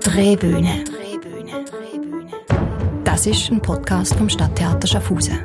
Drehbühne. 0.00 0.84
Das 3.04 3.26
ist 3.26 3.50
ein 3.50 3.60
Podcast 3.60 4.14
vom 4.14 4.28
Stadttheater 4.28 4.86
Schaffhausen. 4.86 5.38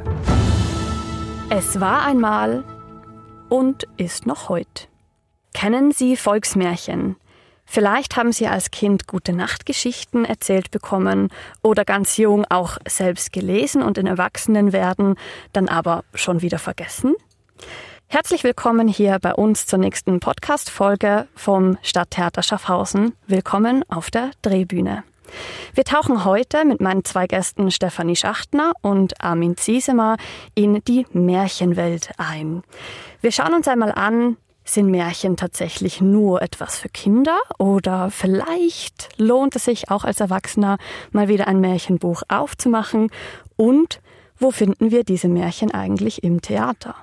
Es 1.50 1.80
war 1.80 2.04
einmal 2.06 2.64
und 3.50 3.88
ist 3.98 4.26
noch 4.26 4.50
heute. 4.50 4.88
Kennen 5.54 5.92
Sie 5.92 6.18
Volksmärchen? 6.18 7.16
Vielleicht 7.66 8.18
haben 8.18 8.32
Sie 8.32 8.48
als 8.48 8.72
Kind 8.72 9.08
gute 9.08 9.34
Nachtgeschichten 9.34 10.26
erzählt 10.26 10.72
bekommen 10.72 11.30
oder 11.62 11.86
ganz 11.86 12.18
jung 12.18 12.46
auch 12.50 12.78
selbst 12.88 13.32
gelesen 13.32 13.82
und 13.82 13.98
in 13.98 14.08
Erwachsenenwerden 14.08 15.16
dann 15.54 15.70
aber 15.70 16.04
schon 16.14 16.42
wieder 16.42 16.60
vergessen? 16.60 17.16
Herzlich 18.14 18.44
willkommen 18.44 18.88
hier 18.88 19.18
bei 19.20 19.34
uns 19.34 19.66
zur 19.66 19.80
nächsten 19.80 20.20
Podcast-Folge 20.20 21.28
vom 21.34 21.80
Stadttheater 21.82 22.44
Schaffhausen. 22.44 23.14
Willkommen 23.26 23.84
auf 23.90 24.12
der 24.12 24.30
Drehbühne. 24.44 25.04
Wir 25.74 25.84
tauchen 25.84 26.24
heute 26.24 26.64
mit 26.64 26.80
meinen 26.80 27.04
zwei 27.04 27.26
Gästen 27.26 27.72
Stefanie 27.72 28.16
Schachtner 28.16 28.74
und 28.84 29.20
Armin 29.20 29.58
Ziesemer 29.58 30.18
in 30.54 30.84
die 30.84 31.08
Märchenwelt 31.12 32.12
ein. 32.18 32.62
Wir 33.22 33.32
schauen 33.32 33.56
uns 33.56 33.68
einmal 33.68 33.92
an, 33.92 34.38
sind 34.64 34.92
Märchen 34.92 35.36
tatsächlich 35.36 36.00
nur 36.00 36.44
etwas 36.44 36.78
für 36.78 36.90
Kinder 36.90 37.40
oder 37.58 38.12
vielleicht 38.12 39.10
lohnt 39.18 39.56
es 39.56 39.66
sich 39.66 39.90
auch 39.90 40.04
als 40.04 40.20
Erwachsener 40.20 40.78
mal 41.14 41.30
wieder 41.30 41.48
ein 41.48 41.60
Märchenbuch 41.60 42.22
aufzumachen 42.28 43.10
und 43.56 44.02
wo 44.38 44.52
finden 44.52 44.92
wir 44.92 45.04
diese 45.04 45.30
Märchen 45.30 45.72
eigentlich 45.72 46.24
im 46.24 46.44
Theater? 46.44 46.94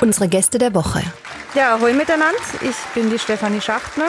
Unsere 0.00 0.28
Gäste 0.28 0.58
der 0.58 0.74
Woche. 0.74 1.02
Ja, 1.54 1.74
ahoi 1.74 1.94
miteinander. 1.94 2.36
Ich 2.60 2.76
bin 2.94 3.10
die 3.10 3.18
Stefanie 3.18 3.60
Schachtner. 3.60 4.08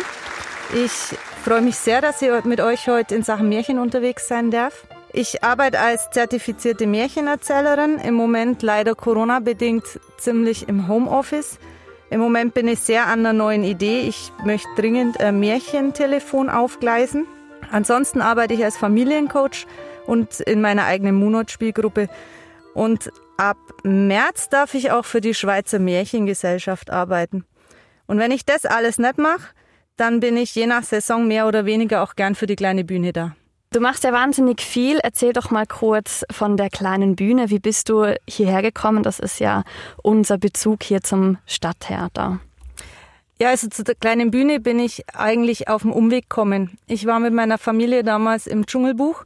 Ich 0.73 1.17
freue 1.43 1.61
mich 1.61 1.77
sehr, 1.77 2.01
dass 2.01 2.21
ich 2.21 2.29
mit 2.43 2.59
euch 2.59 2.89
heute 2.89 3.15
in 3.15 3.23
Sachen 3.23 3.47
Märchen 3.47 3.79
unterwegs 3.79 4.27
sein 4.27 4.51
darf. 4.51 4.85
Ich 5.13 5.43
arbeite 5.43 5.79
als 5.79 6.09
zertifizierte 6.11 6.85
Märchenerzählerin, 6.85 7.99
im 7.99 8.15
Moment 8.15 8.61
leider 8.61 8.95
Corona-bedingt 8.95 9.85
ziemlich 10.17 10.67
im 10.67 10.89
Homeoffice. 10.89 11.57
Im 12.09 12.19
Moment 12.19 12.53
bin 12.53 12.67
ich 12.67 12.79
sehr 12.79 13.07
an 13.07 13.19
einer 13.19 13.33
neuen 13.33 13.63
Idee. 13.63 14.01
Ich 14.01 14.31
möchte 14.43 14.67
dringend 14.75 15.21
ein 15.21 15.39
Märchentelefon 15.39 16.49
aufgleisen. 16.49 17.25
Ansonsten 17.71 18.21
arbeite 18.21 18.53
ich 18.53 18.63
als 18.63 18.77
Familiencoach 18.77 19.65
und 20.05 20.41
in 20.41 20.61
meiner 20.61 20.85
eigenen 20.85 21.15
Munot-Spielgruppe. 21.15 22.09
Und 22.73 23.11
ab 23.37 23.57
März 23.83 24.49
darf 24.49 24.73
ich 24.73 24.91
auch 24.91 25.05
für 25.05 25.21
die 25.21 25.33
Schweizer 25.33 25.79
Märchengesellschaft 25.79 26.89
arbeiten. 26.89 27.45
Und 28.07 28.19
wenn 28.19 28.31
ich 28.31 28.45
das 28.45 28.65
alles 28.65 28.97
nicht 28.97 29.17
mache, 29.17 29.53
dann 29.95 30.19
bin 30.19 30.37
ich 30.37 30.53
je 30.55 30.67
nach 30.67 30.83
Saison 30.83 31.27
mehr 31.27 31.47
oder 31.47 31.65
weniger 31.65 32.03
auch 32.03 32.15
gern 32.15 32.35
für 32.35 32.47
die 32.47 32.55
kleine 32.55 32.83
Bühne 32.83 33.13
da. 33.13 33.35
Du 33.71 33.81
machst 33.81 34.03
ja 34.05 34.13
wahnsinnig 34.13 34.61
viel. 34.61 34.99
Erzähl 34.99 35.33
doch 35.33 35.51
mal 35.51 35.65
kurz 35.65 36.23
von 36.31 36.55
der 36.55 36.69
kleinen 36.69 37.15
Bühne. 37.15 37.49
Wie 37.49 37.59
bist 37.59 37.89
du 37.89 38.15
hierher 38.27 38.61
gekommen? 38.61 39.03
Das 39.03 39.19
ist 39.19 39.39
ja 39.39 39.63
unser 40.01 40.37
Bezug 40.37 40.83
hier 40.83 41.01
zum 41.01 41.37
Stadttheater. 41.45 42.39
Ja, 43.39 43.49
also 43.49 43.67
zu 43.67 43.83
der 43.83 43.95
kleinen 43.95 44.31
Bühne 44.31 44.59
bin 44.59 44.79
ich 44.79 45.03
eigentlich 45.13 45.67
auf 45.67 45.81
dem 45.81 45.91
Umweg 45.91 46.29
gekommen. 46.29 46.79
Ich 46.87 47.05
war 47.05 47.19
mit 47.19 47.33
meiner 47.33 47.57
Familie 47.57 48.03
damals 48.03 48.47
im 48.47 48.65
Dschungelbuch 48.65 49.25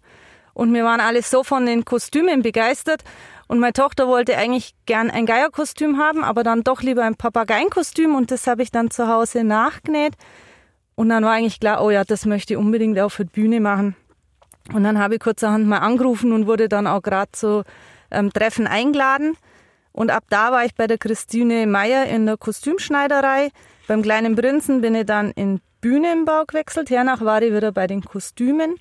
und 0.54 0.73
wir 0.73 0.84
waren 0.84 1.00
alle 1.00 1.22
so 1.22 1.44
von 1.44 1.66
den 1.66 1.86
Kostümen 1.86 2.42
begeistert. 2.42 3.04
Und 3.52 3.59
meine 3.59 3.73
Tochter 3.73 4.07
wollte 4.07 4.38
eigentlich 4.38 4.75
gern 4.85 5.11
ein 5.11 5.25
Geierkostüm 5.25 5.97
haben, 5.97 6.23
aber 6.23 6.41
dann 6.41 6.63
doch 6.63 6.81
lieber 6.81 7.03
ein 7.03 7.16
Papageienkostüm 7.16 8.16
und 8.16 8.31
das 8.31 8.47
habe 8.47 8.63
ich 8.63 8.71
dann 8.71 8.91
zu 8.91 9.09
Hause 9.09 9.43
nachgenäht. 9.43 10.13
Und 10.95 11.09
dann 11.09 11.25
war 11.25 11.33
eigentlich 11.33 11.59
klar, 11.59 11.83
oh 11.83 11.89
ja, 11.89 12.05
das 12.05 12.25
möchte 12.25 12.53
ich 12.53 12.58
unbedingt 12.58 12.97
auch 12.97 13.09
für 13.09 13.25
die 13.25 13.41
Bühne 13.41 13.59
machen. 13.59 13.97
Und 14.73 14.85
dann 14.85 14.99
habe 14.99 15.16
ich 15.16 15.19
kurzerhand 15.19 15.67
mal 15.67 15.80
angerufen 15.80 16.31
und 16.31 16.47
wurde 16.47 16.69
dann 16.69 16.88
auch 16.88 17.02
gerade 17.02 17.33
zu 17.33 17.63
ähm, 18.09 18.31
Treffen 18.31 18.67
eingeladen. 18.67 19.36
Und 19.92 20.11
ab 20.11 20.23
da 20.30 20.53
war 20.53 20.64
ich 20.64 20.73
bei 20.73 20.87
der 20.87 20.97
Christine 20.97 21.67
Meyer 21.67 22.05
in 22.05 22.27
der 22.27 22.37
Kostümschneiderei. 22.37 23.49
Beim 23.86 24.02
kleinen 24.02 24.37
Prinzen 24.37 24.80
bin 24.80 24.95
ich 24.95 25.08
dann 25.08 25.31
in 25.31 25.59
Bühnenbau 25.81 26.45
gewechselt. 26.47 26.89
Hernach 26.89 27.20
war 27.20 27.42
ich 27.42 27.53
wieder 27.53 27.73
bei 27.73 27.86
den 27.86 28.02
Kostümen. 28.02 28.77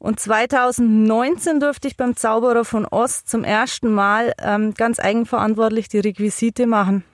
Und 0.00 0.18
2019 0.18 1.60
durfte 1.60 1.86
ich 1.86 1.96
beim 1.98 2.16
Zauberer 2.16 2.64
von 2.64 2.86
Ost 2.86 3.28
zum 3.28 3.44
ersten 3.44 3.92
Mal 3.92 4.32
ähm, 4.42 4.72
ganz 4.72 4.98
eigenverantwortlich 4.98 5.88
die 5.88 5.98
Requisite 5.98 6.66
machen. 6.66 7.04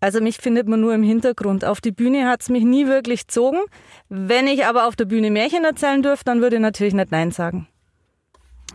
Also 0.00 0.20
mich 0.20 0.38
findet 0.38 0.66
man 0.66 0.80
nur 0.80 0.92
im 0.94 1.04
Hintergrund. 1.04 1.64
Auf 1.64 1.80
die 1.80 1.92
Bühne 1.92 2.28
hat 2.28 2.42
es 2.42 2.48
mich 2.48 2.64
nie 2.64 2.88
wirklich 2.88 3.28
gezogen. 3.28 3.60
Wenn 4.08 4.48
ich 4.48 4.66
aber 4.66 4.86
auf 4.88 4.96
der 4.96 5.04
Bühne 5.04 5.30
Märchen 5.30 5.64
erzählen 5.64 6.02
dürfte, 6.02 6.24
dann 6.24 6.40
würde 6.40 6.56
ich 6.56 6.62
natürlich 6.62 6.94
nicht 6.94 7.12
Nein 7.12 7.30
sagen. 7.30 7.68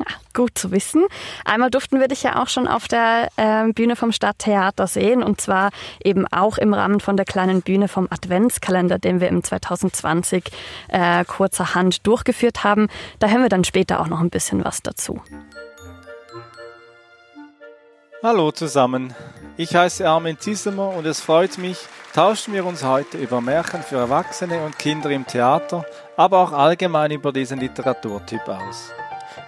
Gut 0.33 0.57
zu 0.57 0.71
wissen. 0.71 1.05
Einmal 1.45 1.69
durften 1.69 1.99
wir 1.99 2.07
dich 2.07 2.23
ja 2.23 2.41
auch 2.41 2.47
schon 2.47 2.67
auf 2.67 2.87
der 2.87 3.29
äh, 3.37 3.71
Bühne 3.71 3.95
vom 3.95 4.11
Stadttheater 4.11 4.87
sehen 4.87 5.23
und 5.23 5.39
zwar 5.39 5.69
eben 6.03 6.25
auch 6.27 6.57
im 6.57 6.73
Rahmen 6.73 6.99
von 6.99 7.17
der 7.17 7.25
kleinen 7.25 7.61
Bühne 7.61 7.87
vom 7.87 8.07
Adventskalender, 8.09 8.99
den 8.99 9.19
wir 9.19 9.29
im 9.29 9.43
2020 9.43 10.43
äh, 10.89 11.23
kurzerhand 11.25 12.05
durchgeführt 12.07 12.63
haben. 12.63 12.87
Da 13.19 13.27
hören 13.27 13.43
wir 13.43 13.49
dann 13.49 13.63
später 13.63 13.99
auch 13.99 14.07
noch 14.07 14.19
ein 14.19 14.29
bisschen 14.29 14.63
was 14.65 14.81
dazu. 14.81 15.21
Hallo 18.23 18.51
zusammen. 18.53 19.13
Ich 19.57 19.75
heiße 19.75 20.07
Armin 20.07 20.39
Ziesemer 20.39 20.89
und 20.95 21.05
es 21.05 21.19
freut 21.19 21.57
mich, 21.57 21.77
tauschen 22.13 22.53
wir 22.53 22.65
uns 22.65 22.83
heute 22.83 23.17
über 23.17 23.41
Märchen 23.41 23.83
für 23.83 23.97
Erwachsene 23.97 24.63
und 24.63 24.79
Kinder 24.79 25.09
im 25.11 25.27
Theater, 25.27 25.85
aber 26.15 26.39
auch 26.39 26.53
allgemein 26.53 27.11
über 27.11 27.33
diesen 27.33 27.59
Literaturtyp 27.59 28.47
aus. 28.47 28.93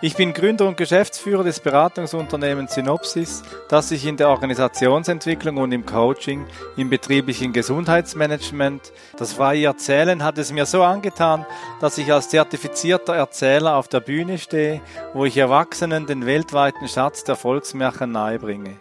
Ich 0.01 0.15
bin 0.15 0.33
Gründer 0.33 0.67
und 0.67 0.75
Geschäftsführer 0.75 1.43
des 1.43 1.61
Beratungsunternehmens 1.61 2.73
Synopsis, 2.73 3.43
das 3.69 3.89
sich 3.89 4.05
in 4.05 4.17
der 4.17 4.29
Organisationsentwicklung 4.29 5.57
und 5.57 5.71
im 5.71 5.85
Coaching, 5.85 6.45
im 6.75 6.89
betrieblichen 6.89 7.53
Gesundheitsmanagement, 7.53 8.91
das 9.17 9.33
freie 9.33 9.65
Erzählen 9.65 10.21
hat 10.21 10.37
es 10.37 10.51
mir 10.51 10.65
so 10.65 10.83
angetan, 10.83 11.45
dass 11.79 11.97
ich 11.97 12.11
als 12.11 12.29
zertifizierter 12.29 13.15
Erzähler 13.15 13.77
auf 13.77 13.87
der 13.87 14.01
Bühne 14.01 14.37
stehe, 14.37 14.81
wo 15.13 15.23
ich 15.23 15.37
Erwachsenen 15.37 16.05
den 16.05 16.25
weltweiten 16.25 16.89
Schatz 16.89 17.23
der 17.23 17.37
Volksmärchen 17.37 18.11
nahebringe. 18.11 18.75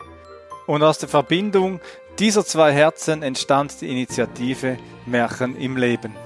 Und 0.66 0.82
aus 0.82 0.98
der 0.98 1.08
Verbindung 1.08 1.80
dieser 2.18 2.44
zwei 2.44 2.72
Herzen 2.72 3.22
entstand 3.22 3.80
die 3.80 3.90
Initiative 3.90 4.78
Märchen 5.06 5.56
im 5.56 5.76
Leben. 5.76 6.23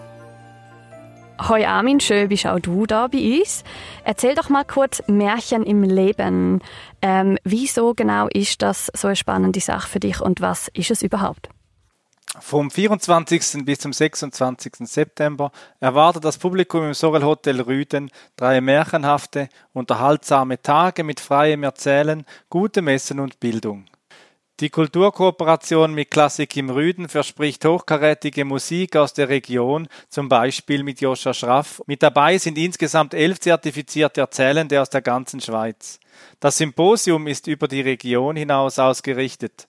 Hoi 1.40 1.64
Armin, 1.64 2.00
schön 2.00 2.28
bist 2.28 2.46
auch 2.46 2.58
du 2.58 2.84
da 2.84 3.06
bei 3.06 3.38
uns. 3.38 3.62
Erzähl 4.02 4.34
doch 4.34 4.48
mal 4.48 4.64
kurz 4.64 5.02
Märchen 5.06 5.62
im 5.62 5.84
Leben. 5.84 6.60
Ähm, 7.00 7.38
wieso 7.44 7.94
genau 7.94 8.26
ist 8.26 8.60
das 8.60 8.90
so 8.92 9.06
eine 9.06 9.14
spannende 9.14 9.60
Sache 9.60 9.88
für 9.88 10.00
dich 10.00 10.20
und 10.20 10.40
was 10.40 10.66
ist 10.74 10.90
es 10.90 11.02
überhaupt? 11.02 11.48
Vom 12.40 12.70
24. 12.72 13.64
bis 13.64 13.78
zum 13.78 13.92
26. 13.92 14.78
September 14.80 15.52
erwartet 15.78 16.24
das 16.24 16.38
Publikum 16.38 16.84
im 16.84 16.94
Sorel 16.94 17.24
Hotel 17.24 17.60
Rüden 17.60 18.10
drei 18.36 18.60
märchenhafte, 18.60 19.48
unterhaltsame 19.72 20.60
Tage 20.60 21.04
mit 21.04 21.20
freiem 21.20 21.62
Erzählen, 21.62 22.24
gutem 22.50 22.88
Essen 22.88 23.20
und 23.20 23.38
Bildung. 23.38 23.86
Die 24.60 24.70
Kulturkooperation 24.70 25.94
mit 25.94 26.10
Klassik 26.10 26.56
im 26.56 26.68
Rüden 26.68 27.08
verspricht 27.08 27.64
hochkarätige 27.64 28.44
Musik 28.44 28.96
aus 28.96 29.14
der 29.14 29.28
Region, 29.28 29.86
zum 30.08 30.28
Beispiel 30.28 30.82
mit 30.82 31.00
Joscha 31.00 31.32
Schraff. 31.32 31.80
Mit 31.86 32.02
dabei 32.02 32.38
sind 32.38 32.58
insgesamt 32.58 33.14
elf 33.14 33.38
zertifizierte 33.38 34.20
Erzählende 34.20 34.82
aus 34.82 34.90
der 34.90 35.00
ganzen 35.02 35.40
Schweiz. 35.40 36.00
Das 36.40 36.58
Symposium 36.58 37.28
ist 37.28 37.46
über 37.46 37.68
die 37.68 37.82
Region 37.82 38.34
hinaus 38.34 38.80
ausgerichtet. 38.80 39.68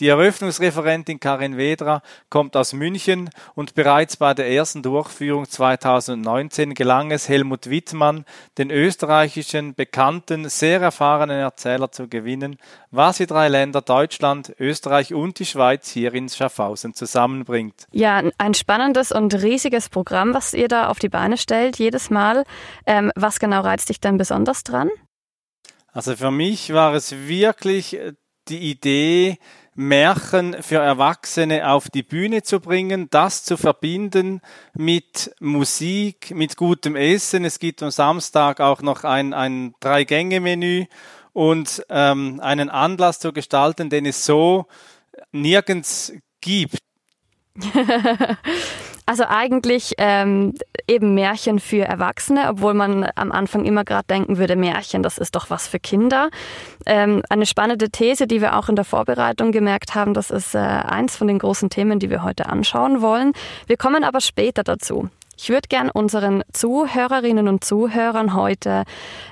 Die 0.00 0.08
Eröffnungsreferentin 0.08 1.20
Karin 1.20 1.56
Wedra 1.56 2.02
kommt 2.28 2.56
aus 2.56 2.72
München 2.72 3.30
und 3.54 3.76
bereits 3.76 4.16
bei 4.16 4.34
der 4.34 4.50
ersten 4.50 4.82
Durchführung 4.82 5.48
2019 5.48 6.74
gelang 6.74 7.12
es 7.12 7.28
Helmut 7.28 7.70
Wittmann, 7.70 8.24
den 8.58 8.72
österreichischen 8.72 9.76
bekannten, 9.76 10.48
sehr 10.48 10.80
erfahrenen 10.80 11.38
Erzähler 11.38 11.92
zu 11.92 12.08
gewinnen, 12.08 12.56
was 12.90 13.18
die 13.18 13.26
drei 13.26 13.46
Länder 13.46 13.82
Deutschland, 13.82 14.52
Österreich 14.58 15.14
und 15.14 15.38
die 15.38 15.46
Schweiz 15.46 15.88
hier 15.88 16.12
in 16.12 16.28
Schaffhausen 16.28 16.94
zusammenbringt. 16.94 17.86
Ja, 17.92 18.20
ein 18.36 18.54
spannendes 18.54 19.12
und 19.12 19.32
riesiges 19.42 19.88
Programm, 19.88 20.34
was 20.34 20.54
ihr 20.54 20.66
da 20.66 20.88
auf 20.88 20.98
die 20.98 21.08
Beine 21.08 21.36
stellt, 21.36 21.78
jedes 21.78 22.10
Mal. 22.10 22.42
Ähm, 22.84 23.12
was 23.14 23.38
genau 23.38 23.60
reizt 23.60 23.90
dich 23.90 24.00
denn 24.00 24.16
besonders 24.16 24.64
dran? 24.64 24.90
Also 25.92 26.16
für 26.16 26.32
mich 26.32 26.72
war 26.72 26.94
es 26.94 27.12
wirklich 27.28 27.96
die 28.48 28.70
Idee, 28.70 29.38
Märchen 29.74 30.62
für 30.62 30.78
Erwachsene 30.78 31.68
auf 31.68 31.90
die 31.90 32.02
Bühne 32.02 32.42
zu 32.42 32.60
bringen, 32.60 33.08
das 33.10 33.44
zu 33.44 33.56
verbinden 33.56 34.40
mit 34.72 35.34
Musik, 35.40 36.32
mit 36.34 36.56
gutem 36.56 36.96
Essen. 36.96 37.44
Es 37.44 37.58
gibt 37.58 37.82
am 37.82 37.90
Samstag 37.90 38.60
auch 38.60 38.82
noch 38.82 39.04
ein, 39.04 39.34
ein 39.34 39.74
Drei-Gänge-Menü 39.80 40.86
und 41.32 41.84
ähm, 41.88 42.40
einen 42.40 42.70
Anlass 42.70 43.18
zu 43.18 43.32
gestalten, 43.32 43.90
den 43.90 44.06
es 44.06 44.24
so 44.24 44.66
nirgends 45.32 46.12
gibt. 46.40 46.78
Also 49.06 49.24
eigentlich 49.28 49.92
ähm, 49.98 50.54
eben 50.88 51.14
Märchen 51.14 51.58
für 51.58 51.84
Erwachsene, 51.84 52.48
obwohl 52.48 52.72
man 52.72 53.06
am 53.16 53.32
Anfang 53.32 53.66
immer 53.66 53.84
gerade 53.84 54.06
denken 54.08 54.38
würde, 54.38 54.56
Märchen, 54.56 55.02
das 55.02 55.18
ist 55.18 55.34
doch 55.34 55.50
was 55.50 55.68
für 55.68 55.78
Kinder. 55.78 56.30
Ähm, 56.86 57.22
eine 57.28 57.44
spannende 57.44 57.90
These, 57.90 58.26
die 58.26 58.40
wir 58.40 58.56
auch 58.56 58.70
in 58.70 58.76
der 58.76 58.86
Vorbereitung 58.86 59.52
gemerkt 59.52 59.94
haben, 59.94 60.14
das 60.14 60.30
ist 60.30 60.54
äh, 60.54 60.58
eins 60.58 61.16
von 61.16 61.28
den 61.28 61.38
großen 61.38 61.68
Themen, 61.68 61.98
die 61.98 62.08
wir 62.08 62.22
heute 62.22 62.46
anschauen 62.46 63.02
wollen. 63.02 63.32
Wir 63.66 63.76
kommen 63.76 64.04
aber 64.04 64.22
später 64.22 64.64
dazu. 64.64 65.10
Ich 65.36 65.50
würde 65.50 65.68
gern 65.68 65.90
unseren 65.90 66.42
Zuhörerinnen 66.52 67.48
und 67.48 67.64
Zuhörern 67.64 68.34
heute, 68.34 68.84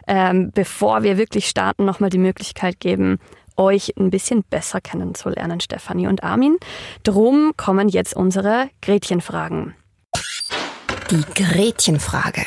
ähm, 0.07 0.51
bevor 0.53 1.03
wir 1.03 1.17
wirklich 1.17 1.49
starten, 1.49 1.85
nochmal 1.85 2.11
die 2.11 2.19
Möglichkeit 2.19 2.81
geben, 2.81 3.19
euch 3.57 3.95
ein 3.99 4.11
bisschen 4.11 4.45
besser 4.45 4.81
kennenzulernen, 4.81 5.61
Stefanie 5.61 6.07
und 6.07 6.23
Armin. 6.23 6.57
Drum 7.03 7.53
kommen 7.57 7.89
jetzt 7.89 8.15
unsere 8.15 8.71
Gretchenfragen. 8.81 9.75
Die 11.11 11.25
Gretchenfrage. 11.35 12.45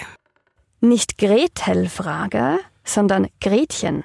Nicht 0.81 1.17
Gretel-Frage, 1.17 2.59
sondern 2.83 3.27
Gretchen. 3.41 4.03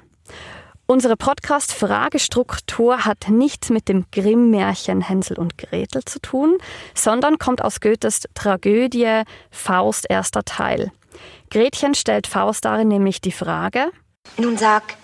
Unsere 0.86 1.16
Podcast-Fragestruktur 1.16 3.04
hat 3.04 3.28
nichts 3.28 3.70
mit 3.70 3.88
dem 3.88 4.06
Grimm-Märchen 4.10 5.02
Hänsel 5.02 5.38
und 5.38 5.56
Gretel 5.56 6.04
zu 6.04 6.20
tun, 6.20 6.58
sondern 6.94 7.38
kommt 7.38 7.62
aus 7.62 7.80
Goethes 7.80 8.22
Tragödie 8.34 9.22
Faust 9.52 10.06
erster 10.10 10.44
Teil. 10.44 10.90
Gretchen 11.48 11.94
stellt 11.94 12.26
Faust 12.26 12.64
darin 12.64 12.88
nämlich 12.88 13.20
die 13.20 13.30
Frage: 13.30 13.92
Nun 14.36 14.58
sag, 14.58 14.96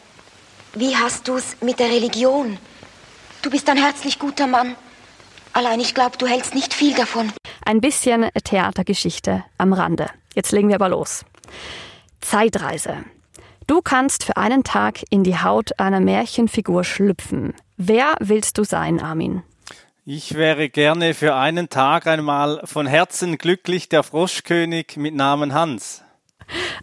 wie 0.77 0.95
hast 0.95 1.27
du's 1.27 1.57
mit 1.63 1.79
der 1.79 1.89
Religion? 1.89 2.59
Du 3.43 3.51
bist 3.51 3.69
ein 3.69 3.79
herzlich 3.79 4.19
guter 4.19 4.47
Mann. 4.47 4.77
Allein 5.53 5.81
ich 5.81 5.95
glaube, 5.95 6.19
du 6.19 6.27
hältst 6.27 6.55
nicht 6.55 6.75
viel 6.75 6.95
davon. 6.95 7.33
Ein 7.65 7.81
bisschen 7.81 8.29
Theatergeschichte 8.45 9.43
am 9.57 9.73
Rande. 9.73 10.09
Jetzt 10.35 10.53
legen 10.53 10.69
wir 10.69 10.75
aber 10.75 10.91
los. 10.91 11.25
Zeitreise. 12.21 13.05
Du 13.67 13.81
kannst 13.81 14.25
für 14.25 14.37
einen 14.37 14.65
Tag 14.65 15.03
in 15.11 15.25
die 15.25 15.39
Haut 15.39 15.79
einer 15.81 16.01
Märchenfigur 16.01 16.85
schlüpfen. 16.85 17.55
Wer 17.79 18.15
willst 18.21 18.59
du 18.59 18.65
sein, 18.65 19.01
Armin? 19.01 19.43
Ich 20.05 20.35
wäre 20.35 20.69
gerne 20.69 21.15
für 21.15 21.35
einen 21.35 21.69
Tag 21.69 22.07
einmal 22.07 22.61
von 22.65 22.87
Herzen 22.87 23.39
glücklich 23.39 23.89
der 23.89 24.03
Froschkönig 24.03 24.97
mit 24.97 25.15
Namen 25.15 25.53
Hans. 25.53 26.05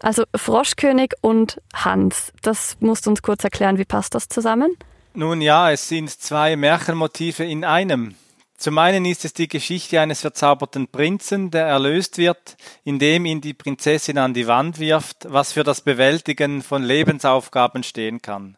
Also 0.00 0.24
Froschkönig 0.34 1.12
und 1.20 1.60
Hans, 1.74 2.32
das 2.42 2.76
musst 2.80 3.06
du 3.06 3.10
uns 3.10 3.22
kurz 3.22 3.44
erklären, 3.44 3.78
wie 3.78 3.84
passt 3.84 4.14
das 4.14 4.28
zusammen? 4.28 4.76
Nun 5.14 5.40
ja, 5.40 5.70
es 5.70 5.88
sind 5.88 6.10
zwei 6.10 6.56
Märchenmotive 6.56 7.44
in 7.44 7.64
einem. 7.64 8.16
Zum 8.56 8.78
einen 8.78 9.04
ist 9.04 9.24
es 9.24 9.32
die 9.32 9.48
Geschichte 9.48 10.00
eines 10.00 10.20
verzauberten 10.20 10.88
Prinzen, 10.88 11.50
der 11.50 11.66
erlöst 11.66 12.18
wird, 12.18 12.56
indem 12.84 13.26
ihn 13.26 13.40
die 13.40 13.54
Prinzessin 13.54 14.16
an 14.16 14.32
die 14.32 14.46
Wand 14.46 14.78
wirft, 14.78 15.26
was 15.28 15.52
für 15.52 15.64
das 15.64 15.80
Bewältigen 15.80 16.62
von 16.62 16.82
Lebensaufgaben 16.82 17.82
stehen 17.82 18.22
kann. 18.22 18.56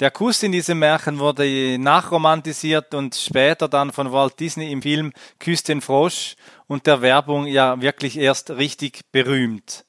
Der 0.00 0.10
Kuss 0.10 0.42
in 0.44 0.52
diesem 0.52 0.78
Märchen 0.78 1.18
wurde 1.18 1.78
nachromantisiert 1.78 2.94
und 2.94 3.16
später 3.16 3.68
dann 3.68 3.92
von 3.92 4.12
Walt 4.12 4.38
Disney 4.38 4.70
im 4.70 4.80
Film 4.80 5.12
Küss 5.40 5.62
den 5.64 5.80
Frosch 5.80 6.36
und 6.68 6.86
der 6.86 7.02
Werbung 7.02 7.46
ja 7.46 7.80
wirklich 7.80 8.16
erst 8.16 8.50
richtig 8.50 9.00
berühmt. 9.10 9.84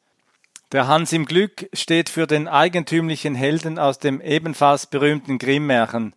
Der 0.71 0.88
Hans 0.88 1.13
im 1.13 1.25
Glück 1.25 1.68
steht 1.74 2.10
für 2.10 2.27
den 2.27 2.48
eigentümlichen 2.48 3.36
Helden 3.36 3.80
aus 3.80 4.00
dem 4.00 4.21
ebenfalls 4.21 4.86
berühmten 4.86 5.39
Grimm-Märchen, 5.39 6.13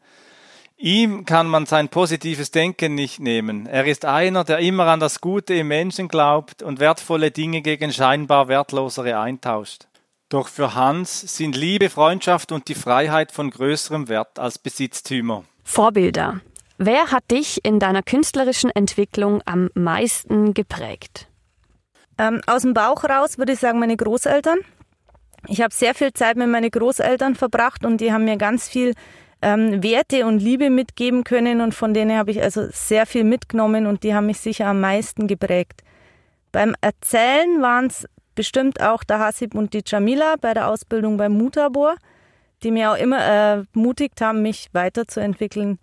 Ihm 0.82 1.26
kann 1.26 1.46
man 1.46 1.64
sein 1.64 1.90
positives 1.90 2.50
Denken 2.50 2.96
nicht 2.96 3.20
nehmen. 3.20 3.66
Er 3.66 3.84
ist 3.84 4.04
einer, 4.04 4.42
der 4.42 4.58
immer 4.58 4.88
an 4.88 4.98
das 4.98 5.20
Gute 5.20 5.54
im 5.54 5.68
Menschen 5.68 6.08
glaubt 6.08 6.60
und 6.60 6.80
wertvolle 6.80 7.30
Dinge 7.30 7.62
gegen 7.62 7.92
scheinbar 7.92 8.48
wertlosere 8.48 9.16
eintauscht. 9.16 9.86
Doch 10.28 10.48
für 10.48 10.74
Hans 10.74 11.20
sind 11.36 11.54
Liebe, 11.54 11.88
Freundschaft 11.88 12.50
und 12.50 12.66
die 12.66 12.74
Freiheit 12.74 13.30
von 13.30 13.50
größerem 13.50 14.08
Wert 14.08 14.40
als 14.40 14.58
Besitztümer. 14.58 15.44
Vorbilder. 15.62 16.40
Wer 16.78 17.12
hat 17.12 17.30
dich 17.30 17.64
in 17.64 17.78
deiner 17.78 18.02
künstlerischen 18.02 18.70
Entwicklung 18.70 19.40
am 19.44 19.70
meisten 19.74 20.52
geprägt? 20.52 21.28
Ähm, 22.18 22.40
aus 22.46 22.62
dem 22.62 22.74
Bauch 22.74 23.04
raus 23.04 23.38
würde 23.38 23.52
ich 23.52 23.58
sagen, 23.58 23.78
meine 23.78 23.96
Großeltern. 23.96 24.58
Ich 25.48 25.60
habe 25.60 25.74
sehr 25.74 25.94
viel 25.94 26.12
Zeit 26.12 26.36
mit 26.36 26.48
meinen 26.48 26.70
Großeltern 26.70 27.34
verbracht 27.34 27.84
und 27.84 28.00
die 28.00 28.12
haben 28.12 28.24
mir 28.24 28.36
ganz 28.36 28.68
viel 28.68 28.94
ähm, 29.42 29.82
Werte 29.82 30.24
und 30.24 30.38
Liebe 30.38 30.70
mitgeben 30.70 31.24
können 31.24 31.60
und 31.60 31.74
von 31.74 31.94
denen 31.94 32.16
habe 32.16 32.30
ich 32.30 32.40
also 32.42 32.68
sehr 32.70 33.06
viel 33.06 33.24
mitgenommen 33.24 33.86
und 33.86 34.04
die 34.04 34.14
haben 34.14 34.26
mich 34.26 34.38
sicher 34.38 34.66
am 34.66 34.80
meisten 34.80 35.26
geprägt. 35.26 35.82
Beim 36.52 36.76
Erzählen 36.80 37.60
waren 37.60 37.86
es 37.86 38.06
bestimmt 38.34 38.80
auch 38.80 39.02
der 39.02 39.18
Hasib 39.18 39.54
und 39.54 39.74
die 39.74 39.82
Jamila 39.84 40.36
bei 40.40 40.54
der 40.54 40.68
Ausbildung 40.68 41.16
beim 41.16 41.32
Mutabor, 41.32 41.96
die 42.62 42.70
mir 42.70 42.92
auch 42.92 42.96
immer 42.96 43.18
ermutigt 43.18 44.20
haben, 44.20 44.42
mich 44.42 44.68
weiterzuentwickeln. 44.72 45.78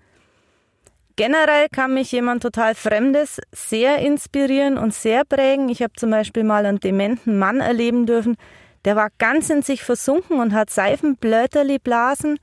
Generell 1.19 1.67
kann 1.67 1.93
mich 1.93 2.13
jemand 2.13 2.43
total 2.43 2.75
Fremdes 2.75 3.41
sehr 3.51 3.97
inspirieren 3.97 4.77
und 4.77 4.93
sehr 4.93 5.25
prägen. 5.25 5.67
Ich 5.67 5.81
habe 5.81 5.91
zum 5.97 6.11
Beispiel 6.11 6.45
mal 6.45 6.65
einen 6.65 6.79
dementen 6.79 7.37
Mann 7.37 7.59
erleben 7.59 8.05
dürfen, 8.05 8.37
der 8.85 8.95
war 8.95 9.09
ganz 9.17 9.49
in 9.49 9.61
sich 9.61 9.83
versunken 9.83 10.39
und 10.39 10.53
hat 10.53 10.69
Seifenblöterli 10.69 11.77
blasen 11.77 12.39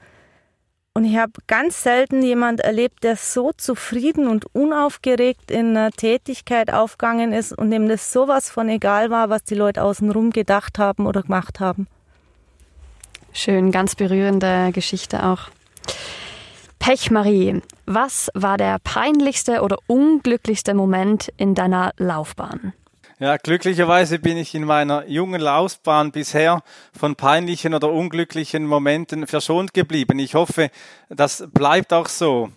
und 0.93 1.07
ich 1.07 1.17
habe 1.17 1.33
ganz 1.47 1.83
selten 1.83 2.23
jemand 2.23 2.61
erlebt, 2.61 3.03
der 3.03 3.17
so 3.17 3.53
zufrieden 3.57 4.29
und 4.29 4.55
unaufgeregt 4.55 5.51
in 5.51 5.75
einer 5.75 5.91
Tätigkeit 5.91 6.71
aufgegangen 6.71 7.33
ist 7.33 7.57
und 7.57 7.71
dem 7.71 7.89
das 7.89 8.13
sowas 8.13 8.51
von 8.51 8.69
egal 8.69 9.09
war, 9.09 9.31
was 9.31 9.43
die 9.45 9.55
Leute 9.55 9.83
außenrum 9.83 10.33
gedacht 10.33 10.79
haben 10.79 11.07
oder 11.07 11.23
gemacht 11.23 11.61
haben. 11.61 11.87
Schön, 13.33 13.73
ganz 13.73 13.95
berührende 13.95 14.71
Geschichte 14.73 15.25
auch. 15.25 15.49
Pechmarie, 16.79 17.63
was 17.87 18.31
war 18.35 18.57
der 18.57 18.79
peinlichste 18.79 19.63
oder 19.63 19.79
unglücklichste 19.87 20.75
Moment 20.75 21.33
in 21.37 21.55
deiner 21.55 21.93
Laufbahn? 21.97 22.73
Ja, 23.19 23.39
glücklicherweise 23.39 24.19
bin 24.19 24.37
ich 24.37 24.55
in 24.55 24.65
meiner 24.65 25.07
jungen 25.07 25.41
Laufbahn 25.41 26.13
bisher 26.13 26.63
von 26.93 27.17
peinlichen 27.17 27.73
oder 27.73 27.91
unglücklichen 27.91 28.67
Momenten 28.67 29.27
verschont 29.27 29.73
geblieben. 29.73 30.19
Ich 30.19 30.35
hoffe, 30.35 30.71
das 31.09 31.49
bleibt 31.53 31.95
auch 31.95 32.09
so. 32.09 32.51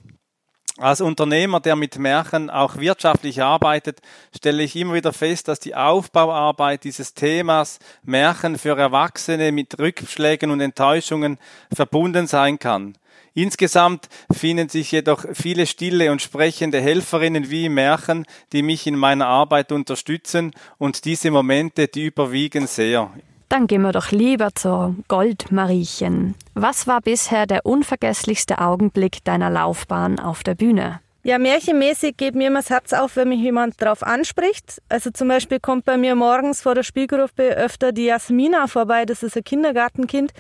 Als 0.77 1.01
Unternehmer, 1.01 1.60
der 1.60 1.75
mit 1.75 1.98
Märchen 1.98 2.50
auch 2.50 2.77
wirtschaftlich 2.77 3.42
arbeitet, 3.42 4.00
stelle 4.36 4.63
ich 4.63 4.75
immer 4.75 4.94
wieder 4.94 5.12
fest, 5.12 5.50
dass 5.50 5.60
die 5.60 5.75
Aufbauarbeit 5.75 6.85
dieses 6.85 7.14
Themas 7.14 7.80
Märchen 8.04 8.57
für 8.57 8.78
Erwachsene 8.78 9.52
mit 9.52 9.78
Rückschlägen 9.78 10.52
und 10.52 10.61
Enttäuschungen 10.61 11.38
verbunden 11.73 12.28
sein 12.28 12.59
kann. 12.59 12.97
Insgesamt 13.41 14.09
finden 14.29 14.67
sich 14.67 14.91
jedoch 14.91 15.23
viele 15.31 15.65
stille 15.65 16.11
und 16.11 16.21
sprechende 16.21 16.81
Helferinnen 16.81 17.49
wie 17.49 17.67
im 17.67 17.75
Märchen, 17.75 18.25
die 18.51 18.61
mich 18.61 18.85
in 18.85 18.97
meiner 18.97 19.27
Arbeit 19.27 19.71
unterstützen 19.71 20.51
und 20.77 21.05
diese 21.05 21.31
Momente, 21.31 21.87
die 21.87 22.07
überwiegen 22.07 22.67
sehr. 22.67 23.09
Dann 23.47 23.67
gehen 23.67 23.81
wir 23.81 23.93
doch 23.93 24.11
lieber 24.11 24.53
zur 24.55 24.93
Goldmariechen. 25.07 26.35
Was 26.53 26.85
war 26.85 26.99
bisher 26.99 27.45
der 27.47 27.65
unvergesslichste 27.65 28.59
Augenblick 28.59 29.23
deiner 29.23 29.49
Laufbahn 29.49 30.19
auf 30.19 30.43
der 30.43 30.55
Bühne? 30.55 30.99
Ja, 31.23 31.37
märchenmäßig 31.37 32.17
geht 32.17 32.35
mir 32.35 32.47
immer 32.47 32.59
das 32.59 32.69
Herz 32.69 32.91
auf, 32.91 33.15
wenn 33.15 33.29
mich 33.29 33.39
jemand 33.39 33.81
darauf 33.81 34.03
anspricht. 34.03 34.81
Also 34.89 35.11
zum 35.11 35.29
Beispiel 35.29 35.61
kommt 35.61 35.85
bei 35.85 35.95
mir 35.95 36.15
morgens 36.15 36.61
vor 36.61 36.75
der 36.75 36.83
Spielgruppe 36.83 37.55
öfter 37.55 37.93
die 37.93 38.05
Jasmina 38.05 38.67
vorbei, 38.67 39.05
das 39.05 39.23
ist 39.23 39.37
ein 39.37 39.45
Kindergartenkind. 39.45 40.33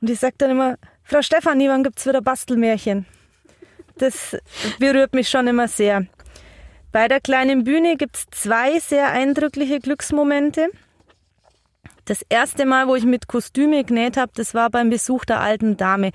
Und 0.00 0.08
die 0.08 0.14
sagt 0.14 0.40
dann 0.40 0.52
immer, 0.52 0.76
Frau 1.10 1.22
Stefanie, 1.22 1.70
wann 1.70 1.84
gibt's 1.84 2.04
wieder 2.04 2.20
Bastelmärchen? 2.20 3.06
Das 3.96 4.36
berührt 4.78 5.14
mich 5.14 5.30
schon 5.30 5.46
immer 5.46 5.66
sehr. 5.66 6.04
Bei 6.92 7.08
der 7.08 7.22
kleinen 7.22 7.64
Bühne 7.64 7.96
gibt's 7.96 8.26
zwei 8.30 8.78
sehr 8.78 9.10
eindrückliche 9.10 9.80
Glücksmomente. 9.80 10.68
Das 12.04 12.20
erste 12.28 12.66
Mal, 12.66 12.88
wo 12.88 12.94
ich 12.94 13.06
mit 13.06 13.26
Kostüme 13.26 13.84
genäht 13.84 14.18
habe, 14.18 14.32
das 14.34 14.52
war 14.52 14.68
beim 14.68 14.90
Besuch 14.90 15.24
der 15.24 15.40
alten 15.40 15.78
Dame. 15.78 16.10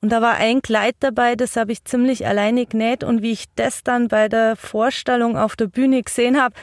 Und 0.00 0.12
da 0.12 0.22
war 0.22 0.34
ein 0.34 0.62
Kleid 0.62 0.94
dabei, 1.00 1.34
das 1.34 1.56
habe 1.56 1.72
ich 1.72 1.82
ziemlich 1.82 2.24
alleine 2.24 2.66
genäht. 2.66 3.02
Und 3.02 3.22
wie 3.22 3.32
ich 3.32 3.46
das 3.56 3.82
dann 3.82 4.06
bei 4.06 4.28
der 4.28 4.54
Vorstellung 4.54 5.36
auf 5.36 5.56
der 5.56 5.66
Bühne 5.66 6.04
gesehen 6.04 6.40
habe, 6.40 6.54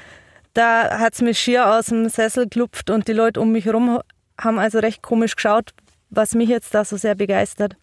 da 0.54 1.00
hat's 1.00 1.22
mir 1.22 1.34
schier 1.34 1.68
aus 1.68 1.88
dem 1.88 2.08
Sessel 2.08 2.48
klupft 2.48 2.90
und 2.90 3.10
die 3.10 3.14
Leute 3.14 3.42
um 3.42 3.52
mich 3.52 3.66
herum 3.66 4.00
haben 4.40 4.58
also 4.58 4.80
recht 4.80 5.02
komisch 5.02 5.36
geschaut, 5.36 5.74
was 6.10 6.36
mich 6.36 6.50
jetzt 6.50 6.74
da 6.74 6.86
so 6.86 6.98
sehr 6.98 7.16
begeistert. 7.16 7.76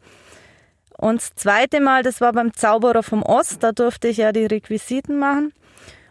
Und 0.97 1.21
das 1.21 1.35
zweite 1.35 1.81
Mal, 1.81 2.03
das 2.03 2.21
war 2.21 2.33
beim 2.33 2.53
Zauberer 2.55 3.03
vom 3.03 3.23
Ost, 3.23 3.63
da 3.63 3.73
durfte 3.73 4.09
ich 4.09 4.19
ja 4.19 4.33
die 4.33 4.47
Requisiten 4.47 5.19
machen. 5.19 5.53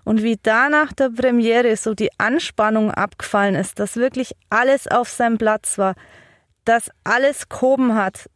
Und 0.04 0.22
wie 0.22 0.38
da 0.42 0.70
nach 0.70 0.92
der 0.92 1.10
Premiere 1.10 1.78
so 1.78 1.94
die 1.94 2.12
Anspannung 2.18 2.92
abgefallen 2.92 3.56
ist, 3.56 3.80
dass 3.80 3.96
wirklich 3.96 4.36
alles 4.50 4.88
auf 4.88 5.08
seinem 5.08 5.38
Platz 5.38 5.78
war, 5.78 5.96
dass 6.66 6.92
alles 7.06 7.48
gehoben 7.48 7.96
hat, 7.96 8.30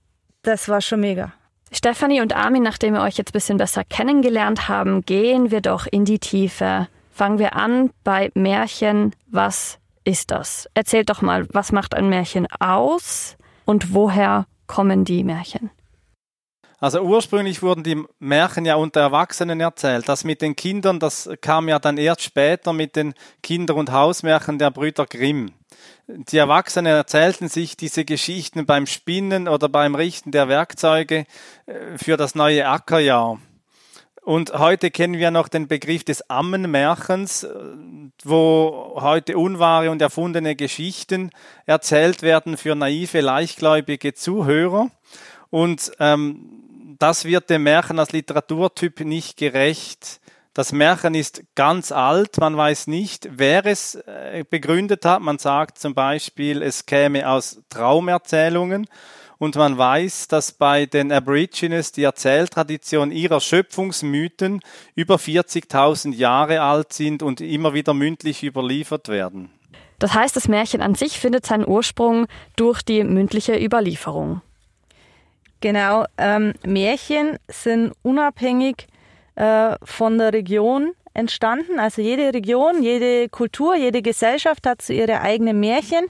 das 0.43 0.69
war 0.69 0.79
schon 0.79 1.01
mega. 1.01 1.34
Stefanie 1.72 2.22
und 2.22 2.34
Armin, 2.34 2.63
nachdem 2.63 2.93
wir 2.93 3.01
euch 3.01 3.17
jetzt 3.17 3.31
ein 3.31 3.34
bisschen 3.34 3.57
besser 3.57 3.84
kennengelernt 3.84 4.69
haben, 4.69 5.01
gehen 5.01 5.51
wir 5.51 5.60
doch 5.60 5.86
in 5.86 6.05
die 6.05 6.19
Tiefe. 6.19 6.88
Fangen 7.12 7.39
wir 7.39 7.57
an 7.57 7.91
bei 8.05 8.31
Märchen. 8.34 9.13
Was 9.27 9.79
ist 10.05 10.31
das? 10.31 10.69
Erzählt 10.74 11.10
doch 11.10 11.22
mal, 11.22 11.46
was 11.51 11.74
macht 11.74 11.93
ein 11.93 12.07
Märchen 12.07 12.48
aus 12.60 13.36
und 13.67 13.93
woher 13.93 14.47
kommen 14.65 15.05
die 15.05 15.24
Märchen? 15.24 15.69
Also 16.79 17.01
ursprünglich 17.01 17.63
wurden 17.63 17.83
die 17.83 18.03
Märchen 18.19 18.63
ja 18.65 18.75
unter 18.75 19.01
Erwachsenen 19.01 19.59
erzählt. 19.59 20.07
Das 20.07 20.24
mit 20.24 20.43
den 20.43 20.55
Kindern, 20.55 21.00
das 21.00 21.27
kam 21.41 21.67
ja 21.67 21.79
dann 21.79 21.97
erst 21.97 22.21
später 22.21 22.71
mit 22.71 22.95
den 22.95 23.15
Kinder- 23.41 23.75
und 23.75 23.91
Hausmärchen 23.91 24.59
der 24.59 24.69
Brüder 24.69 25.07
Grimm. 25.07 25.53
Die 26.07 26.38
Erwachsenen 26.38 26.93
erzählten 26.93 27.50
sich 27.50 27.77
diese 27.77 28.05
Geschichten 28.05 28.67
beim 28.67 28.86
Spinnen 28.86 29.47
oder 29.47 29.69
beim 29.69 29.95
Richten 29.95 30.31
der 30.31 30.47
Werkzeuge 30.47 31.25
äh, 31.65 31.97
für 31.97 32.15
das 32.15 32.36
neue 32.36 32.67
Ackerjahr. 32.67 33.39
Und 34.27 34.51
heute 34.51 34.91
kennen 34.91 35.13
wir 35.13 35.31
noch 35.31 35.48
den 35.48 35.69
Begriff 35.69 36.03
des 36.03 36.29
Ammenmärchens, 36.29 37.43
äh, 37.43 37.50
wo 38.25 38.98
heute 39.00 39.38
unwahre 39.38 39.89
und 39.89 40.01
erfundene 40.01 40.57
Geschichten 40.57 41.31
erzählt 41.65 42.24
werden 42.24 42.57
für 42.57 42.75
naive, 42.75 43.22
leichtgläubige 43.22 44.15
Zuhörer. 44.15 44.91
Und 45.50 45.93
ähm, 46.01 46.96
das 47.00 47.24
wird 47.24 47.50
dem 47.50 47.63
Märchen 47.63 48.00
als 48.00 48.12
Literaturtyp 48.12 49.00
nicht 49.00 49.38
gerecht. 49.38 50.19
Das 50.53 50.74
Märchen 50.74 51.15
ist 51.15 51.43
ganz 51.55 51.93
alt, 51.93 52.38
man 52.38 52.57
weiß 52.57 52.88
nicht, 52.88 53.29
wer 53.31 53.65
es 53.65 53.96
äh, 53.96 54.43
begründet 54.50 55.05
hat. 55.05 55.22
Man 55.22 55.38
sagt 55.38 55.79
zum 55.79 55.96
Beispiel, 55.96 56.63
es 56.63 56.86
käme 56.86 57.29
aus 57.29 57.62
Traumerzählungen 57.69 58.88
und 59.38 59.56
man 59.56 59.77
weiß, 59.77 60.27
dass 60.27 60.51
bei 60.51 60.86
den 60.86 61.12
Aborigines 61.12 61.91
die 61.91 62.03
Erzähltradition 62.03 63.12
ihrer 63.12 63.39
Schöpfungsmythen 63.39 64.62
über 64.96 65.15
40.000 65.15 66.13
Jahre 66.13 66.62
alt 66.62 66.94
sind 66.94 67.24
und 67.24 67.41
immer 67.41 67.74
wieder 67.74 67.94
mündlich 67.94 68.44
überliefert 68.44 69.10
werden. 69.10 69.51
Das 70.00 70.13
heißt, 70.13 70.36
das 70.36 70.48
Märchen 70.48 70.82
an 70.82 70.96
sich 70.96 71.20
findet 71.20 71.46
seinen 71.46 71.67
Ursprung 71.67 72.27
durch 72.56 72.82
die 72.82 73.03
mündliche 73.03 73.58
Überlieferung. 73.58 74.41
Genau, 75.60 76.06
ähm, 76.17 76.53
Märchen 76.63 77.38
sind 77.48 77.94
unabhängig 78.03 78.88
äh, 79.36 79.75
von 79.84 80.20
der 80.20 80.34
Region 80.34 80.94
entstanden. 81.13 81.79
Also 81.79 82.01
jede 82.01 82.32
Region, 82.34 82.84
jede 82.84 83.27
Kultur, 83.29 83.75
jede 83.75 84.03
Gesellschaft 84.03 84.67
hat 84.67 84.84
so 84.84 84.94
ihre 84.94 85.22
eigenen 85.22 85.60
Märchen. 85.60 86.06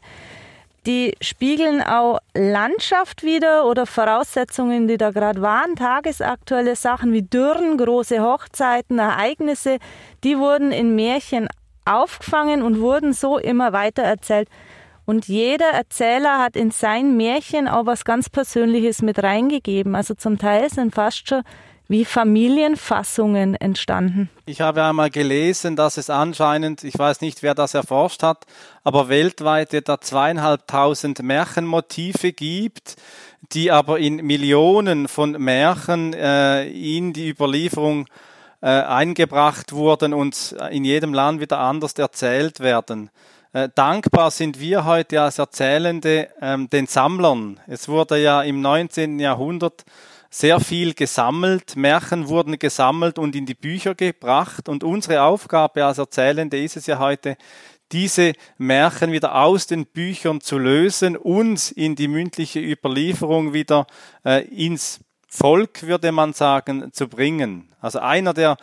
Die 0.87 1.17
spiegeln 1.19 1.81
auch 1.81 2.19
Landschaft 2.33 3.23
wieder 3.23 3.65
oder 3.65 3.85
Voraussetzungen, 3.85 4.87
die 4.87 4.97
da 4.97 5.11
gerade 5.11 5.41
waren, 5.41 5.75
tagesaktuelle 5.75 6.77
Sachen 6.77 7.11
wie 7.11 7.23
Dürren, 7.23 7.77
große 7.77 8.21
Hochzeiten, 8.21 8.97
Ereignisse, 8.97 9.79
die 10.23 10.37
wurden 10.37 10.71
in 10.71 10.95
Märchen 10.95 11.49
aufgefangen 11.83 12.61
und 12.61 12.79
wurden 12.79 13.11
so 13.11 13.37
immer 13.37 13.73
weiter 13.73 14.03
erzählt. 14.03 14.47
Und 15.03 15.27
jeder 15.27 15.71
Erzähler 15.71 16.37
hat 16.37 16.55
in 16.55 16.71
sein 16.71 17.17
Märchen 17.17 17.67
auch 17.67 17.85
was 17.85 18.05
ganz 18.05 18.29
Persönliches 18.29 19.01
mit 19.01 19.21
reingegeben. 19.21 19.93
Also 19.93 20.13
zum 20.13 20.37
Teil 20.37 20.69
sind 20.69 20.95
fast 20.95 21.27
schon 21.27 21.43
wie 21.87 22.05
Familienfassungen 22.05 23.55
entstanden. 23.55 24.29
Ich 24.45 24.61
habe 24.61 24.83
einmal 24.83 25.09
gelesen, 25.09 25.75
dass 25.75 25.97
es 25.97 26.09
anscheinend, 26.09 26.83
ich 26.83 26.97
weiß 26.97 27.21
nicht, 27.21 27.43
wer 27.43 27.55
das 27.55 27.73
erforscht 27.73 28.23
hat, 28.23 28.45
aber 28.83 29.09
weltweit 29.09 29.73
etwa 29.73 29.99
zweieinhalbtausend 29.99 31.21
Märchenmotive 31.23 32.33
gibt, 32.33 32.95
die 33.53 33.71
aber 33.71 33.99
in 33.99 34.17
Millionen 34.17 35.07
von 35.07 35.31
Märchen 35.31 36.13
äh, 36.13 36.67
in 36.67 37.13
die 37.13 37.29
Überlieferung 37.29 38.07
äh, 38.61 38.67
eingebracht 38.67 39.71
wurden 39.71 40.13
und 40.13 40.55
in 40.71 40.83
jedem 40.83 41.13
Land 41.13 41.39
wieder 41.41 41.59
anders 41.59 41.93
erzählt 41.93 42.59
werden. 42.59 43.11
Äh, 43.53 43.69
dankbar 43.73 44.31
sind 44.31 44.59
wir 44.59 44.85
heute 44.85 45.21
als 45.21 45.39
Erzählende 45.39 46.27
ähm, 46.41 46.69
den 46.69 46.87
Sammlern. 46.87 47.59
Es 47.67 47.87
wurde 47.87 48.21
ja 48.21 48.41
im 48.41 48.61
19. 48.61 49.19
Jahrhundert 49.19 49.85
sehr 50.29 50.59
viel 50.59 50.93
gesammelt, 50.93 51.75
Märchen 51.75 52.27
wurden 52.27 52.59
gesammelt 52.59 53.17
und 53.19 53.35
in 53.35 53.45
die 53.45 53.53
Bücher 53.53 53.95
gebracht 53.95 54.69
und 54.69 54.83
unsere 54.83 55.23
Aufgabe 55.23 55.85
als 55.85 55.97
Erzählende 55.97 56.61
ist 56.61 56.77
es 56.77 56.87
ja 56.87 56.99
heute, 56.99 57.37
diese 57.91 58.33
Märchen 58.57 59.11
wieder 59.11 59.35
aus 59.35 59.67
den 59.67 59.85
Büchern 59.85 60.41
zu 60.41 60.57
lösen 60.57 61.15
und 61.15 61.71
in 61.71 61.95
die 61.95 62.07
mündliche 62.07 62.59
Überlieferung 62.59 63.53
wieder 63.53 63.87
äh, 64.25 64.45
ins 64.47 64.99
Volk, 65.29 65.83
würde 65.83 66.11
man 66.11 66.33
sagen, 66.33 66.91
zu 66.91 67.07
bringen. 67.07 67.73
Also 67.79 67.99
einer 67.99 68.33
der 68.33 68.57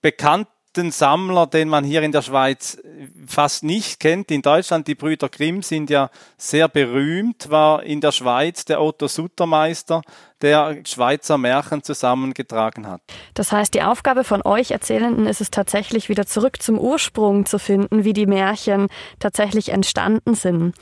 bekannten 0.00 0.53
berühmten 0.74 0.90
Sammler, 0.90 1.46
den 1.46 1.68
man 1.68 1.84
hier 1.84 2.02
in 2.02 2.12
der 2.12 2.22
Schweiz 2.22 2.78
fast 3.26 3.62
nicht 3.62 4.00
kennt. 4.00 4.30
In 4.30 4.42
Deutschland, 4.42 4.88
die 4.88 4.94
Brüder 4.94 5.28
Grimm 5.28 5.62
sind 5.62 5.88
ja 5.88 6.10
sehr 6.36 6.68
berühmt, 6.68 7.48
war 7.50 7.82
in 7.84 8.00
der 8.00 8.12
Schweiz 8.12 8.64
der 8.64 8.80
Otto 8.80 9.06
Suttermeister, 9.06 10.02
der 10.42 10.78
Schweizer 10.84 11.38
Märchen 11.38 11.82
zusammengetragen 11.82 12.88
hat. 12.88 13.00
Das 13.34 13.52
heißt, 13.52 13.72
die 13.74 13.82
Aufgabe 13.82 14.24
von 14.24 14.42
euch 14.44 14.72
Erzählenden 14.72 15.26
ist 15.26 15.40
es 15.40 15.50
tatsächlich 15.50 16.08
wieder 16.08 16.26
zurück 16.26 16.60
zum 16.60 16.78
Ursprung 16.78 17.46
zu 17.46 17.58
finden, 17.58 18.04
wie 18.04 18.12
die 18.12 18.26
Märchen 18.26 18.88
tatsächlich 19.20 19.68
entstanden 19.70 20.34
sind. 20.34 20.74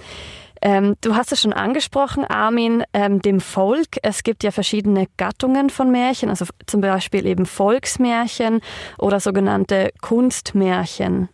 Ähm, 0.65 0.95
du 1.01 1.17
hast 1.17 1.33
es 1.33 1.41
schon 1.43 1.53
angesprochen, 1.53 2.25
Armin, 2.25 2.85
ähm, 2.93 3.21
dem 3.21 3.41
Volk. 3.41 3.99
Es 4.03 4.23
gibt 4.23 4.45
ja 4.45 4.53
verschiedene 4.53 5.09
Gattungen 5.17 5.71
von 5.71 5.91
Märchen, 5.91 6.29
also 6.29 6.47
zum 6.67 6.81
Beispiel 6.81 7.27
eben 7.27 7.47
Volksmärchen 7.47 8.61
oder 8.97 9.19
sogenannte 9.19 9.91
Kunstmärchen. 10.01 11.29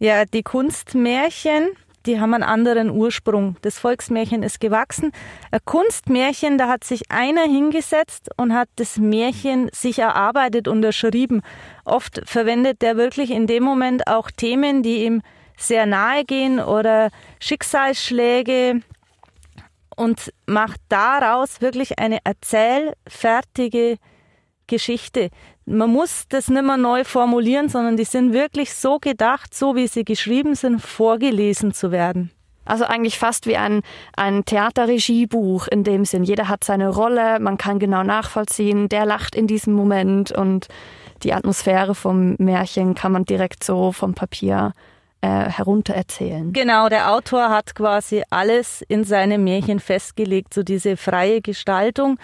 Ja, 0.00 0.24
die 0.24 0.42
Kunstmärchen, 0.42 1.68
die 2.04 2.20
haben 2.20 2.34
einen 2.34 2.42
anderen 2.42 2.90
Ursprung. 2.90 3.56
Das 3.62 3.78
Volksmärchen 3.78 4.42
ist 4.42 4.60
gewachsen. 4.60 5.12
Ein 5.52 5.60
Kunstmärchen, 5.64 6.58
da 6.58 6.66
hat 6.66 6.82
sich 6.82 7.12
einer 7.12 7.42
hingesetzt 7.42 8.28
und 8.36 8.54
hat 8.54 8.68
das 8.74 8.96
Märchen 8.96 9.68
sich 9.72 10.00
erarbeitet 10.00 10.66
und 10.66 10.82
erschrieben. 10.82 11.42
Oft 11.84 12.22
verwendet 12.24 12.82
der 12.82 12.96
wirklich 12.96 13.30
in 13.30 13.46
dem 13.46 13.62
Moment 13.62 14.08
auch 14.08 14.32
Themen, 14.32 14.82
die 14.82 15.04
ihm 15.04 15.22
sehr 15.58 15.84
nahe 15.86 16.24
gehen 16.24 16.60
oder 16.60 17.10
Schicksalsschläge 17.40 18.80
und 19.96 20.32
macht 20.46 20.80
daraus 20.88 21.60
wirklich 21.60 21.98
eine 21.98 22.18
erzählfertige 22.24 23.96
Geschichte. 24.68 25.30
Man 25.66 25.90
muss 25.90 26.24
das 26.28 26.48
nicht 26.48 26.62
mehr 26.62 26.76
neu 26.76 27.04
formulieren, 27.04 27.68
sondern 27.68 27.96
die 27.96 28.04
sind 28.04 28.32
wirklich 28.32 28.72
so 28.74 28.98
gedacht, 28.98 29.54
so 29.54 29.74
wie 29.74 29.88
sie 29.88 30.04
geschrieben 30.04 30.54
sind, 30.54 30.80
vorgelesen 30.80 31.74
zu 31.74 31.90
werden. 31.90 32.30
Also 32.64 32.84
eigentlich 32.84 33.18
fast 33.18 33.46
wie 33.46 33.56
ein, 33.56 33.80
ein 34.14 34.44
Theaterregiebuch 34.44 35.66
in 35.68 35.84
dem 35.84 36.04
Sinn. 36.04 36.22
Jeder 36.22 36.48
hat 36.48 36.64
seine 36.64 36.90
Rolle, 36.90 37.40
man 37.40 37.56
kann 37.56 37.78
genau 37.78 38.02
nachvollziehen, 38.02 38.88
der 38.88 39.06
lacht 39.06 39.34
in 39.34 39.46
diesem 39.46 39.72
Moment 39.72 40.30
und 40.32 40.68
die 41.22 41.32
Atmosphäre 41.32 41.94
vom 41.94 42.36
Märchen 42.38 42.94
kann 42.94 43.12
man 43.12 43.24
direkt 43.24 43.64
so 43.64 43.90
vom 43.90 44.14
Papier 44.14 44.74
äh, 45.20 45.28
heruntererzählen. 45.28 46.52
Genau, 46.52 46.88
der 46.88 47.12
Autor 47.12 47.50
hat 47.50 47.74
quasi 47.74 48.22
alles 48.30 48.82
in 48.82 49.04
seinem 49.04 49.44
Märchen 49.44 49.80
festgelegt, 49.80 50.54
so 50.54 50.62
diese 50.62 50.96
freie 50.96 51.40
Gestaltung, 51.40 52.18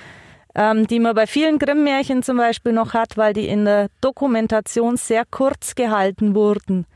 ähm, 0.54 0.86
die 0.86 1.00
man 1.00 1.14
bei 1.14 1.26
vielen 1.26 1.58
Grimm-Märchen 1.58 2.22
zum 2.22 2.36
Beispiel 2.36 2.72
noch 2.72 2.94
hat, 2.94 3.16
weil 3.16 3.32
die 3.32 3.48
in 3.48 3.64
der 3.64 3.88
Dokumentation 4.00 4.96
sehr 4.96 5.24
kurz 5.28 5.74
gehalten 5.74 6.34
wurden. 6.34 6.86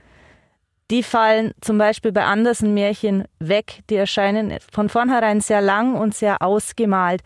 Die 0.90 1.02
fallen 1.02 1.52
zum 1.60 1.76
Beispiel 1.76 2.12
bei 2.12 2.24
Andersen-Märchen 2.24 3.24
weg. 3.40 3.80
Die 3.90 3.96
erscheinen 3.96 4.54
von 4.72 4.88
vornherein 4.88 5.40
sehr 5.40 5.60
lang 5.60 5.94
und 5.94 6.14
sehr 6.14 6.40
ausgemalt. 6.40 7.22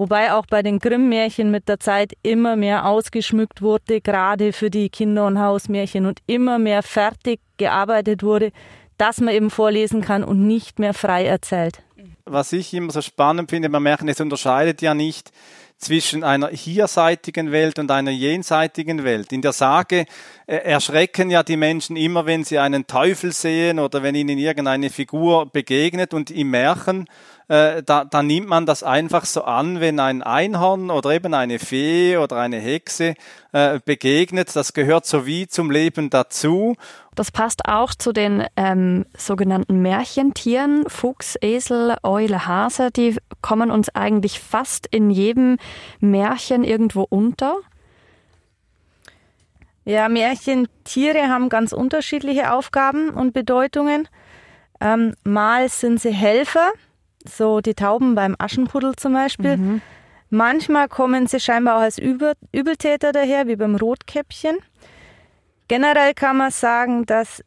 Wobei 0.00 0.32
auch 0.32 0.46
bei 0.46 0.62
den 0.62 0.78
Grimm-Märchen 0.78 1.50
mit 1.50 1.68
der 1.68 1.78
Zeit 1.78 2.14
immer 2.22 2.56
mehr 2.56 2.86
ausgeschmückt 2.86 3.60
wurde, 3.60 4.00
gerade 4.00 4.54
für 4.54 4.70
die 4.70 4.88
Kinder- 4.88 5.26
und 5.26 5.38
Hausmärchen 5.38 6.06
und 6.06 6.20
immer 6.26 6.58
mehr 6.58 6.82
fertig 6.82 7.38
gearbeitet 7.58 8.22
wurde, 8.22 8.50
dass 8.96 9.20
man 9.20 9.34
eben 9.34 9.50
vorlesen 9.50 10.00
kann 10.00 10.24
und 10.24 10.46
nicht 10.46 10.78
mehr 10.78 10.94
frei 10.94 11.26
erzählt. 11.26 11.82
Was 12.24 12.54
ich 12.54 12.72
immer 12.72 12.90
so 12.92 13.02
spannend 13.02 13.50
finde 13.50 13.68
beim 13.68 13.82
Märchen, 13.82 14.08
es 14.08 14.22
unterscheidet 14.22 14.80
ja 14.80 14.94
nicht 14.94 15.32
zwischen 15.76 16.24
einer 16.24 16.48
hierseitigen 16.48 17.52
Welt 17.52 17.78
und 17.78 17.90
einer 17.90 18.10
jenseitigen 18.10 19.04
Welt. 19.04 19.32
In 19.32 19.42
der 19.42 19.52
Sage 19.52 20.06
äh, 20.46 20.56
erschrecken 20.56 21.30
ja 21.30 21.42
die 21.42 21.58
Menschen 21.58 21.96
immer, 21.96 22.24
wenn 22.24 22.44
sie 22.44 22.58
einen 22.58 22.86
Teufel 22.86 23.32
sehen 23.32 23.78
oder 23.78 24.02
wenn 24.02 24.14
ihnen 24.14 24.38
irgendeine 24.38 24.88
Figur 24.88 25.44
begegnet 25.44 26.14
und 26.14 26.30
im 26.30 26.50
Märchen 26.50 27.06
äh, 27.50 27.82
da, 27.82 28.04
da 28.04 28.22
nimmt 28.22 28.48
man 28.48 28.64
das 28.64 28.84
einfach 28.84 29.24
so 29.24 29.42
an, 29.42 29.80
wenn 29.80 29.98
ein 29.98 30.22
Einhorn 30.22 30.88
oder 30.88 31.10
eben 31.10 31.34
eine 31.34 31.58
Fee 31.58 32.16
oder 32.16 32.36
eine 32.36 32.58
Hexe 32.58 33.14
äh, 33.50 33.80
begegnet. 33.84 34.54
Das 34.54 34.72
gehört 34.72 35.04
so 35.04 35.26
wie 35.26 35.48
zum 35.48 35.68
Leben 35.68 36.10
dazu. 36.10 36.76
Das 37.16 37.32
passt 37.32 37.66
auch 37.66 37.92
zu 37.92 38.12
den 38.12 38.44
ähm, 38.56 39.04
sogenannten 39.16 39.82
Märchentieren, 39.82 40.84
Fuchs, 40.86 41.36
Esel, 41.40 41.96
Eule, 42.04 42.46
Hase. 42.46 42.92
Die 42.92 43.16
kommen 43.42 43.72
uns 43.72 43.92
eigentlich 43.96 44.38
fast 44.38 44.86
in 44.86 45.10
jedem 45.10 45.58
Märchen 45.98 46.62
irgendwo 46.62 47.02
unter. 47.02 47.56
Ja, 49.84 50.08
Märchentiere 50.08 51.28
haben 51.28 51.48
ganz 51.48 51.72
unterschiedliche 51.72 52.52
Aufgaben 52.52 53.10
und 53.10 53.32
Bedeutungen. 53.32 54.06
Ähm, 54.80 55.14
mal 55.24 55.68
sind 55.68 56.00
sie 56.00 56.12
Helfer, 56.12 56.70
so 57.26 57.60
die 57.60 57.74
Tauben 57.74 58.14
beim 58.14 58.36
Aschenputtel 58.38 58.96
zum 58.96 59.12
Beispiel. 59.12 59.56
Mhm. 59.56 59.82
Manchmal 60.30 60.88
kommen 60.88 61.26
sie 61.26 61.40
scheinbar 61.40 61.76
auch 61.76 61.82
als 61.82 61.98
Übel 61.98 62.34
Übeltäter 62.52 63.12
daher, 63.12 63.46
wie 63.48 63.56
beim 63.56 63.74
Rotkäppchen. 63.76 64.58
Generell 65.68 66.14
kann 66.14 66.36
man 66.36 66.50
sagen, 66.50 67.04
dass 67.06 67.44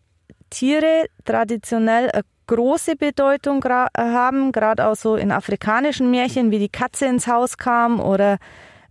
Tiere 0.50 1.06
traditionell 1.25 2.12
eine 2.12 2.24
große 2.48 2.96
Bedeutung 2.96 3.63
haben, 3.63 4.51
gerade 4.51 4.86
auch 4.88 4.96
so 4.96 5.15
in 5.15 5.32
afrikanischen 5.32 6.12
Märchen, 6.12 6.51
wie 6.51 6.60
die 6.60 6.70
Katze 6.70 7.06
ins 7.06 7.27
Haus 7.27 7.58
kam 7.58 8.00
oder 8.00 8.38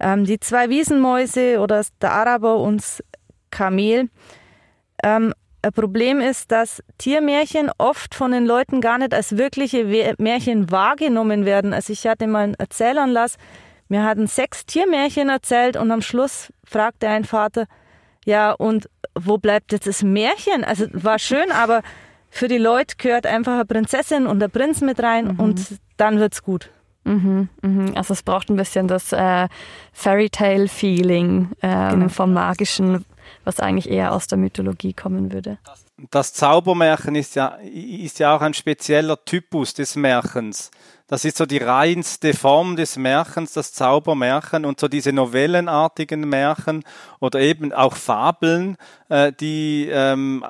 ähm, 0.01 0.25
die 0.25 0.41
zwei 0.41 0.69
Wiesenmäuse 0.71 1.61
oder 1.61 1.85
der 2.01 2.13
Araber 2.13 2.57
und 2.59 2.79
das 2.79 3.03
Kamel. 3.51 4.09
Ähm, 5.03 5.33
ein 5.63 5.73
Problem 5.73 6.21
ist, 6.21 6.51
dass 6.51 6.83
Tiermärchen 6.99 7.71
oft 7.79 8.15
von 8.15 8.33
den 8.33 8.47
Leuten 8.47 8.81
gar 8.81 8.99
nicht 8.99 9.15
als 9.15 9.37
wirkliche 9.37 9.85
Märchen 10.19 10.71
wahrgenommen 10.71 11.45
werden. 11.45 11.73
Also 11.73 11.93
ich 11.93 12.07
hatte 12.07 12.27
mal 12.27 12.45
einen 12.45 12.55
Erzählanlass, 12.55 13.37
mir 13.89 14.05
hatten 14.05 14.27
sechs 14.27 14.67
Tiermärchen 14.67 15.29
erzählt 15.29 15.77
und 15.77 15.91
am 15.91 16.03
Schluss 16.03 16.53
fragte 16.65 17.09
ein 17.09 17.25
Vater, 17.25 17.67
ja, 18.25 18.53
und 18.53 18.89
wo 19.15 19.39
bleibt 19.39 19.73
jetzt 19.73 19.87
das 19.87 20.03
Märchen? 20.03 20.65
Also 20.65 20.87
war 20.93 21.19
schön, 21.19 21.51
aber 21.53 21.83
für 22.31 22.49
die 22.49 22.59
Leute 22.59 22.97
gehört 22.97 23.27
einfach 23.27 23.55
eine 23.55 23.65
Prinzessin 23.65 24.27
und 24.27 24.41
der 24.41 24.49
Prinz 24.49 24.81
mit 24.81 25.03
rein 25.03 25.33
mhm. 25.35 25.41
und 25.41 25.61
dann 25.97 26.19
wird's 26.19 26.43
gut. 26.43 26.71
Mhm, 27.05 27.49
mhm. 27.63 27.93
Also 27.97 28.13
es 28.13 28.23
braucht 28.23 28.49
ein 28.49 28.57
bisschen 28.57 28.89
das 28.89 29.13
äh, 29.13 29.49
Fairy 29.93 30.31
Tale 30.31 30.69
Feeling 30.69 31.51
ähm, 31.63 31.91
genau. 31.91 32.09
vom 32.09 32.33
Magischen, 32.33 33.05
was 33.45 33.61
eigentlich 33.61 33.91
eher 33.91 34.13
aus 34.13 34.27
der 34.27 34.39
Mythologie 34.39 34.93
kommen 34.93 35.33
würde. 35.33 35.59
Das 36.11 36.33
Zaubermärchen 36.33 37.15
ist 37.15 37.35
ja, 37.35 37.59
ist 37.73 38.19
ja 38.19 38.35
auch 38.35 38.41
ein 38.41 38.55
spezieller 38.55 39.25
Typus 39.25 39.75
des 39.75 39.97
Märchens. 39.97 40.71
Das 41.13 41.27
ist 41.27 41.37
so 41.37 41.45
die 41.45 41.59
reinste 41.59 42.33
Form 42.33 42.75
des 42.75 42.97
Märchens, 42.97 43.53
das 43.53 43.75
Zaubermärchen 43.75 44.65
und 44.65 44.81
so 44.81 44.89
diese 44.89 45.13
novellenartigen 45.13 46.27
Märchen 46.27 46.85
oder 47.21 47.39
eben 47.39 47.71
auch 47.71 47.97
Fabeln, 47.97 48.79
äh, 49.11 49.31
die 49.31 49.91
ähm, 49.93 50.43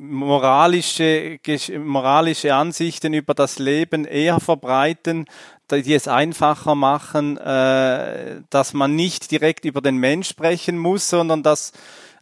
moralische, 0.00 1.40
moralische 1.80 2.54
Ansichten 2.54 3.12
über 3.12 3.34
das 3.34 3.58
Leben 3.58 4.04
eher 4.04 4.38
verbreiten, 4.38 5.24
die 5.68 5.94
es 5.94 6.06
einfacher 6.06 6.76
machen, 6.76 7.36
äh, 7.36 8.42
dass 8.50 8.72
man 8.72 8.94
nicht 8.94 9.32
direkt 9.32 9.64
über 9.64 9.80
den 9.80 9.96
Mensch 9.96 10.28
sprechen 10.28 10.78
muss, 10.78 11.10
sondern 11.10 11.42
dass 11.42 11.72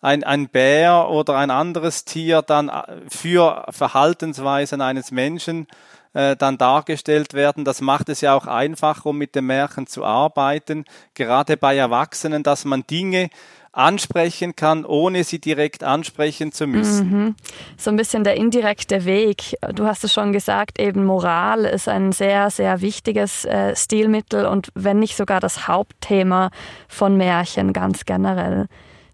ein, 0.01 0.25
ein 0.25 0.49
Bär 0.49 1.11
oder 1.11 1.37
ein 1.37 1.51
anderes 1.51 2.07
Tier 2.07 2.41
dann 2.41 2.71
äh, 2.71 3.03
für 3.07 3.67
Verhaltensweisen 3.69 4.81
eines 4.81 5.11
Menschen 5.11 5.67
äh, 6.15 6.37
dann 6.37 6.59
dargestellt 6.59 7.35
werden. 7.35 7.65
Das 7.65 7.81
macht 7.81 8.09
es 8.09 8.21
ja 8.21 8.35
auch 8.35 8.47
einfacher, 8.47 9.07
um 9.07 9.19
mit 9.19 9.35
dem 9.35 9.47
Märchen 9.47 9.87
zu 9.87 10.05
arbeiten, 10.05 10.85
gerade 11.15 11.57
bei 11.57 11.77
Erwachsenen, 11.77 12.43
dass 12.43 12.65
man 12.65 12.85
Dinge 12.87 13.31
ansprechen 13.73 14.57
kann, 14.57 14.85
ohne 14.85 15.23
sie 15.25 15.39
direkt 15.39 15.85
ansprechen 15.85 16.53
zu 16.53 16.67
müssen. 16.67 17.11
Mhm. 17.11 17.35
So 17.77 17.91
ein 17.91 17.97
bisschen 17.97 18.25
der 18.25 18.37
indirekte 18.37 19.05
Weg. 19.05 19.57
Du 19.75 19.87
hast 19.87 20.03
es 20.05 20.13
schon 20.13 20.33
gesagt, 20.33 20.81
eben 20.81 21.05
Moral 21.05 21.65
ist 21.65 21.89
ein 21.89 22.13
sehr, 22.13 22.51
sehr 22.51 22.81
wichtiges 22.81 23.45
äh, 23.45 23.77
Stilmittel 23.77 24.47
und 24.47 24.71
wenn 24.75 24.99
nicht 24.99 25.17
sogar 25.17 25.41
das 25.41 25.69
Hauptthema 25.69 26.51
von 26.89 27.17
Märchen 27.17 27.73
ganz 27.73 28.05
generell. 28.05 28.67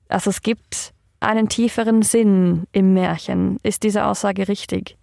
Also 0.09 0.31
es 0.31 0.41
gibt 0.41 0.93
einen 1.21 1.49
tieferen 1.49 2.03
Sinn 2.03 2.65
im 2.73 2.95
Märchen. 2.95 3.59
Ist 3.63 3.83
diese 3.83 4.07
Aussage 4.07 4.49
richtig? 4.49 4.97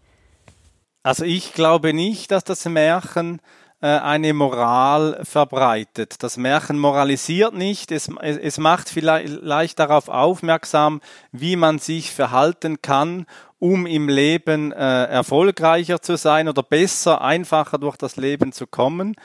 Also 1.03 1.25
ich 1.25 1.53
glaube 1.53 1.93
nicht, 1.93 2.29
dass 2.29 2.44
das 2.44 2.66
Märchen 2.66 3.42
äh, 3.81 3.87
eine 3.87 4.33
Moral 4.33 5.20
verbreitet. 5.24 6.22
Das 6.22 6.37
Märchen 6.37 6.77
moralisiert 6.77 7.55
nicht, 7.55 7.92
es, 7.92 8.07
es 8.22 8.59
macht 8.59 8.90
vielleicht 8.90 9.79
darauf 9.79 10.09
aufmerksam, 10.09 11.01
wie 11.31 11.55
man 11.55 11.79
sich 11.79 12.11
verhalten 12.11 12.83
kann, 12.83 13.25
um 13.57 13.87
im 13.87 14.09
Leben 14.09 14.72
äh, 14.72 15.05
erfolgreicher 15.05 16.01
zu 16.03 16.18
sein 16.18 16.48
oder 16.48 16.61
besser, 16.61 17.22
einfacher 17.22 17.79
durch 17.79 17.98
das 17.98 18.16
Leben 18.18 18.51
zu 18.51 18.68
kommen. 18.68 19.16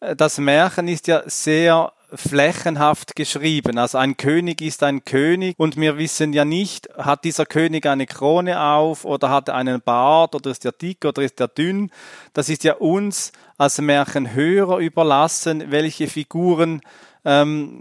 Äh, 0.00 0.14
das 0.16 0.36
Märchen 0.36 0.88
ist 0.88 1.06
ja 1.06 1.22
sehr 1.24 1.93
flächenhaft 2.14 3.16
geschrieben. 3.16 3.78
Also 3.78 3.98
ein 3.98 4.16
König 4.16 4.60
ist 4.60 4.82
ein 4.82 5.04
König 5.04 5.54
und 5.58 5.76
wir 5.76 5.98
wissen 5.98 6.32
ja 6.32 6.44
nicht, 6.44 6.88
hat 6.96 7.24
dieser 7.24 7.46
König 7.46 7.86
eine 7.86 8.06
Krone 8.06 8.60
auf 8.60 9.04
oder 9.04 9.30
hat 9.30 9.48
er 9.48 9.54
einen 9.56 9.80
Bart 9.80 10.34
oder 10.34 10.50
ist 10.50 10.64
er 10.64 10.72
dick 10.72 11.04
oder 11.04 11.22
ist 11.22 11.40
er 11.40 11.48
dünn. 11.48 11.90
Das 12.32 12.48
ist 12.48 12.64
ja 12.64 12.74
uns 12.74 13.32
als 13.58 13.80
Märchenhörer 13.80 14.78
überlassen, 14.78 15.70
welche 15.70 16.08
Figuren 16.08 16.80
ähm, 17.24 17.80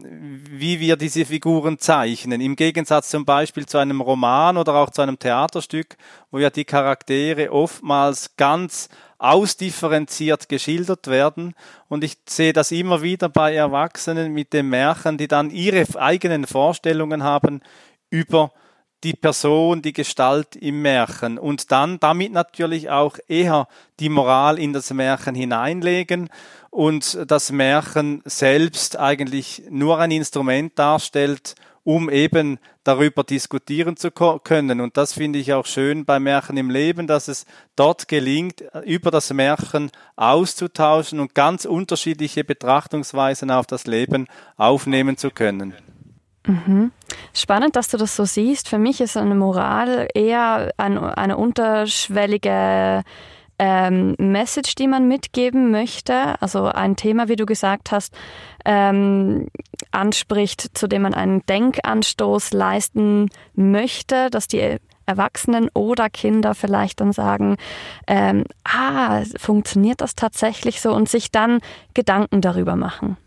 wie 0.49 0.79
wir 0.79 0.95
diese 0.95 1.25
Figuren 1.25 1.77
zeichnen. 1.77 2.39
Im 2.39 2.56
Gegensatz 2.56 3.10
zum 3.10 3.25
Beispiel 3.25 3.65
zu 3.65 3.77
einem 3.77 4.01
Roman 4.01 4.58
oder 4.58 4.75
auch 4.75 4.89
zu 4.89 5.01
einem 5.01 5.19
Theaterstück, 5.19 5.97
wo 6.32 6.39
ja 6.39 6.49
die 6.49 6.65
Charaktere 6.65 7.51
oftmals 7.51 8.36
ganz 8.38 8.89
ausdifferenziert 9.17 10.49
geschildert 10.49 11.08
werden. 11.08 11.56
Und 11.88 12.03
ich 12.03 12.17
sehe 12.27 12.53
das 12.53 12.71
immer 12.71 13.01
wieder 13.01 13.29
bei 13.29 13.53
Erwachsenen 13.53 14.34
mit 14.34 14.53
den 14.53 14.69
Märchen, 14.69 15.17
die 15.17 15.27
dann 15.27 15.49
ihre 15.49 15.86
eigenen 15.99 16.45
Vorstellungen 16.45 17.23
haben 17.23 17.62
über 18.10 18.51
die 19.04 19.13
Person, 19.13 19.82
die 19.82 19.94
Gestalt 19.94 20.56
im 20.56 20.82
Märchen 20.82 21.38
und 21.38 21.72
dann 21.72 22.00
damit 22.00 22.32
natürlich 22.32 22.89
auch 22.89 23.18
eher 23.28 23.68
die 24.00 24.10
Moral 24.10 24.58
in 24.58 24.74
das 24.74 24.92
Märchen 24.92 25.36
hineinlegen 25.36 26.30
und 26.70 27.20
das 27.28 27.52
Märchen 27.52 28.22
selbst 28.26 28.98
eigentlich 28.98 29.63
nur 29.70 30.00
ein 30.00 30.12
Instrument 30.12 30.78
darstellt, 30.80 31.56
um 31.84 32.10
eben 32.10 32.60
darüber 32.84 33.24
diskutieren 33.24 33.98
zu 33.98 34.10
können. 34.10 34.80
Und 34.80 34.98
das 34.98 35.13
finde 35.13 35.39
ich 35.39 35.54
auch 35.54 35.66
schön 35.66 36.06
bei 36.06 36.20
Märchen 36.20 36.58
im 36.58 36.70
Leben, 36.70 37.08
dass 37.08 37.28
es 37.28 37.46
dort 37.76 38.08
gelingt, 38.08 38.63
über 38.86 39.12
das 39.12 39.32
Märchen 39.34 39.92
auszutauschen 40.16 41.20
und 41.20 41.36
ganz 41.36 41.66
unterschiedliche 41.66 42.44
Betrachtungsweisen 42.44 43.52
auf 43.52 43.68
das 43.68 43.86
Leben 43.86 44.28
aufnehmen 44.58 45.18
zu 45.18 45.30
können. 45.30 45.74
Mhm. 46.45 46.91
Spannend, 47.34 47.75
dass 47.75 47.88
du 47.88 47.97
das 47.97 48.15
so 48.15 48.25
siehst. 48.25 48.67
Für 48.67 48.77
mich 48.77 48.99
ist 49.01 49.15
eine 49.15 49.36
Moral 49.36 50.08
eher 50.13 50.73
ein, 50.77 50.97
eine 50.97 51.38
unterschwellige 51.38 53.03
ähm, 53.60 54.15
Message, 54.17 54.75
die 54.75 54.88
man 54.88 55.08
mitgeben 55.08 55.71
möchte. 55.71 56.41
Also 56.41 56.65
ein 56.65 56.95
Thema, 56.95 57.29
wie 57.29 57.36
du 57.36 57.45
gesagt 57.45 57.91
hast, 57.91 58.13
ähm, 58.65 59.47
anspricht, 59.91 60.77
zu 60.77 60.88
dem 60.88 61.03
man 61.03 61.13
einen 61.13 61.45
Denkanstoß 61.45 62.51
leisten 62.51 63.29
möchte, 63.56 64.29
dass 64.29 64.47
die 64.47 64.77
Erwachsenen 65.06 65.69
oder 65.73 66.10
Kinder 66.10 66.56
vielleicht 66.56 67.01
dann 67.01 67.12
sagen, 67.12 67.58
ähm, 68.08 68.45
ah, 68.63 69.23
funktioniert 69.38 70.01
das 70.01 70.15
tatsächlich 70.15 70.82
so 70.82 70.93
und 70.93 71.10
sich 71.10 71.32
dann 71.32 71.60
Gedanken 71.93 72.41
darüber 72.41 72.75
machen. 72.75 73.17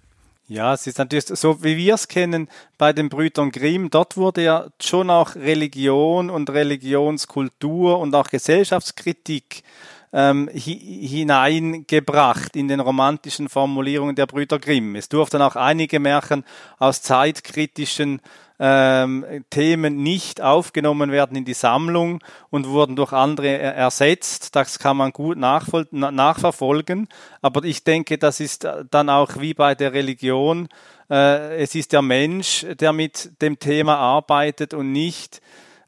Ja, 0.49 0.75
es 0.75 0.87
ist 0.87 0.99
natürlich 0.99 1.27
so, 1.27 1.65
wie 1.65 1.77
wir 1.77 1.95
es 1.95 2.07
kennen 2.07 2.49
bei 2.79 2.93
den 2.93 3.09
Brüdern 3.09 3.51
Grimm. 3.51 3.91
Dort 3.91 4.17
wurde 4.17 4.45
ja 4.45 4.69
schon 4.81 5.11
auch 5.11 5.35
Religion 5.35 6.31
und 6.31 6.51
Religionskultur 6.51 7.99
und 7.99 8.15
auch 8.15 8.29
Gesellschaftskritik 8.29 9.65
ähm, 10.13 10.49
hineingebracht 10.53 12.55
in 12.55 12.69
den 12.69 12.79
romantischen 12.79 13.49
Formulierungen 13.49 14.15
der 14.15 14.27
Brüder 14.27 14.61
Grimm. 14.61 14.95
Es 14.95 15.09
durften 15.09 15.43
auch 15.43 15.57
einige 15.57 15.99
Märchen 15.99 16.45
aus 16.79 17.03
zeitkritischen 17.03 18.21
ähm, 18.59 19.25
Themen 19.51 20.03
nicht 20.03 20.41
aufgenommen 20.41 21.11
werden 21.11 21.37
in 21.37 21.45
die 21.45 21.55
Sammlung 21.55 22.23
und 22.51 22.69
wurden 22.69 22.97
durch 22.97 23.13
andere 23.13 23.59
ersetzt. 23.59 24.57
Das 24.57 24.79
kann 24.79 24.97
man 24.97 25.13
gut 25.13 25.39
nachverfolgen. 25.39 27.09
Aber 27.43 27.65
ich 27.65 27.85
denke, 27.85 28.19
das 28.19 28.41
ist 28.41 28.67
dann 28.91 29.11
auch 29.11 29.39
wie 29.39 29.55
bei 29.55 29.75
der 29.75 29.93
Religion. 29.93 30.69
Äh, 31.11 31.63
es 31.63 31.75
ist 31.75 31.93
der 31.93 32.03
Mensch, 32.03 32.67
der 32.81 32.93
mit 32.93 33.31
dem 33.43 33.59
Thema 33.59 33.97
arbeitet 33.97 34.75
und 34.75 34.93
nicht 34.93 35.41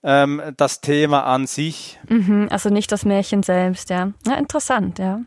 ähm, 0.03 0.41
das 0.57 0.81
Thema 0.81 1.25
an 1.25 1.47
sich. 1.47 1.99
Mhm, 2.09 2.49
also 2.51 2.69
nicht 2.69 2.93
das 2.93 3.05
Märchen 3.05 3.43
selbst, 3.43 3.91
ja. 3.91 4.13
ja. 4.27 4.35
Interessant, 4.35 4.99
ja. 4.99 5.21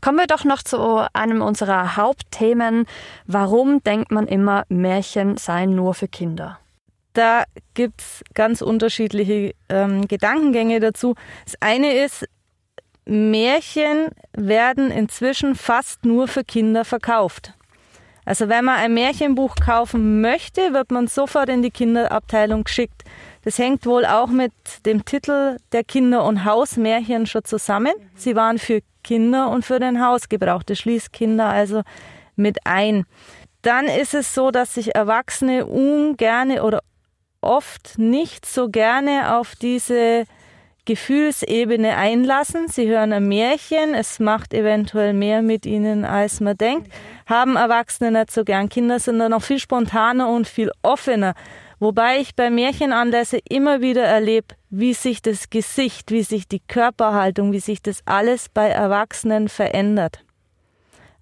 Kommen 0.00 0.18
wir 0.18 0.26
doch 0.26 0.44
noch 0.44 0.62
zu 0.62 1.06
einem 1.12 1.42
unserer 1.42 1.96
Hauptthemen. 1.96 2.86
Warum 3.26 3.82
denkt 3.82 4.10
man 4.10 4.26
immer, 4.26 4.64
Märchen 4.68 5.36
seien 5.36 5.74
nur 5.74 5.94
für 5.94 6.08
Kinder? 6.08 6.58
Da 7.16 7.44
gibt 7.72 8.02
es 8.02 8.22
ganz 8.34 8.60
unterschiedliche 8.60 9.54
ähm, 9.70 10.06
Gedankengänge 10.06 10.80
dazu. 10.80 11.14
Das 11.46 11.54
eine 11.60 11.94
ist, 11.94 12.28
Märchen 13.06 14.08
werden 14.36 14.90
inzwischen 14.90 15.54
fast 15.54 16.04
nur 16.04 16.28
für 16.28 16.44
Kinder 16.44 16.84
verkauft. 16.84 17.54
Also 18.26 18.50
wenn 18.50 18.66
man 18.66 18.74
ein 18.76 18.92
Märchenbuch 18.92 19.54
kaufen 19.54 20.20
möchte, 20.20 20.74
wird 20.74 20.90
man 20.90 21.06
sofort 21.06 21.48
in 21.48 21.62
die 21.62 21.70
Kinderabteilung 21.70 22.64
geschickt. 22.64 23.04
Das 23.44 23.58
hängt 23.58 23.86
wohl 23.86 24.04
auch 24.04 24.26
mit 24.26 24.52
dem 24.84 25.06
Titel 25.06 25.56
der 25.72 25.84
Kinder- 25.84 26.24
und 26.24 26.44
Hausmärchen 26.44 27.24
schon 27.24 27.44
zusammen. 27.44 27.94
Sie 28.14 28.36
waren 28.36 28.58
für 28.58 28.80
Kinder 29.02 29.48
und 29.48 29.64
für 29.64 29.80
den 29.80 30.04
Hausgebrauch. 30.04 30.64
Das 30.64 30.80
schließt 30.80 31.14
Kinder 31.14 31.46
also 31.46 31.80
mit 32.34 32.58
ein. 32.64 33.06
Dann 33.62 33.86
ist 33.86 34.12
es 34.12 34.34
so, 34.34 34.50
dass 34.50 34.74
sich 34.74 34.94
Erwachsene 34.94 35.64
ungerne 35.64 36.62
oder 36.62 36.82
oft 37.40 37.98
nicht 37.98 38.46
so 38.46 38.68
gerne 38.68 39.36
auf 39.36 39.54
diese 39.56 40.24
Gefühlsebene 40.86 41.96
einlassen. 41.96 42.68
Sie 42.68 42.88
hören 42.88 43.12
ein 43.12 43.28
Märchen, 43.28 43.94
es 43.94 44.20
macht 44.20 44.54
eventuell 44.54 45.12
mehr 45.12 45.42
mit 45.42 45.66
ihnen, 45.66 46.04
als 46.04 46.40
man 46.40 46.56
denkt. 46.56 46.90
Haben 47.26 47.56
Erwachsene 47.56 48.12
nicht 48.12 48.30
so 48.30 48.44
gern. 48.44 48.68
Kinder 48.68 49.00
sind 49.00 49.18
da 49.18 49.28
noch 49.28 49.42
viel 49.42 49.58
spontaner 49.58 50.28
und 50.28 50.46
viel 50.46 50.70
offener. 50.82 51.34
Wobei 51.78 52.20
ich 52.20 52.34
bei 52.34 52.48
Märchenanlässe 52.50 53.38
immer 53.48 53.82
wieder 53.82 54.04
erlebe, 54.04 54.54
wie 54.70 54.94
sich 54.94 55.20
das 55.20 55.50
Gesicht, 55.50 56.10
wie 56.10 56.22
sich 56.22 56.48
die 56.48 56.60
Körperhaltung, 56.60 57.52
wie 57.52 57.60
sich 57.60 57.82
das 57.82 58.00
alles 58.06 58.48
bei 58.48 58.68
Erwachsenen 58.68 59.48
verändert. 59.48 60.20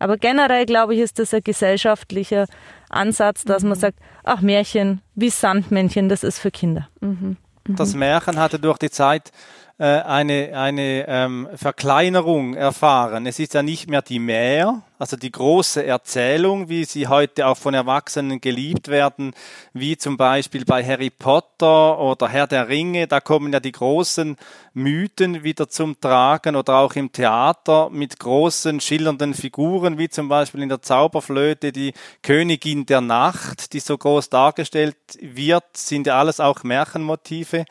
Aber 0.04 0.18
generell 0.18 0.66
glaube 0.66 0.94
ich, 0.94 1.00
ist 1.00 1.18
das 1.18 1.32
ein 1.32 1.42
gesellschaftlicher 1.42 2.44
Ansatz, 2.90 3.44
dass 3.44 3.62
mhm. 3.62 3.70
man 3.70 3.78
sagt, 3.78 3.98
ach 4.22 4.42
Märchen 4.42 5.00
wie 5.14 5.30
Sandmännchen, 5.30 6.10
das 6.10 6.24
ist 6.24 6.38
für 6.38 6.50
Kinder. 6.50 6.90
Mhm. 7.00 7.38
Mhm. 7.66 7.76
Das 7.76 7.94
Märchen 7.94 8.38
hatte 8.38 8.58
durch 8.58 8.76
die 8.76 8.90
Zeit 8.90 9.32
äh, 9.76 9.84
eine, 9.84 10.56
eine 10.56 11.04
ähm, 11.08 11.48
Verkleinerung 11.56 12.54
erfahren. 12.54 13.26
Es 13.26 13.40
ist 13.40 13.54
ja 13.54 13.62
nicht 13.64 13.90
mehr 13.90 14.02
die 14.02 14.20
Mär, 14.20 14.82
also 15.00 15.16
die 15.16 15.32
große 15.32 15.84
Erzählung, 15.84 16.68
wie 16.68 16.84
sie 16.84 17.08
heute 17.08 17.48
auch 17.48 17.56
von 17.56 17.74
Erwachsenen 17.74 18.40
geliebt 18.40 18.86
werden, 18.86 19.34
wie 19.72 19.96
zum 19.96 20.16
Beispiel 20.16 20.64
bei 20.64 20.84
Harry 20.84 21.10
Potter 21.10 21.98
oder 21.98 22.28
Herr 22.28 22.46
der 22.46 22.68
Ringe, 22.68 23.08
da 23.08 23.18
kommen 23.18 23.52
ja 23.52 23.58
die 23.58 23.72
großen 23.72 24.36
Mythen 24.74 25.42
wieder 25.42 25.68
zum 25.68 26.00
Tragen 26.00 26.54
oder 26.54 26.76
auch 26.76 26.94
im 26.94 27.10
Theater 27.10 27.90
mit 27.90 28.20
großen 28.20 28.80
schillernden 28.80 29.34
Figuren, 29.34 29.98
wie 29.98 30.08
zum 30.08 30.28
Beispiel 30.28 30.62
in 30.62 30.68
der 30.68 30.82
Zauberflöte 30.82 31.72
die 31.72 31.94
Königin 32.22 32.86
der 32.86 33.00
Nacht, 33.00 33.72
die 33.72 33.80
so 33.80 33.98
groß 33.98 34.30
dargestellt 34.30 34.96
wird, 35.20 35.76
sind 35.76 36.06
ja 36.06 36.18
alles 36.18 36.38
auch 36.38 36.62
Märchenmotive. 36.62 37.64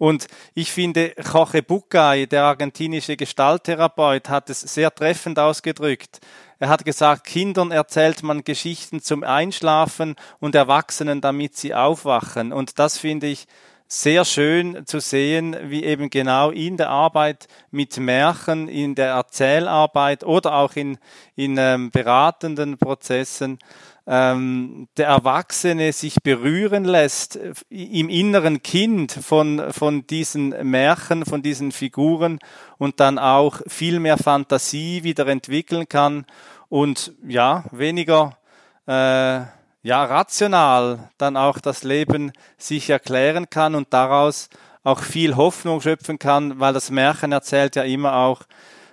Und 0.00 0.28
ich 0.54 0.72
finde, 0.72 1.12
Jorge 1.30 1.62
Bucay, 1.62 2.26
der 2.26 2.44
argentinische 2.44 3.18
Gestalttherapeut, 3.18 4.30
hat 4.30 4.48
es 4.48 4.62
sehr 4.62 4.94
treffend 4.94 5.38
ausgedrückt. 5.38 6.20
Er 6.58 6.70
hat 6.70 6.86
gesagt, 6.86 7.26
Kindern 7.26 7.70
erzählt 7.70 8.22
man 8.22 8.42
Geschichten 8.42 9.02
zum 9.02 9.24
Einschlafen 9.24 10.16
und 10.38 10.54
Erwachsenen, 10.54 11.20
damit 11.20 11.54
sie 11.54 11.74
aufwachen. 11.74 12.54
Und 12.54 12.78
das 12.78 12.96
finde 12.96 13.26
ich 13.26 13.46
sehr 13.88 14.24
schön 14.24 14.86
zu 14.86 15.00
sehen, 15.00 15.54
wie 15.64 15.84
eben 15.84 16.08
genau 16.08 16.50
in 16.50 16.78
der 16.78 16.88
Arbeit 16.88 17.46
mit 17.70 17.98
Märchen, 17.98 18.68
in 18.68 18.94
der 18.94 19.08
Erzählarbeit 19.08 20.24
oder 20.24 20.54
auch 20.54 20.76
in, 20.76 20.96
in 21.36 21.58
ähm, 21.58 21.90
beratenden 21.90 22.78
Prozessen 22.78 23.58
ähm, 24.12 24.88
der 24.96 25.06
Erwachsene 25.06 25.92
sich 25.92 26.16
berühren 26.20 26.84
lässt 26.84 27.38
im 27.68 28.08
inneren 28.08 28.60
Kind 28.60 29.12
von, 29.12 29.72
von 29.72 30.04
diesen 30.08 30.48
Märchen, 30.68 31.24
von 31.24 31.42
diesen 31.42 31.70
Figuren 31.70 32.40
und 32.76 32.98
dann 32.98 33.20
auch 33.20 33.60
viel 33.68 34.00
mehr 34.00 34.18
Fantasie 34.18 35.04
wieder 35.04 35.28
entwickeln 35.28 35.88
kann 35.88 36.26
und 36.68 37.12
ja, 37.24 37.62
weniger 37.70 38.36
äh, 38.88 39.42
ja, 39.82 40.04
rational 40.04 41.10
dann 41.16 41.36
auch 41.36 41.60
das 41.60 41.84
Leben 41.84 42.32
sich 42.58 42.90
erklären 42.90 43.48
kann 43.48 43.76
und 43.76 43.92
daraus 43.92 44.48
auch 44.82 45.02
viel 45.02 45.36
Hoffnung 45.36 45.80
schöpfen 45.80 46.18
kann, 46.18 46.58
weil 46.58 46.72
das 46.72 46.90
Märchen 46.90 47.30
erzählt 47.30 47.76
ja 47.76 47.84
immer 47.84 48.16
auch, 48.16 48.42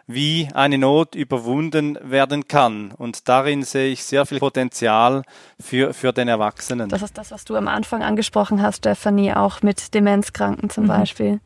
wie 0.08 0.48
eine 0.54 0.78
Not 0.78 1.16
überwunden 1.16 2.00
werden 2.02 2.48
kann. 2.48 2.94
Und 2.94 3.28
darin 3.28 3.64
sehe 3.64 3.92
ich 3.92 4.06
sehr 4.06 4.26
viel 4.26 4.40
Potenzial 4.40 5.24
für, 5.60 5.94
für 5.94 6.14
den 6.14 6.30
Erwachsenen. 6.30 6.88
Das 6.88 7.02
ist 7.02 7.18
das, 7.18 7.32
was 7.32 7.44
du 7.44 7.56
am 7.56 7.68
Anfang 7.68 8.02
angesprochen 8.04 8.62
hast, 8.62 8.78
Stefanie, 8.78 9.34
auch 9.34 9.62
mit 9.62 9.94
Demenzkranken 9.94 10.70
zum 10.70 10.86
mhm. 10.86 10.88
Beispiel. 10.88 11.40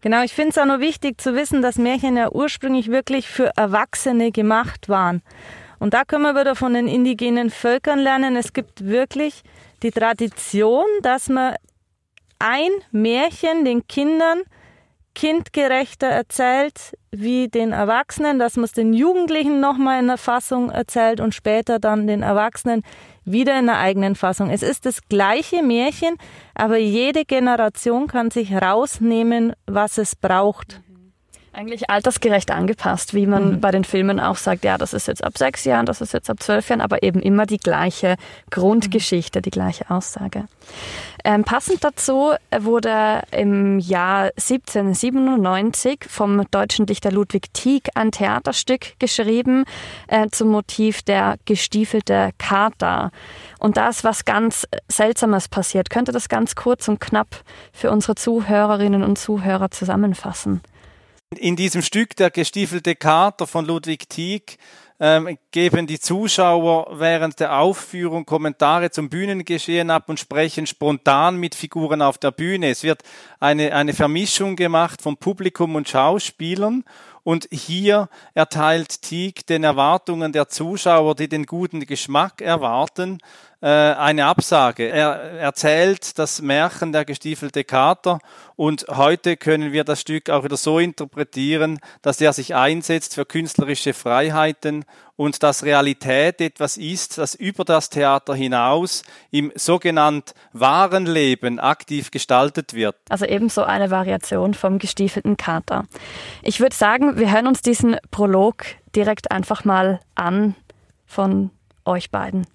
Genau, 0.00 0.22
ich 0.22 0.32
finde 0.32 0.50
es 0.50 0.58
auch 0.58 0.66
nur 0.66 0.80
wichtig 0.80 1.20
zu 1.20 1.34
wissen, 1.34 1.62
dass 1.62 1.76
Märchen 1.76 2.16
ja 2.16 2.30
ursprünglich 2.30 2.88
wirklich 2.88 3.28
für 3.28 3.56
Erwachsene 3.56 4.32
gemacht 4.32 4.88
waren. 4.88 5.22
Und 5.78 5.94
da 5.94 6.04
können 6.04 6.24
wir 6.24 6.34
wieder 6.34 6.56
von 6.56 6.74
den 6.74 6.88
indigenen 6.88 7.50
Völkern 7.50 8.00
lernen. 8.00 8.36
Es 8.36 8.52
gibt 8.52 8.84
wirklich 8.84 9.42
die 9.82 9.92
Tradition, 9.92 10.86
dass 11.02 11.28
man 11.28 11.54
ein 12.40 12.70
Märchen 12.90 13.64
den 13.64 13.86
Kindern 13.86 14.42
kindgerechter 15.18 16.06
erzählt 16.06 16.96
wie 17.10 17.48
den 17.48 17.72
Erwachsenen, 17.72 18.38
dass 18.38 18.54
man 18.54 18.66
es 18.66 18.72
den 18.72 18.92
Jugendlichen 18.92 19.58
nochmal 19.58 19.98
in 19.98 20.06
der 20.06 20.16
Fassung 20.16 20.70
erzählt 20.70 21.18
und 21.18 21.34
später 21.34 21.80
dann 21.80 22.06
den 22.06 22.22
Erwachsenen 22.22 22.84
wieder 23.24 23.58
in 23.58 23.66
der 23.66 23.78
eigenen 23.78 24.14
Fassung. 24.14 24.48
Es 24.48 24.62
ist 24.62 24.86
das 24.86 25.00
gleiche 25.08 25.64
Märchen, 25.64 26.14
aber 26.54 26.76
jede 26.76 27.24
Generation 27.24 28.06
kann 28.06 28.30
sich 28.30 28.54
rausnehmen, 28.54 29.54
was 29.66 29.98
es 29.98 30.14
braucht. 30.14 30.80
Eigentlich 31.58 31.90
altersgerecht 31.90 32.52
angepasst, 32.52 33.14
wie 33.14 33.26
man 33.26 33.54
mhm. 33.54 33.60
bei 33.60 33.72
den 33.72 33.82
Filmen 33.82 34.20
auch 34.20 34.36
sagt, 34.36 34.62
ja, 34.62 34.78
das 34.78 34.94
ist 34.94 35.08
jetzt 35.08 35.24
ab 35.24 35.36
sechs 35.36 35.64
Jahren, 35.64 35.86
das 35.86 36.00
ist 36.00 36.12
jetzt 36.12 36.30
ab 36.30 36.40
zwölf 36.40 36.68
Jahren, 36.68 36.80
aber 36.80 37.02
eben 37.02 37.20
immer 37.20 37.46
die 37.46 37.56
gleiche 37.56 38.14
Grundgeschichte, 38.50 39.42
die 39.42 39.50
gleiche 39.50 39.90
Aussage. 39.90 40.44
Ähm, 41.24 41.42
passend 41.42 41.82
dazu 41.82 42.30
wurde 42.56 43.22
im 43.32 43.80
Jahr 43.80 44.30
1797 44.36 46.04
vom 46.08 46.48
deutschen 46.52 46.86
Dichter 46.86 47.10
Ludwig 47.10 47.52
Tieck 47.52 47.88
ein 47.96 48.12
Theaterstück 48.12 48.96
geschrieben 49.00 49.64
äh, 50.06 50.28
zum 50.30 50.50
Motiv 50.50 51.02
der 51.02 51.38
gestiefelte 51.44 52.30
Kater. 52.38 53.10
Und 53.58 53.76
da 53.76 53.88
ist 53.88 54.04
was 54.04 54.24
ganz 54.24 54.64
Seltsames 54.86 55.48
passiert. 55.48 55.90
Könnte 55.90 56.12
das 56.12 56.28
ganz 56.28 56.54
kurz 56.54 56.86
und 56.86 57.00
knapp 57.00 57.42
für 57.72 57.90
unsere 57.90 58.14
Zuhörerinnen 58.14 59.02
und 59.02 59.18
Zuhörer 59.18 59.72
zusammenfassen? 59.72 60.60
In 61.36 61.56
diesem 61.56 61.82
Stück 61.82 62.16
Der 62.16 62.30
gestiefelte 62.30 62.96
Kater 62.96 63.46
von 63.46 63.66
Ludwig 63.66 64.08
Tieck 64.08 64.56
ähm, 64.98 65.36
geben 65.50 65.86
die 65.86 66.00
Zuschauer 66.00 66.98
während 66.98 67.38
der 67.38 67.58
Aufführung 67.58 68.24
Kommentare 68.24 68.90
zum 68.90 69.10
Bühnengeschehen 69.10 69.90
ab 69.90 70.08
und 70.08 70.18
sprechen 70.18 70.66
spontan 70.66 71.36
mit 71.36 71.54
Figuren 71.54 72.00
auf 72.00 72.16
der 72.16 72.30
Bühne. 72.30 72.70
Es 72.70 72.82
wird 72.82 73.02
eine, 73.40 73.74
eine 73.74 73.92
Vermischung 73.92 74.56
gemacht 74.56 75.02
von 75.02 75.18
Publikum 75.18 75.74
und 75.74 75.88
Schauspielern 75.88 76.82
und 77.24 77.46
hier 77.52 78.08
erteilt 78.32 79.02
Tieck 79.02 79.46
den 79.46 79.64
Erwartungen 79.64 80.32
der 80.32 80.48
Zuschauer, 80.48 81.14
die 81.14 81.28
den 81.28 81.44
guten 81.44 81.80
Geschmack 81.80 82.40
erwarten, 82.40 83.18
eine 83.60 84.26
Absage. 84.26 84.88
Er 84.88 85.14
erzählt 85.40 86.18
das 86.18 86.40
Märchen 86.40 86.92
der 86.92 87.04
gestiefelte 87.04 87.64
Kater 87.64 88.20
und 88.54 88.86
heute 88.88 89.36
können 89.36 89.72
wir 89.72 89.82
das 89.82 90.00
Stück 90.00 90.30
auch 90.30 90.44
wieder 90.44 90.56
so 90.56 90.78
interpretieren, 90.78 91.80
dass 92.02 92.20
er 92.20 92.32
sich 92.32 92.54
einsetzt 92.54 93.14
für 93.14 93.24
künstlerische 93.24 93.94
Freiheiten 93.94 94.84
und 95.16 95.42
dass 95.42 95.64
Realität 95.64 96.40
etwas 96.40 96.76
ist, 96.76 97.18
das 97.18 97.34
über 97.34 97.64
das 97.64 97.90
Theater 97.90 98.36
hinaus 98.36 99.02
im 99.32 99.50
sogenannten 99.56 100.32
wahren 100.52 101.06
Leben 101.06 101.58
aktiv 101.58 102.12
gestaltet 102.12 102.74
wird. 102.74 102.94
Also 103.08 103.26
ebenso 103.26 103.64
eine 103.64 103.90
Variation 103.90 104.54
vom 104.54 104.78
gestiefelten 104.78 105.36
Kater. 105.36 105.86
Ich 106.42 106.60
würde 106.60 106.76
sagen, 106.76 107.18
wir 107.18 107.32
hören 107.32 107.48
uns 107.48 107.62
diesen 107.62 107.96
Prolog 108.12 108.66
direkt 108.94 109.32
einfach 109.32 109.64
mal 109.64 109.98
an 110.14 110.54
von 111.06 111.50
euch 111.84 112.12
beiden. 112.12 112.46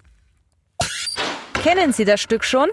Kennen 1.64 1.94
Sie 1.94 2.04
das 2.04 2.20
Stück 2.20 2.44
schon? 2.44 2.68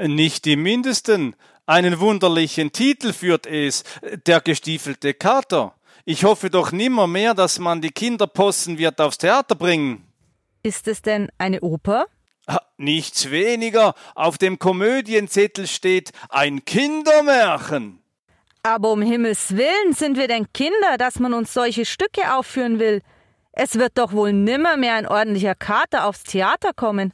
Nicht 0.00 0.46
im 0.46 0.62
mindesten. 0.62 1.36
Einen 1.66 2.00
wunderlichen 2.00 2.72
Titel 2.72 3.12
führt 3.12 3.46
es, 3.46 3.84
der 4.26 4.40
gestiefelte 4.40 5.12
Kater. 5.12 5.74
Ich 6.06 6.24
hoffe 6.24 6.48
doch 6.48 6.72
nimmer 6.72 7.06
mehr, 7.06 7.34
dass 7.34 7.58
man 7.58 7.82
die 7.82 7.90
Kinderpossen 7.90 8.78
wird 8.78 8.98
aufs 9.02 9.18
Theater 9.18 9.54
bringen. 9.54 10.10
Ist 10.62 10.88
es 10.88 11.02
denn 11.02 11.28
eine 11.36 11.60
Oper? 11.60 12.06
Nichts 12.78 13.30
weniger. 13.30 13.94
Auf 14.14 14.38
dem 14.38 14.58
Komödienzettel 14.58 15.66
steht 15.66 16.12
ein 16.30 16.64
Kindermärchen. 16.64 18.02
Aber 18.62 18.92
um 18.92 19.02
Himmels 19.02 19.54
willen 19.58 19.92
sind 19.92 20.16
wir 20.16 20.26
denn 20.26 20.50
Kinder, 20.54 20.96
dass 20.96 21.18
man 21.18 21.34
uns 21.34 21.52
solche 21.52 21.84
Stücke 21.84 22.34
aufführen 22.34 22.78
will. 22.78 23.02
Es 23.52 23.74
wird 23.74 23.98
doch 23.98 24.12
wohl 24.12 24.32
nimmer 24.32 24.78
mehr 24.78 24.94
ein 24.94 25.06
ordentlicher 25.06 25.54
Kater 25.54 26.06
aufs 26.06 26.22
Theater 26.22 26.72
kommen. 26.72 27.12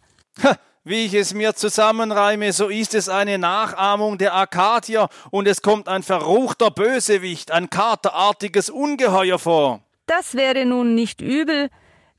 Wie 0.85 1.07
ich 1.07 1.15
es 1.15 1.33
mir 1.33 1.55
zusammenreime, 1.55 2.53
so 2.53 2.69
ist 2.69 2.95
es 2.95 3.09
eine 3.09 3.39
Nachahmung 3.39 4.19
der 4.19 4.35
Arkadier 4.35 5.09
und 5.31 5.49
es 5.49 5.63
kommt 5.63 5.89
ein 5.89 6.03
verruchter 6.03 6.71
Bösewicht, 6.71 7.51
ein 7.53 7.71
katerartiges 7.71 8.69
Ungeheuer 8.69 9.39
vor. 9.39 9.81
Das 10.07 10.35
wäre 10.35 10.67
nun 10.67 10.95
nicht 10.95 11.23
übel. 11.23 11.71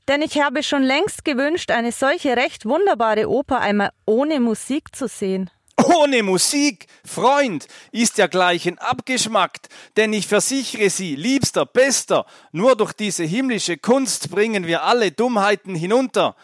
Denn 0.08 0.22
ich 0.22 0.40
habe 0.40 0.62
schon 0.62 0.82
längst 0.82 1.24
gewünscht, 1.24 1.70
eine 1.70 1.92
solche 1.92 2.36
recht 2.36 2.64
wunderbare 2.64 3.28
Oper 3.28 3.60
einmal 3.60 3.90
ohne 4.04 4.40
Musik 4.40 4.94
zu 4.94 5.08
sehen. 5.08 5.50
Ohne 5.84 6.22
Musik, 6.22 6.86
Freund, 7.04 7.66
ist 7.92 8.18
dergleichen 8.18 8.78
abgeschmackt, 8.78 9.68
denn 9.96 10.12
ich 10.12 10.26
versichere 10.26 10.90
Sie, 10.90 11.16
liebster, 11.16 11.66
bester, 11.66 12.24
nur 12.50 12.76
durch 12.76 12.92
diese 12.92 13.24
himmlische 13.24 13.76
Kunst 13.76 14.30
bringen 14.30 14.66
wir 14.66 14.84
alle 14.84 15.12
Dummheiten 15.12 15.74
hinunter. 15.74 16.34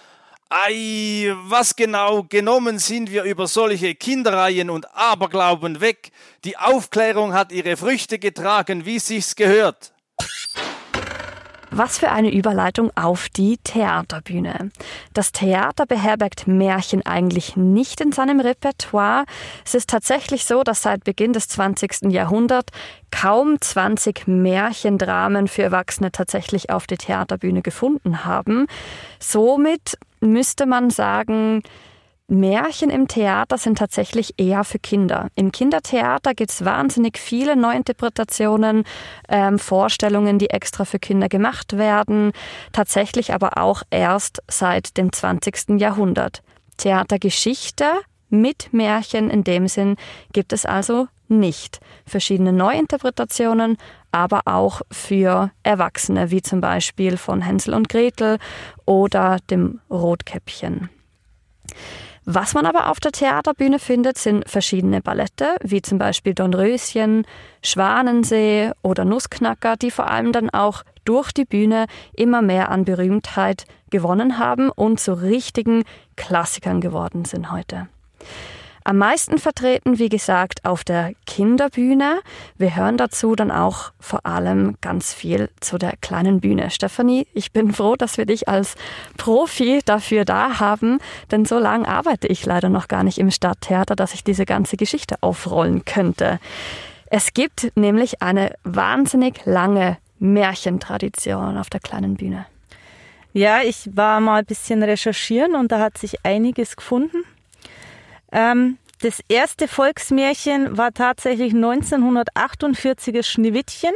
Ei, 0.54 1.34
was 1.44 1.74
genau 1.74 2.24
genommen 2.24 2.78
sind 2.78 3.10
wir 3.10 3.22
über 3.22 3.46
solche 3.46 3.94
Kindereien 3.94 4.68
und 4.68 4.86
Aberglauben 4.94 5.80
weg. 5.80 6.12
Die 6.44 6.58
Aufklärung 6.58 7.32
hat 7.32 7.52
ihre 7.52 7.78
Früchte 7.78 8.18
getragen, 8.18 8.84
wie 8.84 8.98
sich's 8.98 9.34
gehört. 9.34 9.91
Was 11.74 11.98
für 11.98 12.10
eine 12.10 12.30
Überleitung 12.30 12.90
auf 12.96 13.30
die 13.30 13.56
Theaterbühne. 13.56 14.70
Das 15.14 15.32
Theater 15.32 15.86
beherbergt 15.86 16.46
Märchen 16.46 17.04
eigentlich 17.06 17.56
nicht 17.56 18.02
in 18.02 18.12
seinem 18.12 18.40
Repertoire. 18.40 19.24
Es 19.64 19.74
ist 19.74 19.88
tatsächlich 19.88 20.44
so, 20.44 20.64
dass 20.64 20.82
seit 20.82 21.04
Beginn 21.04 21.32
des 21.32 21.48
20. 21.48 22.12
Jahrhunderts 22.12 22.72
kaum 23.10 23.58
20 23.58 24.28
Märchendramen 24.28 25.48
für 25.48 25.62
Erwachsene 25.62 26.12
tatsächlich 26.12 26.68
auf 26.68 26.86
die 26.86 26.98
Theaterbühne 26.98 27.62
gefunden 27.62 28.26
haben. 28.26 28.66
Somit 29.18 29.96
müsste 30.20 30.66
man 30.66 30.90
sagen, 30.90 31.62
Märchen 32.32 32.88
im 32.88 33.08
Theater 33.08 33.58
sind 33.58 33.76
tatsächlich 33.78 34.34
eher 34.38 34.64
für 34.64 34.78
Kinder. 34.78 35.28
Im 35.34 35.52
Kindertheater 35.52 36.32
gibt 36.32 36.50
es 36.50 36.64
wahnsinnig 36.64 37.18
viele 37.18 37.56
Neuinterpretationen, 37.56 38.84
ähm, 39.28 39.58
Vorstellungen, 39.58 40.38
die 40.38 40.48
extra 40.48 40.86
für 40.86 40.98
Kinder 40.98 41.28
gemacht 41.28 41.76
werden, 41.76 42.32
tatsächlich 42.72 43.34
aber 43.34 43.58
auch 43.58 43.82
erst 43.90 44.42
seit 44.48 44.96
dem 44.96 45.12
20. 45.12 45.78
Jahrhundert. 45.78 46.42
Theatergeschichte 46.78 47.84
mit 48.30 48.72
Märchen 48.72 49.28
in 49.28 49.44
dem 49.44 49.68
Sinn 49.68 49.96
gibt 50.32 50.54
es 50.54 50.64
also 50.64 51.08
nicht. 51.28 51.80
Verschiedene 52.06 52.54
Neuinterpretationen, 52.54 53.76
aber 54.10 54.42
auch 54.46 54.80
für 54.90 55.50
Erwachsene, 55.62 56.30
wie 56.30 56.40
zum 56.40 56.62
Beispiel 56.62 57.18
von 57.18 57.42
Hänsel 57.42 57.74
und 57.74 57.90
Gretel 57.90 58.38
oder 58.86 59.36
dem 59.50 59.80
Rotkäppchen. 59.90 60.88
Was 62.24 62.54
man 62.54 62.66
aber 62.66 62.88
auf 62.88 63.00
der 63.00 63.10
Theaterbühne 63.10 63.80
findet, 63.80 64.16
sind 64.16 64.48
verschiedene 64.48 65.00
Ballette, 65.00 65.56
wie 65.62 65.82
zum 65.82 65.98
Beispiel 65.98 66.34
Dornröschen, 66.34 67.26
Schwanensee 67.64 68.70
oder 68.82 69.04
Nussknacker, 69.04 69.76
die 69.76 69.90
vor 69.90 70.08
allem 70.08 70.30
dann 70.30 70.48
auch 70.50 70.84
durch 71.04 71.32
die 71.32 71.44
Bühne 71.44 71.86
immer 72.14 72.40
mehr 72.40 72.70
an 72.70 72.84
Berühmtheit 72.84 73.64
gewonnen 73.90 74.38
haben 74.38 74.70
und 74.70 75.00
zu 75.00 75.14
richtigen 75.14 75.82
Klassikern 76.14 76.80
geworden 76.80 77.24
sind 77.24 77.50
heute. 77.50 77.88
Am 78.84 78.98
meisten 78.98 79.38
vertreten, 79.38 79.98
wie 79.98 80.08
gesagt, 80.08 80.64
auf 80.64 80.82
der 80.82 81.12
Kinderbühne. 81.26 82.20
Wir 82.58 82.74
hören 82.74 82.96
dazu 82.96 83.36
dann 83.36 83.50
auch 83.50 83.92
vor 84.00 84.26
allem 84.26 84.76
ganz 84.80 85.14
viel 85.14 85.50
zu 85.60 85.78
der 85.78 85.94
kleinen 86.00 86.40
Bühne. 86.40 86.70
Stefanie, 86.70 87.26
ich 87.32 87.52
bin 87.52 87.72
froh, 87.72 87.94
dass 87.94 88.18
wir 88.18 88.26
dich 88.26 88.48
als 88.48 88.74
Profi 89.16 89.80
dafür 89.84 90.24
da 90.24 90.58
haben, 90.58 90.98
denn 91.30 91.44
so 91.44 91.58
lange 91.58 91.86
arbeite 91.86 92.26
ich 92.26 92.44
leider 92.44 92.68
noch 92.68 92.88
gar 92.88 93.04
nicht 93.04 93.18
im 93.18 93.30
Stadttheater, 93.30 93.94
dass 93.94 94.14
ich 94.14 94.24
diese 94.24 94.46
ganze 94.46 94.76
Geschichte 94.76 95.16
aufrollen 95.20 95.84
könnte. 95.84 96.40
Es 97.06 97.34
gibt 97.34 97.70
nämlich 97.76 98.20
eine 98.20 98.54
wahnsinnig 98.64 99.44
lange 99.44 99.98
Märchentradition 100.18 101.56
auf 101.56 101.70
der 101.70 101.80
kleinen 101.80 102.16
Bühne. 102.16 102.46
Ja, 103.32 103.62
ich 103.62 103.88
war 103.94 104.20
mal 104.20 104.40
ein 104.40 104.44
bisschen 104.44 104.82
recherchieren 104.82 105.54
und 105.54 105.72
da 105.72 105.78
hat 105.78 105.98
sich 105.98 106.24
einiges 106.24 106.76
gefunden. 106.76 107.24
Ähm, 108.32 108.78
das 109.00 109.20
erste 109.28 109.68
Volksmärchen 109.68 110.76
war 110.78 110.92
tatsächlich 110.92 111.52
1948er 111.52 113.22
Schneewittchen, 113.22 113.92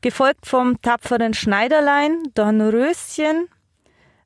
gefolgt 0.00 0.46
vom 0.46 0.80
tapferen 0.82 1.34
Schneiderlein, 1.34 2.22
Dornröschen, 2.34 3.48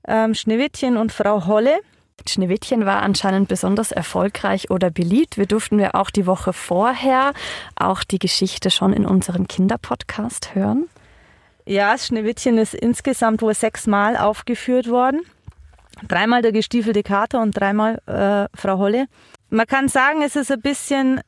ähm, 0.06 0.34
Schneewittchen 0.34 0.96
und 0.96 1.12
Frau 1.12 1.46
Holle. 1.46 1.80
Schneewittchen 2.28 2.86
war 2.86 3.02
anscheinend 3.02 3.48
besonders 3.48 3.90
erfolgreich 3.90 4.70
oder 4.70 4.90
beliebt. 4.90 5.38
Wir 5.38 5.46
durften 5.46 5.78
wir 5.78 5.94
auch 5.96 6.10
die 6.10 6.26
Woche 6.26 6.52
vorher 6.52 7.32
auch 7.74 8.04
die 8.04 8.18
Geschichte 8.18 8.70
schon 8.70 8.92
in 8.92 9.04
unserem 9.04 9.48
Kinderpodcast 9.48 10.54
hören. 10.54 10.88
Ja, 11.66 11.96
Schneewittchen 11.98 12.58
ist 12.58 12.74
insgesamt 12.74 13.42
wohl 13.42 13.54
sechsmal 13.54 14.16
aufgeführt 14.16 14.88
worden. 14.88 15.22
Dreimal 16.08 16.42
der 16.42 16.52
gestiefelte 16.52 17.02
Kater 17.02 17.40
und 17.40 17.52
dreimal 17.52 18.00
äh, 18.06 18.56
Frau 18.56 18.78
Holle. 18.78 19.06
Man 19.50 19.66
kann 19.66 19.88
sagen, 19.88 20.22
es 20.22 20.36
ist 20.36 20.50
ein 20.50 20.60
bisschen 20.60 21.20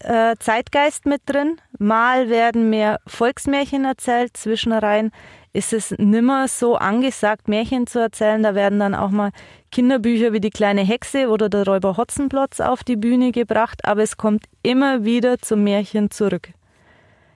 äh, 0.00 0.34
Zeitgeist 0.38 1.06
mit 1.06 1.22
drin. 1.26 1.60
Mal 1.78 2.28
werden 2.28 2.70
mehr 2.70 3.00
Volksmärchen 3.06 3.84
erzählt, 3.84 4.36
zwischenrein 4.36 5.10
ist 5.52 5.72
es 5.72 5.92
nimmer 5.98 6.46
so 6.46 6.76
angesagt, 6.76 7.48
Märchen 7.48 7.86
zu 7.86 7.98
erzählen. 7.98 8.42
Da 8.42 8.54
werden 8.54 8.78
dann 8.78 8.94
auch 8.94 9.10
mal 9.10 9.30
Kinderbücher 9.72 10.32
wie 10.32 10.40
die 10.40 10.50
kleine 10.50 10.82
Hexe 10.82 11.28
oder 11.28 11.48
der 11.48 11.64
Räuber 11.64 11.96
Hotzenplotz 11.96 12.60
auf 12.60 12.84
die 12.84 12.96
Bühne 12.96 13.32
gebracht, 13.32 13.84
aber 13.84 14.02
es 14.02 14.16
kommt 14.16 14.44
immer 14.62 15.04
wieder 15.04 15.38
zum 15.38 15.64
Märchen 15.64 16.10
zurück. 16.10 16.50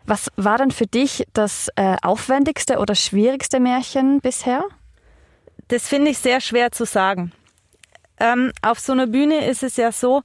Was 0.05 0.31
war 0.37 0.59
denn 0.59 0.71
für 0.71 0.87
dich 0.87 1.25
das 1.33 1.69
äh, 1.77 1.97
aufwendigste 2.03 2.79
oder 2.79 2.95
schwierigste 2.95 3.61
Märchen 3.61 4.21
bisher? 4.21 4.65
Das 5.73 5.89
finde 5.89 6.11
ich 6.11 6.19
sehr 6.19 6.43
schwer 6.43 6.71
zu 6.71 6.85
sagen. 6.85 7.33
Ähm, 8.21 8.53
auf 8.61 8.79
so 8.79 8.93
einer 8.93 9.07
Bühne 9.07 9.49
ist 9.49 9.63
es 9.63 9.79
ja 9.79 9.91
so, 9.91 10.21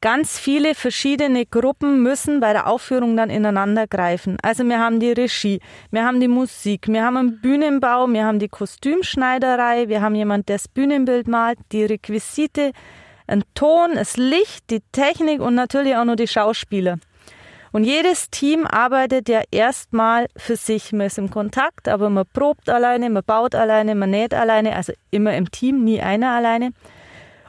ganz 0.00 0.36
viele 0.36 0.74
verschiedene 0.74 1.46
Gruppen 1.46 2.02
müssen 2.02 2.40
bei 2.40 2.52
der 2.52 2.66
Aufführung 2.66 3.16
dann 3.16 3.30
ineinander 3.30 3.86
greifen. 3.86 4.36
Also 4.42 4.64
wir 4.64 4.80
haben 4.80 4.98
die 4.98 5.12
Regie, 5.12 5.60
wir 5.92 6.04
haben 6.04 6.18
die 6.18 6.26
Musik, 6.26 6.88
wir 6.88 7.04
haben 7.04 7.16
einen 7.16 7.40
Bühnenbau, 7.40 8.08
wir 8.08 8.24
haben 8.24 8.40
die 8.40 8.48
Kostümschneiderei, 8.48 9.86
wir 9.86 10.02
haben 10.02 10.16
jemand, 10.16 10.48
der 10.48 10.56
das 10.56 10.66
Bühnenbild 10.66 11.28
malt, 11.28 11.60
die 11.70 11.84
Requisite, 11.84 12.72
ein 13.28 13.44
Ton, 13.54 13.94
das 13.94 14.16
Licht, 14.16 14.70
die 14.70 14.80
Technik 14.90 15.40
und 15.40 15.54
natürlich 15.54 15.94
auch 15.94 16.04
noch 16.04 16.16
die 16.16 16.26
Schauspieler. 16.26 16.98
Und 17.72 17.84
jedes 17.84 18.30
Team 18.30 18.66
arbeitet 18.66 19.28
ja 19.28 19.42
erstmal 19.50 20.26
für 20.36 20.56
sich. 20.56 20.92
Man 20.92 21.06
ist 21.06 21.18
im 21.18 21.30
Kontakt, 21.30 21.88
aber 21.88 22.10
man 22.10 22.26
probt 22.32 22.68
alleine, 22.68 23.10
man 23.10 23.22
baut 23.24 23.54
alleine, 23.54 23.94
man 23.94 24.10
näht 24.10 24.34
alleine, 24.34 24.74
also 24.74 24.92
immer 25.10 25.36
im 25.36 25.50
Team, 25.50 25.84
nie 25.84 26.00
einer 26.00 26.30
alleine. 26.30 26.72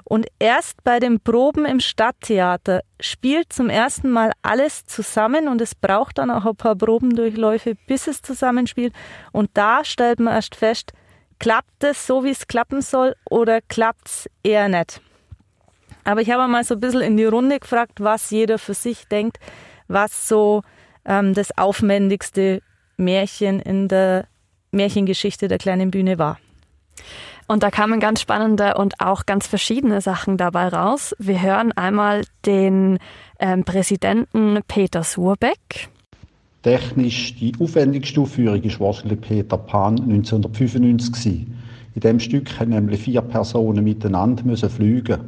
Und 0.03 0.27
erst 0.39 0.83
bei 0.83 0.99
den 0.99 1.21
Proben 1.21 1.65
im 1.65 1.79
Stadttheater 1.79 2.81
spielt 2.99 3.53
zum 3.53 3.69
ersten 3.69 4.09
Mal 4.09 4.33
alles 4.41 4.85
zusammen 4.85 5.47
und 5.47 5.61
es 5.61 5.73
braucht 5.73 6.17
dann 6.17 6.29
auch 6.29 6.45
ein 6.45 6.55
paar 6.55 6.75
Probendurchläufe, 6.75 7.75
bis 7.87 8.07
es 8.07 8.21
zusammenspielt. 8.21 8.93
Und 9.31 9.51
da 9.53 9.85
stellt 9.85 10.19
man 10.19 10.33
erst 10.33 10.55
fest, 10.55 10.91
klappt 11.39 11.83
es 11.83 12.05
so, 12.05 12.23
wie 12.25 12.31
es 12.31 12.47
klappen 12.47 12.81
soll 12.81 13.15
oder 13.29 13.61
klappt 13.61 14.07
es 14.07 14.29
eher 14.43 14.67
nicht. 14.67 15.01
Aber 16.03 16.21
ich 16.21 16.29
habe 16.29 16.45
mal 16.47 16.63
so 16.63 16.75
ein 16.75 16.81
bisschen 16.81 17.01
in 17.01 17.15
die 17.15 17.25
Runde 17.25 17.59
gefragt, 17.59 18.01
was 18.01 18.31
jeder 18.31 18.59
für 18.59 18.73
sich 18.73 19.07
denkt 19.07 19.37
was 19.91 20.27
so 20.27 20.61
ähm, 21.05 21.33
das 21.33 21.57
aufwendigste 21.57 22.61
Märchen 22.97 23.59
in 23.59 23.87
der 23.87 24.25
Märchengeschichte 24.71 25.47
der 25.47 25.57
kleinen 25.57 25.91
Bühne 25.91 26.17
war. 26.17 26.37
Und 27.47 27.63
da 27.63 27.71
kamen 27.71 27.99
ganz 27.99 28.21
spannende 28.21 28.75
und 28.75 29.01
auch 29.01 29.25
ganz 29.25 29.47
verschiedene 29.47 29.99
Sachen 29.99 30.37
dabei 30.37 30.69
raus. 30.69 31.13
Wir 31.19 31.41
hören 31.41 31.73
einmal 31.73 32.23
den 32.45 32.97
ähm, 33.39 33.65
Präsidenten 33.65 34.59
Peter 34.67 35.03
Surbeck. 35.03 35.89
Technisch 36.63 37.35
die 37.35 37.53
aufwendigste 37.59 38.21
Aufführung 38.21 38.63
war 38.63 38.79
wahrscheinlich 38.79 39.21
Peter 39.21 39.57
Pan 39.57 39.99
1995. 39.99 41.11
Gewesen. 41.11 41.57
In 41.95 42.01
dem 42.01 42.19
Stück 42.19 42.57
haben 42.59 42.69
nämlich 42.69 43.01
vier 43.01 43.21
Personen 43.21 43.83
miteinander 43.83 44.43
müssen 44.43 44.69
fliegen 44.69 45.19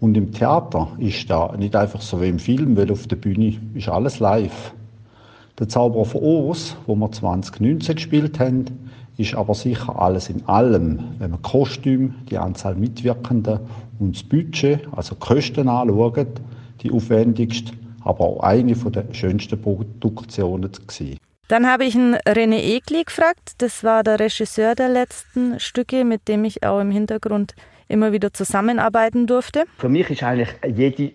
und 0.00 0.16
im 0.16 0.32
Theater 0.32 0.88
ist 0.98 1.28
da 1.28 1.54
nicht 1.56 1.74
einfach 1.74 2.00
so 2.00 2.20
wie 2.20 2.28
im 2.28 2.38
Film, 2.38 2.76
weil 2.76 2.90
auf 2.92 3.06
der 3.06 3.16
Bühne 3.16 3.58
ist 3.74 3.88
alles 3.88 4.20
live. 4.20 4.72
Der 5.58 5.68
Zauberer 5.68 6.04
von 6.04 6.22
Oz, 6.22 6.76
wo 6.86 6.94
wir 6.94 7.10
2019 7.10 7.96
gespielt 7.96 8.38
haben, 8.38 8.66
ist 9.16 9.34
aber 9.34 9.54
sicher 9.54 10.00
alles 10.00 10.30
in 10.30 10.46
allem. 10.46 11.00
Wenn 11.18 11.32
man 11.32 11.42
Kostüm, 11.42 12.14
die 12.30 12.38
Anzahl 12.38 12.76
Mitwirkenden 12.76 13.58
und 13.98 14.14
das 14.14 14.22
Budget, 14.22 14.86
also 14.94 15.16
Kosten 15.16 15.68
anschaut, 15.68 16.28
die 16.80 16.92
aufwendigste, 16.92 17.72
aber 18.04 18.20
auch 18.20 18.40
eine 18.40 18.74
der 18.74 19.04
schönsten 19.12 19.60
Produktionen 19.60 20.70
gewesen. 20.70 21.18
Dann 21.48 21.66
habe 21.66 21.84
ich 21.84 21.96
einen 21.96 22.14
René 22.14 22.58
Egli 22.58 23.02
gefragt. 23.04 23.54
Das 23.58 23.82
war 23.82 24.04
der 24.04 24.20
Regisseur 24.20 24.74
der 24.74 24.90
letzten 24.90 25.58
Stücke, 25.58 26.04
mit 26.04 26.28
dem 26.28 26.44
ich 26.44 26.62
auch 26.62 26.78
im 26.78 26.90
Hintergrund 26.90 27.54
immer 27.88 28.12
wieder 28.12 28.32
zusammenarbeiten 28.32 29.26
durfte. 29.26 29.64
Für 29.78 29.88
mich 29.88 30.10
ist 30.10 30.22
eigentlich 30.22 30.50
jede 30.66 31.12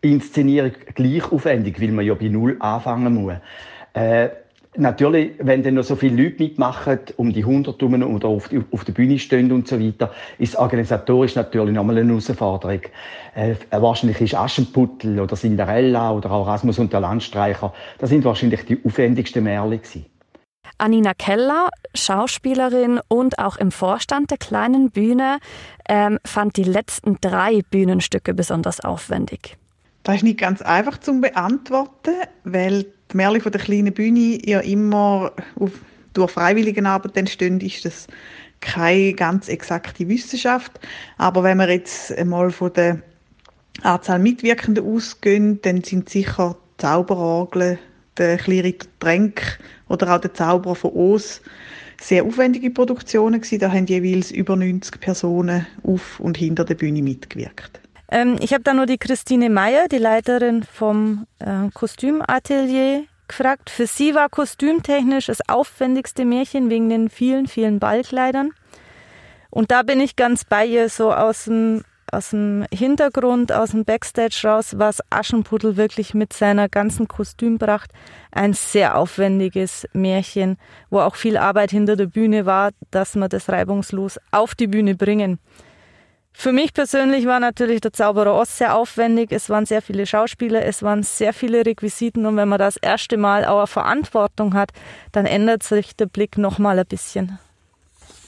Inszenierung 0.00 0.72
gleich 0.94 1.32
aufwendig, 1.32 1.80
weil 1.80 1.92
man 1.92 2.04
ja 2.04 2.14
bei 2.14 2.28
Null 2.28 2.56
anfangen 2.60 3.14
muss. 3.14 3.34
Äh, 3.94 4.28
Natürlich, 4.76 5.32
wenn 5.38 5.64
dann 5.64 5.74
noch 5.74 5.82
so 5.82 5.96
viele 5.96 6.22
Leute 6.22 6.44
mitmachen, 6.44 7.00
um 7.16 7.32
die 7.32 7.40
100 7.40 7.80
herum 7.80 8.14
oder 8.14 8.28
auf, 8.28 8.50
auf 8.70 8.84
der 8.84 8.92
Bühne 8.92 9.18
stehen 9.18 9.50
und 9.50 9.66
so 9.66 9.80
weiter, 9.80 10.12
ist 10.38 10.54
organisatorisch 10.54 11.34
natürlich 11.34 11.74
nochmal 11.74 11.98
eine 11.98 12.08
Herausforderung. 12.08 12.82
Äh, 13.34 13.56
wahrscheinlich 13.70 14.20
ist 14.20 14.36
Aschenputtel 14.36 15.18
oder 15.18 15.34
Cinderella 15.34 16.12
oder 16.12 16.30
auch 16.30 16.46
Rasmus 16.46 16.78
und 16.78 16.92
der 16.92 17.00
Landstreicher, 17.00 17.74
das 17.98 18.10
sind 18.10 18.24
wahrscheinlich 18.24 18.64
die 18.64 18.78
aufwendigsten 18.84 19.42
Märchen 19.42 19.82
gewesen. 19.82 20.06
Anina 20.80 21.14
Keller, 21.14 21.70
Schauspielerin 21.94 23.00
und 23.08 23.38
auch 23.38 23.56
im 23.56 23.70
Vorstand 23.70 24.30
der 24.30 24.38
kleinen 24.38 24.90
Bühne, 24.90 25.38
ähm, 25.88 26.18
fand 26.24 26.56
die 26.56 26.64
letzten 26.64 27.18
drei 27.20 27.60
Bühnenstücke 27.70 28.34
besonders 28.34 28.80
aufwendig. 28.80 29.56
Das 30.02 30.16
ist 30.16 30.22
nicht 30.22 30.38
ganz 30.38 30.62
einfach 30.62 30.98
zu 30.98 31.20
beantworten, 31.20 32.14
weil 32.44 32.86
die 33.12 33.16
Märchen 33.16 33.42
von 33.42 33.52
der 33.52 33.60
kleinen 33.60 33.92
Bühne 33.92 34.38
ja 34.44 34.60
immer 34.60 35.32
auf, 35.56 35.72
durch 36.14 36.30
Freiwilligenarbeit 36.30 37.16
entstehen, 37.16 37.60
ist 37.60 37.84
das 37.84 38.06
keine 38.60 39.12
ganz 39.14 39.48
exakte 39.48 40.08
Wissenschaft. 40.08 40.80
Aber 41.18 41.42
wenn 41.42 41.58
wir 41.58 41.70
jetzt 41.70 42.12
einmal 42.12 42.50
von 42.50 42.72
der 42.72 43.02
Anzahl 43.82 44.18
Mitwirkenden 44.18 44.84
ausgehen, 44.84 45.60
dann 45.62 45.82
sind 45.82 46.08
sicher 46.08 46.56
Zauberorgeln, 46.78 47.78
der 48.16 48.38
kleine 48.38 48.74
Tränk 48.98 49.58
oder 49.90 50.14
auch 50.14 50.20
der 50.20 50.32
Zauberer 50.32 50.74
von 50.74 50.92
Oos 50.92 51.42
sehr 52.00 52.24
aufwendige 52.24 52.70
Produktionen 52.70 53.40
gewesen. 53.40 53.58
Da 53.58 53.70
haben 53.70 53.86
jeweils 53.86 54.30
über 54.30 54.56
90 54.56 55.00
Personen 55.00 55.66
auf 55.82 56.18
und 56.18 56.38
hinter 56.38 56.64
der 56.64 56.76
Bühne 56.76 57.02
mitgewirkt. 57.02 57.80
Ähm, 58.10 58.36
ich 58.40 58.54
habe 58.54 58.62
da 58.62 58.72
nur 58.72 58.86
die 58.86 58.98
Christine 58.98 59.50
Meyer, 59.50 59.86
die 59.88 59.98
Leiterin 59.98 60.62
vom 60.62 61.26
äh, 61.38 61.68
Kostümatelier, 61.74 63.04
gefragt. 63.28 63.70
Für 63.70 63.86
sie 63.86 64.14
war 64.14 64.28
kostümtechnisch 64.28 65.26
das 65.26 65.48
aufwendigste 65.48 66.24
Märchen 66.24 66.70
wegen 66.70 66.88
den 66.88 67.08
vielen, 67.10 67.46
vielen 67.46 67.78
Ballkleidern. 67.78 68.50
Und 69.50 69.70
da 69.70 69.82
bin 69.82 70.00
ich 70.00 70.16
ganz 70.16 70.44
bei 70.44 70.64
ihr, 70.64 70.88
so 70.88 71.12
aus 71.12 71.44
dem 71.44 71.84
aus 72.12 72.30
dem 72.30 72.64
Hintergrund, 72.72 73.52
aus 73.52 73.70
dem 73.70 73.84
Backstage 73.84 74.40
raus, 74.44 74.74
was 74.76 75.00
Aschenputtel 75.10 75.76
wirklich 75.76 76.14
mit 76.14 76.32
seiner 76.32 76.68
ganzen 76.68 77.08
Kostümpracht 77.08 77.92
ein 78.32 78.52
sehr 78.52 78.96
aufwendiges 78.96 79.86
Märchen, 79.92 80.56
wo 80.90 81.00
auch 81.00 81.14
viel 81.14 81.36
Arbeit 81.36 81.70
hinter 81.70 81.96
der 81.96 82.06
Bühne 82.06 82.46
war, 82.46 82.70
dass 82.90 83.16
wir 83.16 83.28
das 83.28 83.48
reibungslos 83.48 84.18
auf 84.30 84.54
die 84.54 84.66
Bühne 84.66 84.94
bringen. 84.94 85.38
Für 86.32 86.52
mich 86.52 86.72
persönlich 86.72 87.26
war 87.26 87.40
natürlich 87.40 87.80
der 87.80 87.92
Zauberer 87.92 88.34
Ost 88.34 88.58
sehr 88.58 88.74
aufwendig. 88.74 89.32
Es 89.32 89.50
waren 89.50 89.66
sehr 89.66 89.82
viele 89.82 90.06
Schauspieler, 90.06 90.64
es 90.64 90.82
waren 90.82 91.02
sehr 91.02 91.32
viele 91.32 91.66
Requisiten 91.66 92.24
und 92.24 92.36
wenn 92.36 92.48
man 92.48 92.58
das 92.58 92.76
erste 92.76 93.16
Mal 93.16 93.44
auch 93.44 93.58
eine 93.58 93.66
Verantwortung 93.66 94.54
hat, 94.54 94.70
dann 95.12 95.26
ändert 95.26 95.62
sich 95.62 95.96
der 95.96 96.06
Blick 96.06 96.38
nochmal 96.38 96.78
ein 96.78 96.86
bisschen. 96.86 97.38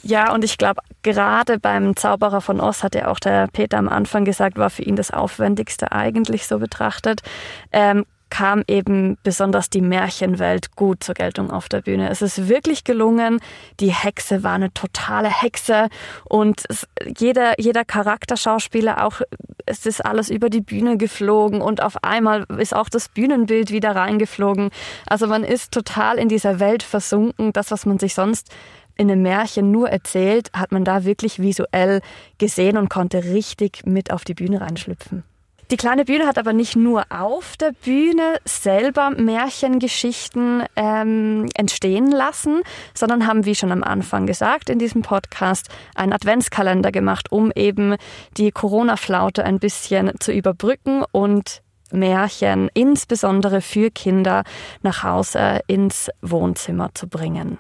Ja, 0.03 0.33
und 0.33 0.45
ich 0.45 0.59
glaube, 0.59 0.83
gerade 1.03 1.59
beim 1.59 1.95
Zauberer 1.97 2.41
von 2.41 2.61
Oz 2.61 2.83
hat 2.83 2.95
ja 2.95 3.09
auch 3.09 3.21
der 3.21 3.47
Peter 3.47 3.79
am 3.79 3.89
Anfang 3.89 4.25
gesagt, 4.25 4.59
war 4.59 4.71
für 4.71 4.83
ihn 4.83 4.97
das 4.97 5.13
Aufwendigste 5.13 5.93
eigentlich 5.93 6.47
so 6.47 6.59
betrachtet. 6.59 7.23
Ähm, 7.71 8.05
kam 8.33 8.65
eben 8.67 9.19
besonders 9.23 9.69
die 9.69 9.83
Märchenwelt 9.83 10.75
gut 10.75 11.05
zur 11.05 11.15
Geltung 11.15 11.51
auf 11.51 11.69
der 11.69 11.83
Bühne. 11.83 12.09
Es 12.09 12.23
ist 12.23 12.49
wirklich 12.49 12.83
gelungen. 12.83 13.41
Die 13.79 13.93
Hexe 13.93 14.43
war 14.43 14.55
eine 14.55 14.73
totale 14.73 15.29
Hexe 15.29 15.91
und 16.25 16.63
es, 16.71 16.89
jeder, 17.19 17.61
jeder 17.61 17.85
Charakterschauspieler 17.85 19.05
auch, 19.05 19.21
es 19.67 19.85
ist 19.85 20.03
alles 20.03 20.31
über 20.31 20.49
die 20.49 20.63
Bühne 20.63 20.97
geflogen 20.97 21.61
und 21.61 21.83
auf 21.83 22.03
einmal 22.03 22.47
ist 22.57 22.75
auch 22.75 22.89
das 22.89 23.11
Bühnenbild 23.11 23.71
wieder 23.71 23.95
reingeflogen. 23.95 24.71
Also 25.07 25.27
man 25.27 25.45
ist 25.45 25.71
total 25.71 26.17
in 26.17 26.31
dieser 26.31 26.59
Welt 26.59 26.83
versunken. 26.83 27.53
Das, 27.53 27.71
was 27.71 27.85
man 27.85 27.99
sich 27.99 28.15
sonst 28.15 28.49
in 28.97 29.11
einem 29.11 29.23
Märchen 29.23 29.71
nur 29.71 29.89
erzählt, 29.89 30.51
hat 30.53 30.73
man 30.73 30.85
da 30.85 31.05
wirklich 31.05 31.41
visuell 31.41 32.01
gesehen 32.39 32.77
und 32.77 32.89
konnte 32.89 33.25
richtig 33.25 33.85
mit 33.85 34.13
auf 34.13 34.25
die 34.25 34.35
Bühne 34.35 34.61
reinschlüpfen. 34.61 35.25
Die 35.73 35.79
kleine 35.79 36.05
Bühne 36.05 36.27
hat 36.27 36.37
aber 36.37 36.53
nicht 36.53 36.77
nur 36.77 37.05
auf 37.09 37.57
der 37.57 37.73
Bühne 37.73 38.37
selber 38.45 39.09
Märchengeschichten 39.09 40.65
ähm, 40.77 41.49
entstehen 41.55 42.11
lassen, 42.11 42.61
sondern 42.93 43.27
haben, 43.27 43.47
wie 43.47 43.55
schon 43.55 43.73
am 43.73 43.83
Anfang 43.83 44.27
gesagt, 44.27 44.69
in 44.69 44.79
diesem 44.79 45.01
Podcast 45.01 45.71
einen 45.95 46.13
Adventskalender 46.13 46.93
gemacht, 46.93 47.33
um 47.33 47.51
eben 47.57 47.97
die 48.37 48.51
Corona-Flaute 48.51 49.45
ein 49.45 49.61
bisschen 49.61 50.13
zu 50.21 50.31
überbrücken 50.31 51.05
und 51.11 51.63
Märchen, 51.91 52.69
insbesondere 52.75 53.63
für 53.63 53.91
Kinder, 53.91 54.45
nach 54.83 55.03
Hause 55.03 55.61
ins 55.69 56.11
Wohnzimmer 56.21 56.91
zu 56.93 57.09
bringen. 57.09 57.57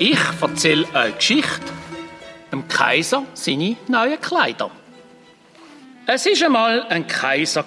Ich 0.00 0.16
erzähle 0.40 0.86
eine 0.94 1.12
Geschichte. 1.12 1.72
Dem 2.52 2.68
Kaiser 2.68 3.24
seine 3.34 3.76
neuen 3.88 4.20
Kleider. 4.20 4.70
Es 6.06 6.24
war 6.24 6.46
einmal 6.46 6.82
ein 6.84 7.06
Kaiser, 7.08 7.64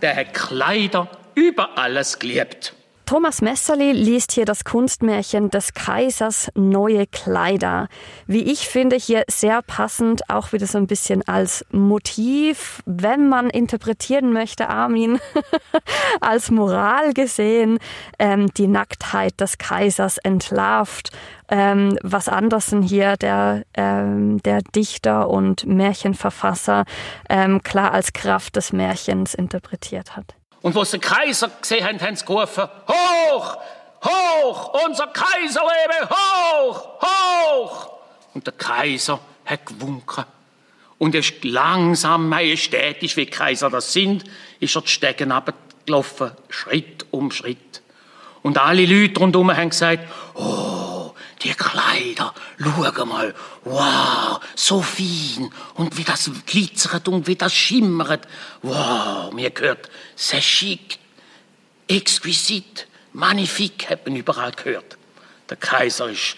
der 0.00 0.16
hat 0.16 0.32
Kleider 0.32 1.08
über 1.34 1.76
alles 1.76 2.18
geliebt. 2.20 2.72
Thomas 3.06 3.42
Messerli 3.42 3.92
liest 3.92 4.32
hier 4.32 4.46
das 4.46 4.64
Kunstmärchen 4.64 5.50
des 5.50 5.74
Kaisers 5.74 6.50
Neue 6.54 7.06
Kleider. 7.06 7.88
Wie 8.26 8.50
ich 8.50 8.66
finde, 8.66 8.96
hier 8.96 9.24
sehr 9.28 9.60
passend, 9.60 10.30
auch 10.30 10.52
wieder 10.52 10.66
so 10.66 10.78
ein 10.78 10.86
bisschen 10.86 11.22
als 11.28 11.66
Motiv, 11.70 12.82
wenn 12.86 13.28
man 13.28 13.50
interpretieren 13.50 14.32
möchte, 14.32 14.70
Armin, 14.70 15.20
als 16.22 16.50
Moral 16.50 17.12
gesehen, 17.12 17.78
ähm, 18.18 18.46
die 18.54 18.68
Nacktheit 18.68 19.38
des 19.38 19.58
Kaisers 19.58 20.16
entlarvt. 20.16 21.10
Ähm, 21.50 21.98
was 22.02 22.30
Andersen 22.30 22.80
hier, 22.80 23.18
der, 23.18 23.64
ähm, 23.74 24.42
der 24.44 24.62
Dichter 24.62 25.28
und 25.28 25.66
Märchenverfasser, 25.66 26.86
ähm, 27.28 27.62
klar 27.62 27.92
als 27.92 28.14
Kraft 28.14 28.56
des 28.56 28.72
Märchens 28.72 29.34
interpretiert 29.34 30.16
hat. 30.16 30.34
Und 30.64 30.74
was 30.74 30.92
der 30.92 31.00
Kaiser 31.00 31.50
gesehen 31.60 31.84
hat, 31.84 32.00
haben 32.00 32.16
sie 32.16 32.24
gerufen, 32.24 32.64
hoch, 32.88 33.58
hoch, 34.02 34.86
unser 34.86 35.08
Kaiser 35.08 35.60
lebe, 35.60 36.08
hoch, 36.08 36.88
hoch. 37.02 37.90
Und 38.32 38.46
der 38.46 38.54
Kaiser 38.54 39.20
hat 39.44 39.66
gewunken. 39.66 40.24
Und 40.96 41.14
ist 41.14 41.44
langsam, 41.44 42.30
majestätisch, 42.30 43.14
wie 43.18 43.26
Kaiser 43.26 43.68
das 43.68 43.92
sind, 43.92 44.24
ist 44.58 44.74
er 44.74 44.80
die 44.80 44.88
Stegen 44.88 45.32
abgelaufen, 45.32 46.30
Schritt 46.48 47.04
um 47.10 47.30
Schritt. 47.30 47.82
Und 48.40 48.56
alle 48.56 48.86
Leute 48.86 49.20
rundherum 49.20 49.54
haben 49.54 49.68
gesagt, 49.68 50.08
oh, 50.32 50.93
die 51.44 51.54
Kleider, 51.54 52.34
schau 52.58 53.04
mal, 53.04 53.34
wow, 53.64 54.40
so 54.54 54.80
fein 54.80 55.52
und 55.74 55.96
wie 55.96 56.04
das 56.04 56.30
glitzert 56.46 57.06
und 57.08 57.26
wie 57.26 57.36
das 57.36 57.52
schimmert. 57.52 58.26
Wow, 58.62 59.32
mir 59.32 59.50
gehört, 59.50 59.90
c'est 60.16 60.40
chic, 60.40 60.98
exquisit, 61.86 62.86
magnifique, 63.12 63.90
hat 63.90 64.06
man 64.06 64.16
überall 64.16 64.52
gehört. 64.52 64.96
Der 65.50 65.58
Kaiser 65.58 66.08
ist 66.08 66.36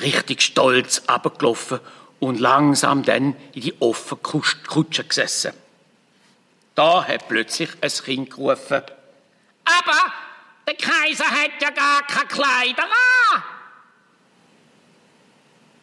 richtig 0.00 0.40
stolz 0.40 1.02
abgelaufen 1.06 1.80
und 2.18 2.40
langsam 2.40 3.02
dann 3.02 3.36
in 3.52 3.60
die 3.60 3.80
offene 3.80 4.20
Kutsche 4.22 5.04
gesessen. 5.04 5.52
Da 6.74 7.06
hat 7.06 7.28
plötzlich 7.28 7.70
ein 7.80 7.90
Kind 7.90 8.30
gerufen, 8.30 8.82
aber 9.64 10.12
der 10.66 10.74
Kaiser 10.74 11.26
hat 11.26 11.60
ja 11.60 11.70
gar 11.70 12.02
keine 12.06 12.26
Kleider 12.26 12.84
an. 12.84 13.55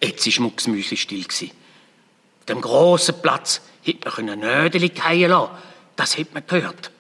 Jetzt 0.04 0.28
war 0.38 0.44
Mucksmüsli 0.44 0.98
still. 0.98 1.26
Auf 1.26 2.46
dem 2.50 2.60
grossen 2.60 3.16
Platz 3.22 3.62
hätte 3.84 4.22
man 4.22 4.40
Nödeli 4.40 4.90
fallen 4.90 5.30
lassen 5.30 5.52
Das 5.96 6.18
hat 6.18 6.34
man 6.34 6.44
gehört. 6.46 6.92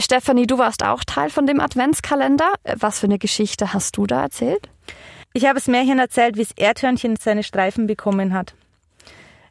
Stefanie, 0.00 0.48
du 0.48 0.58
warst 0.58 0.82
auch 0.82 1.04
Teil 1.04 1.30
von 1.30 1.46
dem 1.46 1.60
Adventskalender. 1.60 2.52
Was 2.64 2.98
für 2.98 3.06
eine 3.06 3.20
Geschichte 3.20 3.72
hast 3.72 3.96
du 3.96 4.06
da 4.06 4.22
erzählt? 4.22 4.68
Ich 5.34 5.44
habe 5.44 5.54
das 5.54 5.68
Märchen 5.68 6.00
erzählt, 6.00 6.36
wie 6.36 6.42
das 6.42 6.50
Erdhörnchen 6.56 7.14
seine 7.16 7.44
Streifen 7.44 7.86
bekommen 7.86 8.34
hat. 8.34 8.54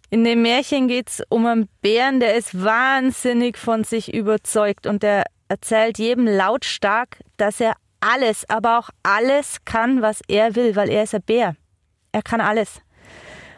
In 0.10 0.26
dem 0.26 0.42
Märchen 0.42 0.90
geht 0.90 1.10
es 1.10 1.24
um 1.30 1.46
einen 1.46 1.70
Bären, 1.82 2.20
der 2.20 2.36
ist 2.36 2.62
wahnsinnig 2.62 3.58
von 3.58 3.86
sich 3.86 4.14
überzeugt 4.14 4.86
und 4.86 5.02
der 5.02 5.26
erzählt 5.48 5.98
jedem 5.98 6.28
lautstark, 6.28 7.20
dass 7.38 7.62
er 7.62 7.76
alles, 8.02 8.48
aber 8.50 8.80
auch 8.80 8.90
alles 9.02 9.64
kann, 9.64 10.02
was 10.02 10.20
er 10.28 10.56
will, 10.56 10.76
weil 10.76 10.90
er 10.90 11.04
ist 11.04 11.16
ein 11.16 11.22
Bär. 11.22 11.56
Er 12.14 12.22
kann 12.22 12.40
alles. 12.40 12.82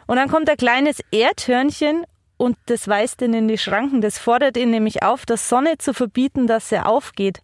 Und 0.06 0.16
dann 0.16 0.28
kommt 0.28 0.50
ein 0.50 0.56
kleines 0.56 1.00
Erdhörnchen 1.12 2.04
und 2.36 2.56
das 2.66 2.88
weist 2.88 3.22
ihn 3.22 3.34
in 3.34 3.48
die 3.48 3.58
Schranken. 3.58 4.00
Das 4.00 4.18
fordert 4.18 4.56
ihn 4.56 4.70
nämlich 4.70 5.02
auf, 5.02 5.26
der 5.26 5.36
Sonne 5.36 5.78
zu 5.78 5.94
verbieten, 5.94 6.46
dass 6.46 6.72
er 6.72 6.88
aufgeht. 6.88 7.42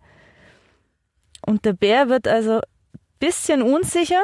Und 1.47 1.65
der 1.65 1.73
Bär 1.75 2.09
wird 2.09 2.27
also 2.27 2.57
ein 2.57 2.63
bisschen 3.19 3.63
unsicher. 3.63 4.23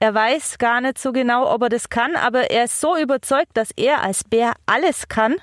Er 0.00 0.14
weiß 0.14 0.58
gar 0.58 0.80
nicht 0.80 0.98
so 0.98 1.12
genau, 1.12 1.52
ob 1.52 1.62
er 1.62 1.68
das 1.68 1.88
kann, 1.88 2.16
aber 2.16 2.50
er 2.50 2.64
ist 2.64 2.80
so 2.80 2.96
überzeugt, 2.96 3.50
dass 3.54 3.70
er 3.76 4.02
als 4.02 4.24
Bär 4.24 4.54
alles 4.66 5.08
kann, 5.08 5.36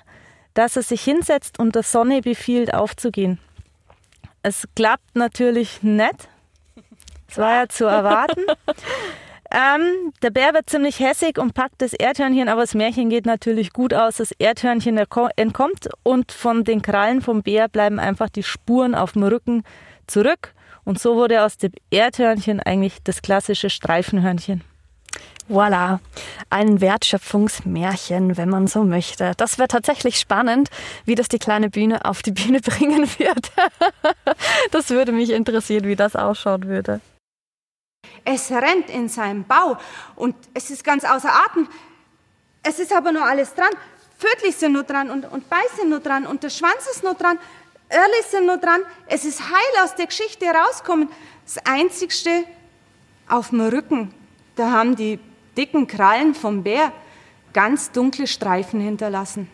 dass 0.53 0.75
er 0.75 0.83
sich 0.83 1.01
hinsetzt 1.03 1.59
und 1.59 1.75
der 1.75 1.83
Sonne 1.83 2.21
befiehlt, 2.21 2.73
aufzugehen. 2.73 3.39
Es 4.43 4.67
klappt 4.75 5.15
natürlich 5.15 5.81
nicht. 5.81 6.27
Das 7.27 7.37
war 7.37 7.55
ja 7.55 7.69
zu 7.69 7.85
erwarten. 7.85 8.41
Ähm, 9.53 10.13
der 10.21 10.29
Bär 10.29 10.53
wird 10.53 10.69
ziemlich 10.69 10.99
hässig 11.01 11.37
und 11.37 11.53
packt 11.53 11.81
das 11.81 11.91
Erdhörnchen, 11.91 12.47
aber 12.47 12.61
das 12.61 12.73
Märchen 12.73 13.09
geht 13.09 13.25
natürlich 13.25 13.73
gut 13.73 13.93
aus. 13.93 14.17
Das 14.17 14.31
Erdhörnchen 14.31 14.97
entkommt 15.35 15.89
und 16.03 16.31
von 16.31 16.63
den 16.63 16.81
Krallen 16.81 17.21
vom 17.21 17.43
Bär 17.43 17.67
bleiben 17.67 17.99
einfach 17.99 18.29
die 18.29 18.43
Spuren 18.43 18.95
auf 18.95 19.11
dem 19.11 19.23
Rücken 19.23 19.63
zurück. 20.07 20.53
Und 20.85 20.99
so 20.99 21.15
wurde 21.15 21.43
aus 21.43 21.57
dem 21.57 21.73
Erdhörnchen 21.89 22.61
eigentlich 22.61 23.03
das 23.03 23.21
klassische 23.21 23.69
Streifenhörnchen. 23.69 24.63
Voilà, 25.49 25.99
ein 26.49 26.79
Wertschöpfungsmärchen, 26.79 28.37
wenn 28.37 28.47
man 28.47 28.67
so 28.67 28.83
möchte. 28.85 29.33
Das 29.35 29.57
wäre 29.57 29.67
tatsächlich 29.67 30.17
spannend, 30.17 30.69
wie 31.03 31.15
das 31.15 31.27
die 31.27 31.39
kleine 31.39 31.69
Bühne 31.69 32.05
auf 32.05 32.21
die 32.21 32.31
Bühne 32.31 32.61
bringen 32.61 33.09
wird. 33.17 33.51
das 34.71 34.89
würde 34.91 35.11
mich 35.11 35.29
interessieren, 35.31 35.83
wie 35.83 35.97
das 35.97 36.15
ausschauen 36.15 36.67
würde. 36.67 37.01
Es 38.23 38.51
rennt 38.51 38.89
in 38.89 39.09
seinem 39.09 39.43
Bau 39.43 39.77
und 40.15 40.35
es 40.53 40.69
ist 40.69 40.83
ganz 40.83 41.03
außer 41.03 41.31
Atem. 41.31 41.67
Es 42.63 42.79
ist 42.79 42.93
aber 42.93 43.11
nur 43.11 43.23
alles 43.23 43.53
dran. 43.55 43.71
Vögel 44.17 44.51
sind 44.51 44.73
nur 44.73 44.83
dran 44.83 45.09
und, 45.09 45.25
und 45.25 45.49
Beiß 45.49 45.77
sind 45.77 45.89
nur 45.89 45.99
dran 45.99 46.27
und 46.27 46.43
der 46.43 46.49
Schwanz 46.49 46.87
ist 46.91 47.03
nur 47.03 47.15
dran. 47.15 47.39
Early 47.89 48.23
sind 48.29 48.45
nur 48.45 48.57
dran. 48.57 48.81
Es 49.07 49.25
ist 49.25 49.41
heil 49.41 49.83
aus 49.83 49.95
der 49.95 50.05
Geschichte 50.05 50.45
rauskommen. 50.45 51.09
Das 51.43 51.57
Einzigste 51.65 52.43
auf 53.27 53.49
dem 53.49 53.61
Rücken, 53.61 54.13
da 54.55 54.71
haben 54.71 54.95
die 54.95 55.19
dicken 55.57 55.87
Krallen 55.87 56.35
vom 56.35 56.63
Bär 56.63 56.91
ganz 57.53 57.91
dunkle 57.91 58.27
Streifen 58.27 58.79
hinterlassen. 58.79 59.49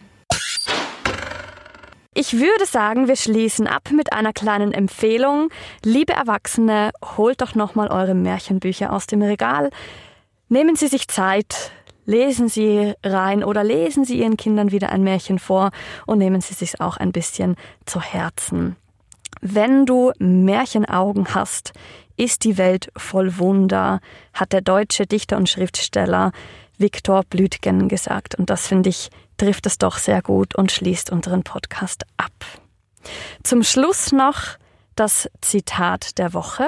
Ich 2.19 2.33
würde 2.33 2.65
sagen, 2.65 3.07
wir 3.07 3.15
schließen 3.15 3.67
ab 3.67 3.91
mit 3.91 4.11
einer 4.11 4.33
kleinen 4.33 4.71
Empfehlung. 4.71 5.49
Liebe 5.83 6.13
Erwachsene, 6.13 6.89
holt 7.15 7.41
doch 7.41 7.53
nochmal 7.53 7.89
eure 7.89 8.15
Märchenbücher 8.15 8.91
aus 8.91 9.05
dem 9.05 9.21
Regal. 9.21 9.69
Nehmen 10.49 10.75
Sie 10.75 10.87
sich 10.87 11.07
Zeit, 11.09 11.69
lesen 12.07 12.49
Sie 12.49 12.95
rein 13.03 13.43
oder 13.43 13.63
lesen 13.63 14.03
Sie 14.03 14.17
Ihren 14.17 14.35
Kindern 14.35 14.71
wieder 14.71 14.91
ein 14.91 15.03
Märchen 15.03 15.37
vor 15.37 15.69
und 16.07 16.17
nehmen 16.17 16.41
Sie 16.41 16.55
sich 16.55 16.81
auch 16.81 16.97
ein 16.97 17.11
bisschen 17.11 17.55
zu 17.85 18.01
Herzen. 18.01 18.77
Wenn 19.41 19.85
du 19.85 20.11
Märchenaugen 20.17 21.35
hast, 21.35 21.73
ist 22.15 22.45
die 22.45 22.57
Welt 22.57 22.89
voll 22.97 23.37
Wunder, 23.37 23.99
hat 24.33 24.53
der 24.53 24.61
deutsche 24.61 25.05
Dichter 25.05 25.37
und 25.37 25.49
Schriftsteller 25.49 26.31
Viktor 26.79 27.21
Blütgen 27.29 27.89
gesagt. 27.89 28.33
Und 28.33 28.49
das 28.49 28.65
finde 28.65 28.89
ich 28.89 29.11
trifft 29.37 29.65
es 29.65 29.77
doch 29.77 29.97
sehr 29.97 30.21
gut 30.21 30.55
und 30.55 30.71
schließt 30.71 31.11
unseren 31.11 31.43
Podcast 31.43 32.03
ab. 32.17 32.31
Zum 33.43 33.63
Schluss 33.63 34.11
noch 34.11 34.57
das 34.95 35.29
Zitat 35.41 36.17
der 36.17 36.33
Woche. 36.33 36.67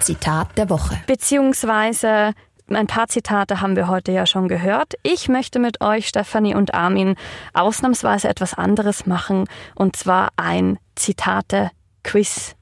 Zitat 0.00 0.56
der 0.56 0.70
Woche. 0.70 0.98
Beziehungsweise 1.06 2.32
ein 2.68 2.86
paar 2.86 3.08
Zitate 3.08 3.60
haben 3.60 3.76
wir 3.76 3.88
heute 3.88 4.12
ja 4.12 4.26
schon 4.26 4.48
gehört. 4.48 4.94
Ich 5.02 5.28
möchte 5.28 5.58
mit 5.58 5.80
euch, 5.80 6.06
Stefanie 6.06 6.54
und 6.54 6.72
Armin, 6.72 7.16
ausnahmsweise 7.52 8.28
etwas 8.28 8.54
anderes 8.54 9.06
machen, 9.06 9.46
und 9.74 9.96
zwar 9.96 10.28
ein 10.36 10.78
Zitate-Quiz. 10.94 12.54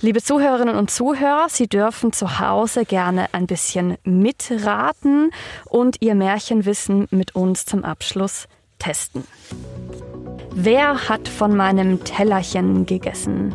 Liebe 0.00 0.22
Zuhörerinnen 0.22 0.76
und 0.76 0.90
Zuhörer, 0.90 1.48
Sie 1.48 1.66
dürfen 1.66 2.12
zu 2.12 2.38
Hause 2.38 2.84
gerne 2.84 3.26
ein 3.32 3.46
bisschen 3.46 3.96
mitraten 4.04 5.30
und 5.66 5.96
Ihr 6.00 6.14
Märchenwissen 6.14 7.08
mit 7.10 7.34
uns 7.34 7.64
zum 7.64 7.84
Abschluss 7.84 8.46
testen. 8.78 9.24
Wer 10.54 11.08
hat 11.08 11.28
von 11.28 11.56
meinem 11.56 12.04
Tellerchen 12.04 12.86
gegessen? 12.86 13.54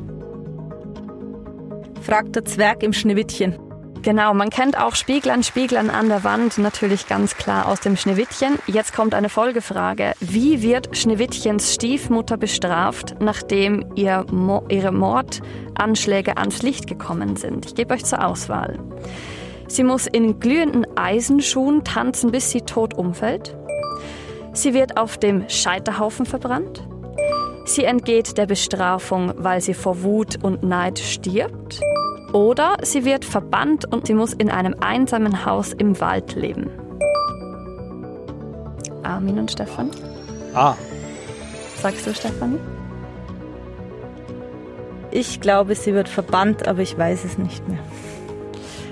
fragt 2.02 2.36
der 2.36 2.44
Zwerg 2.44 2.84
im 2.84 2.92
Schneewittchen. 2.92 3.58
Genau, 4.04 4.34
man 4.34 4.50
kennt 4.50 4.78
auch 4.78 4.96
Spieglein, 4.96 5.44
Spieglein 5.44 5.90
an 5.90 6.10
der 6.10 6.26
Wand, 6.26 6.58
natürlich 6.58 7.08
ganz 7.08 7.38
klar 7.38 7.70
aus 7.70 7.80
dem 7.80 7.96
Schneewittchen. 7.96 8.60
Jetzt 8.68 8.94
kommt 8.94 9.14
eine 9.14 9.30
Folgefrage. 9.30 10.12
Wie 10.20 10.62
wird 10.62 10.98
Schneewittchens 10.98 11.74
Stiefmutter 11.74 12.36
bestraft, 12.36 13.16
nachdem 13.22 13.94
ihr 13.96 14.26
Mo 14.30 14.66
ihre 14.68 14.92
Mordanschläge 14.92 16.36
ans 16.36 16.62
Licht 16.62 16.86
gekommen 16.88 17.38
sind? 17.38 17.66
Ich 17.66 17.76
gebe 17.76 17.94
euch 17.94 18.04
zur 18.04 18.26
Auswahl. 18.26 18.78
Sie 19.70 19.86
muss 19.86 20.06
in 20.06 20.38
glühenden 20.38 20.86
Eisenschuhen 20.98 21.86
tanzen, 21.86 22.32
bis 22.32 22.52
sie 22.52 22.62
tot 22.62 22.96
umfällt. 22.96 23.56
Sie 24.52 24.74
wird 24.74 24.98
auf 24.98 25.18
dem 25.18 25.48
Scheiterhaufen 25.48 26.26
verbrannt. 26.26 26.86
Sie 27.64 27.86
entgeht 27.86 28.38
der 28.38 28.48
Bestrafung, 28.48 29.34
weil 29.38 29.62
sie 29.62 29.74
vor 29.74 30.04
Wut 30.04 30.44
und 30.44 30.62
Neid 30.62 31.00
stirbt. 31.00 31.80
Oder 32.34 32.78
sie 32.82 33.06
wird 33.06 33.26
verbannt 33.26 33.86
und 33.94 34.08
sie 34.08 34.16
muss 34.16 34.34
in 34.34 34.50
einem 34.50 34.76
einsamen 34.82 35.46
Haus 35.46 35.72
im 35.72 36.00
Wald 36.02 36.36
leben. 36.36 36.70
Armin 39.04 39.38
und 39.38 39.52
Stefan? 39.52 39.92
Ah. 40.56 40.76
Sagst 41.80 42.08
du, 42.08 42.14
Stefan? 42.14 42.60
Ich 45.12 45.42
glaube, 45.42 45.76
sie 45.76 45.94
wird 45.94 46.10
verbannt, 46.10 46.68
aber 46.68 46.82
ich 46.82 46.98
weiß 46.98 47.24
es 47.24 47.38
nicht 47.38 47.68
mehr. 47.68 47.80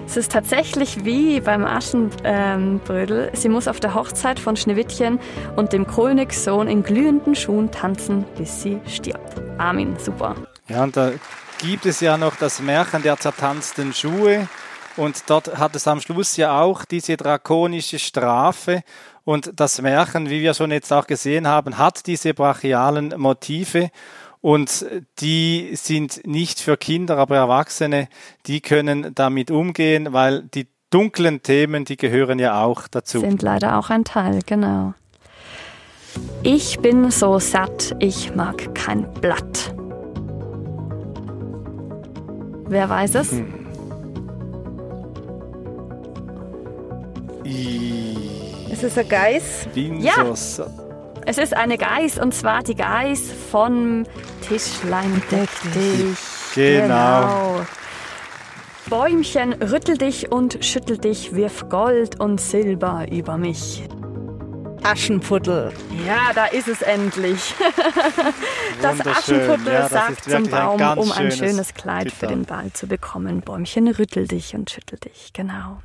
Es 0.06 0.18
ist 0.18 0.32
tatsächlich 0.32 1.04
wie 1.06 1.40
beim 1.40 1.66
Aschenbrödel. 1.66 3.32
Sie 3.34 3.50
muss 3.50 3.68
auf 3.68 3.80
der 3.80 3.96
Hochzeit 3.96 4.40
von 4.40 4.56
Schneewittchen 4.56 5.20
und 5.56 5.74
dem 5.74 5.88
Königssohn 5.88 6.68
in 6.68 6.84
glühenden 6.84 7.34
Schuhen 7.34 7.72
tanzen, 7.72 8.26
bis 8.38 8.62
sie 8.62 8.80
stirbt. 8.86 9.42
Armin, 9.58 9.96
super. 9.98 10.36
Ja, 10.68 10.84
und 10.84 10.96
da 10.96 11.12
gibt 11.62 11.86
es 11.86 12.00
ja 12.00 12.18
noch 12.18 12.36
das 12.36 12.60
Märchen 12.60 13.04
der 13.04 13.18
zertanzten 13.18 13.94
Schuhe. 13.94 14.48
Und 14.98 15.24
dort 15.28 15.58
hat 15.58 15.76
es 15.76 15.88
am 15.88 16.02
Schluss 16.02 16.36
ja 16.38 16.60
auch 16.60 16.86
diese 16.86 17.16
drakonische 17.18 18.00
Strafe. 18.00 18.84
Und 19.24 19.52
das 19.56 19.82
Märchen, 19.82 20.30
wie 20.30 20.42
wir 20.42 20.54
schon 20.54 20.72
jetzt 20.72 20.92
auch 20.92 21.08
gesehen 21.08 21.48
haben, 21.48 21.78
hat 21.78 22.08
diese 22.08 22.34
brachialen 22.34 23.14
Motive. 23.18 23.92
Und 24.42 24.86
die 25.20 25.72
sind 25.76 26.26
nicht 26.26 26.60
für 26.60 26.76
Kinder, 26.76 27.18
aber 27.18 27.38
Erwachsene, 27.38 28.10
die 28.48 28.62
können 28.62 29.14
damit 29.14 29.52
umgehen, 29.52 30.14
weil 30.14 30.42
die 30.42 30.68
dunklen 30.90 31.44
Themen, 31.44 31.86
die 31.86 31.96
gehören 31.96 32.40
ja 32.40 32.64
auch 32.64 32.88
dazu. 32.88 33.20
Sind 33.20 33.44
leider 33.44 33.78
auch 33.78 33.92
ein 33.92 34.04
Teil, 34.04 34.40
genau. 34.46 34.96
Ich 36.44 36.80
bin 36.80 37.12
so 37.12 37.40
satt, 37.40 37.96
ich 38.00 38.36
mag 38.36 38.74
kein 38.76 39.14
Blatt. 39.14 39.74
Wer 42.72 42.90
weiß 42.90 43.16
es? 43.16 43.32
Hm. 43.32 43.54
Ist 48.72 48.84
es 48.84 48.98
ein 48.98 49.10
Geiß? 49.10 49.68
Ja. 49.76 50.34
es 51.26 51.38
ist 51.38 51.54
eine 51.54 51.78
Geiß 51.78 52.18
und 52.18 52.34
zwar 52.34 52.64
die 52.64 52.76
Geiß 52.76 53.24
von 53.52 54.08
Tischlein 54.48 55.22
deck 55.30 55.50
dich. 55.76 56.18
Genau. 56.56 56.86
genau. 56.86 57.62
Bäumchen, 58.90 59.52
rüttel 59.52 59.98
dich 59.98 60.32
und 60.32 60.64
schüttel 60.64 60.98
dich, 60.98 61.36
wirf 61.36 61.68
Gold 61.68 62.22
und 62.22 62.40
Silber 62.40 63.06
über 63.12 63.38
mich. 63.38 63.84
Aschenputtel. 64.84 65.72
Ja, 66.08 66.32
da 66.34 66.46
ist 66.46 66.68
es 66.68 66.82
endlich. 66.82 67.54
das 68.82 69.00
Aschenputtel 69.06 69.74
ja, 69.74 69.82
das 69.82 69.90
sagt 69.92 70.24
zum 70.24 70.50
Baum, 70.50 70.82
ein 70.82 70.98
um 70.98 71.12
ein 71.12 71.32
schönes 71.32 71.74
Kleid 71.74 72.06
Gitter. 72.06 72.16
für 72.16 72.28
den 72.28 72.46
Ball 72.46 72.72
zu 72.74 72.88
bekommen. 72.88 73.42
Bäumchen, 73.42 73.88
rüttel 73.88 74.28
dich 74.28 74.56
und 74.56 74.70
schüttel 74.70 75.00
dich. 75.00 75.32
Genau. 75.34 75.82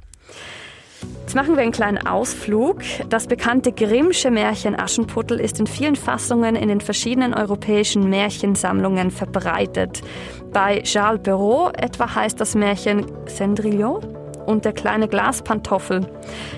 Jetzt 1.21 1.35
machen 1.35 1.57
wir 1.57 1.63
einen 1.63 1.73
kleinen 1.73 2.07
Ausflug. 2.07 2.83
Das 3.09 3.27
bekannte 3.27 3.73
Grimmsche 3.73 4.31
Märchen 4.31 4.79
Aschenputtel 4.79 5.41
ist 5.41 5.61
in 5.61 5.67
vielen 5.67 5.97
Fassungen 5.97 6.57
in 6.57 6.69
den 6.69 6.81
verschiedenen 6.81 7.35
europäischen 7.35 8.09
Märchensammlungen 8.09 9.11
verbreitet. 9.11 10.03
Bei 10.53 10.81
Charles 10.83 11.23
Perrault 11.23 11.77
etwa 11.83 12.15
heißt 12.15 12.41
das 12.41 12.55
Märchen 12.55 13.07
Cendrillon 13.27 14.26
und 14.47 14.65
der 14.65 14.73
kleine 14.73 15.09
Glaspantoffel. 15.09 16.07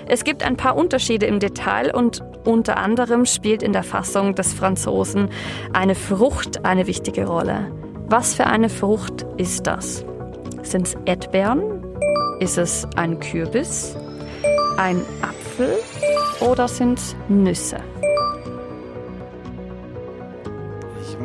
Es 0.07 0.23
gibt 0.23 0.43
ein 0.43 0.57
paar 0.57 0.75
Unterschiede 0.75 1.25
im 1.25 1.39
Detail 1.39 1.93
und 1.93 2.23
unter 2.45 2.77
anderem 2.77 3.25
spielt 3.25 3.63
in 3.63 3.73
der 3.73 3.83
Fassung 3.83 4.35
des 4.35 4.53
Franzosen 4.53 5.29
eine 5.73 5.95
Frucht 5.95 6.65
eine 6.65 6.87
wichtige 6.87 7.25
Rolle. 7.27 7.71
Was 8.07 8.35
für 8.35 8.47
eine 8.47 8.69
Frucht 8.69 9.25
ist 9.37 9.67
das? 9.67 10.05
Sind 10.63 10.87
es 10.87 10.97
Erdbeeren? 11.05 11.83
Ist 12.39 12.57
es 12.57 12.87
ein 12.95 13.19
Kürbis? 13.19 13.95
Ein 14.77 15.01
Apfel? 15.21 15.77
Oder 16.39 16.67
sind 16.67 16.97
es 16.97 17.15
Nüsse? 17.27 17.77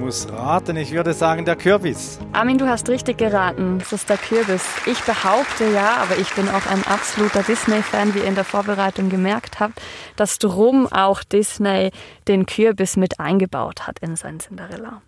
Muss 0.05 0.29
raten. 0.31 0.77
Ich 0.77 0.93
würde 0.93 1.15
sagen, 1.15 1.47
der 1.47 1.57
Kürbis. 1.57 2.19
Armin, 2.35 2.59
du 2.59 2.69
hast 2.69 2.91
richtig 2.91 3.17
geraten. 3.17 3.79
Es 3.81 3.91
ist 3.91 4.11
der 4.11 4.19
Kürbis. 4.19 4.63
Ich 4.85 5.01
behaupte 5.01 5.65
ja, 5.73 5.97
aber 6.03 6.19
ich 6.19 6.31
bin 6.35 6.47
auch 6.51 6.67
ein 6.67 6.85
absoluter 6.87 7.43
Disney-Fan, 7.43 8.15
wie 8.15 8.19
ihr 8.19 8.27
in 8.27 8.35
der 8.35 8.45
Vorbereitung 8.45 9.09
gemerkt 9.09 9.61
habt, 9.61 9.81
dass 10.17 10.39
drum 10.39 10.87
auch 10.93 11.25
Disney 11.25 11.91
den 12.29 12.47
Kürbis 12.47 12.97
mit 12.97 13.21
eingebaut 13.21 13.87
hat 13.87 13.99
in 14.01 14.17
sein 14.17 14.41
Cinderella. 14.41 15.03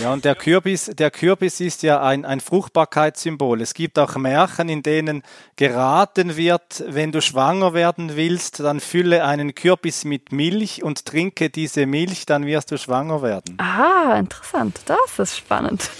Ja, 0.00 0.12
und 0.12 0.24
der 0.24 0.34
Kürbis, 0.34 0.86
der 0.94 1.10
Kürbis 1.10 1.60
ist 1.60 1.82
ja 1.82 2.00
ein, 2.02 2.24
ein 2.24 2.40
Fruchtbarkeitssymbol. 2.40 3.60
Es 3.60 3.74
gibt 3.74 3.98
auch 3.98 4.16
Märchen, 4.16 4.68
in 4.68 4.82
denen 4.82 5.22
geraten 5.56 6.36
wird, 6.36 6.84
wenn 6.86 7.12
du 7.12 7.20
schwanger 7.20 7.74
werden 7.74 8.16
willst, 8.16 8.60
dann 8.60 8.80
fülle 8.80 9.24
einen 9.24 9.54
Kürbis 9.54 10.04
mit 10.04 10.32
Milch 10.32 10.82
und 10.82 11.04
trinke 11.04 11.50
diese 11.50 11.86
Milch, 11.86 12.26
dann 12.26 12.46
wirst 12.46 12.70
du 12.70 12.78
schwanger 12.78 13.22
werden. 13.22 13.58
Ah, 13.58 14.16
interessant. 14.18 14.80
Das 14.86 15.18
ist 15.18 15.36
spannend. 15.38 15.90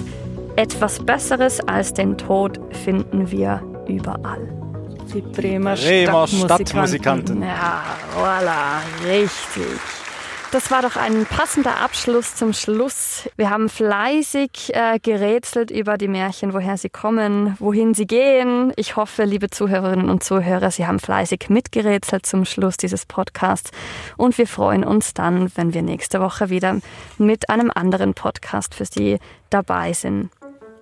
Etwas 0.56 1.04
Besseres 1.04 1.60
als 1.60 1.92
den 1.92 2.16
Tod 2.16 2.60
finden 2.84 3.30
wir 3.30 3.62
überall. 3.88 4.56
Die 5.12 5.20
Bremer, 5.20 5.74
Bremer 5.74 6.26
Stadtmusikanten. 6.28 6.46
Stadtmusikanten. 6.46 7.42
Ja, 7.42 7.82
voilà, 8.16 8.80
richtig. 9.04 9.66
Das 10.52 10.72
war 10.72 10.82
doch 10.82 10.96
ein 10.96 11.26
passender 11.26 11.76
Abschluss 11.76 12.34
zum 12.34 12.52
Schluss. 12.52 13.28
Wir 13.36 13.50
haben 13.50 13.68
fleißig 13.68 14.74
äh, 14.74 14.98
gerätselt 14.98 15.70
über 15.70 15.96
die 15.96 16.08
Märchen, 16.08 16.52
woher 16.52 16.76
sie 16.76 16.88
kommen, 16.88 17.54
wohin 17.60 17.94
sie 17.94 18.08
gehen. 18.08 18.72
Ich 18.74 18.96
hoffe, 18.96 19.22
liebe 19.22 19.50
Zuhörerinnen 19.50 20.10
und 20.10 20.24
Zuhörer, 20.24 20.72
Sie 20.72 20.88
haben 20.88 20.98
fleißig 20.98 21.50
mitgerätselt 21.50 22.26
zum 22.26 22.44
Schluss 22.44 22.76
dieses 22.76 23.06
Podcasts. 23.06 23.70
Und 24.16 24.38
wir 24.38 24.48
freuen 24.48 24.82
uns 24.82 25.14
dann, 25.14 25.52
wenn 25.54 25.72
wir 25.72 25.82
nächste 25.82 26.20
Woche 26.20 26.50
wieder 26.50 26.80
mit 27.16 27.48
einem 27.48 27.70
anderen 27.72 28.14
Podcast 28.14 28.74
für 28.74 28.86
Sie 28.86 29.20
dabei 29.50 29.92
sind. 29.92 30.30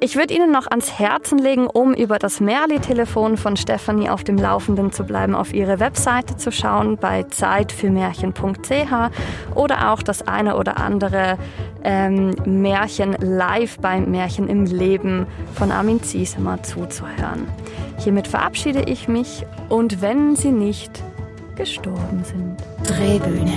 Ich 0.01 0.15
würde 0.15 0.33
Ihnen 0.33 0.53
noch 0.53 0.69
ans 0.69 1.01
Herzen 1.01 1.39
legen, 1.39 1.67
um 1.67 1.93
über 1.93 2.21
das 2.21 2.39
Merli-Telefon 2.39 3.37
von 3.37 3.57
Stefanie 3.57 4.09
auf 4.09 4.23
dem 4.23 4.37
Laufenden 4.37 4.93
zu 4.93 5.03
bleiben, 5.03 5.35
auf 5.35 5.53
ihre 5.53 5.81
Webseite 5.81 6.37
zu 6.37 6.53
schauen 6.53 6.99
bei 6.99 7.25
zeitfürmärchen.ch 7.25 9.57
oder 9.57 9.91
auch 9.91 10.03
das 10.03 10.29
eine 10.29 10.57
oder 10.57 10.77
andere 10.77 11.37
ähm, 11.83 12.31
Märchen 12.45 13.15
live 13.15 13.81
beim 13.81 14.09
Märchen 14.13 14.49
im 14.49 14.67
Leben 14.67 15.27
von 15.55 15.73
Armin 15.73 16.01
Ziesemer 16.01 16.63
zuzuhören. 16.63 17.49
Hiermit 17.99 18.29
verabschiede 18.29 18.83
ich 18.83 19.09
mich 19.09 19.45
und 19.69 20.01
wenn 20.01 20.37
Sie 20.37 20.53
nicht 20.53 21.03
gestorben 21.57 22.23
sind. 22.23 22.57
Drehbühne. 22.87 23.57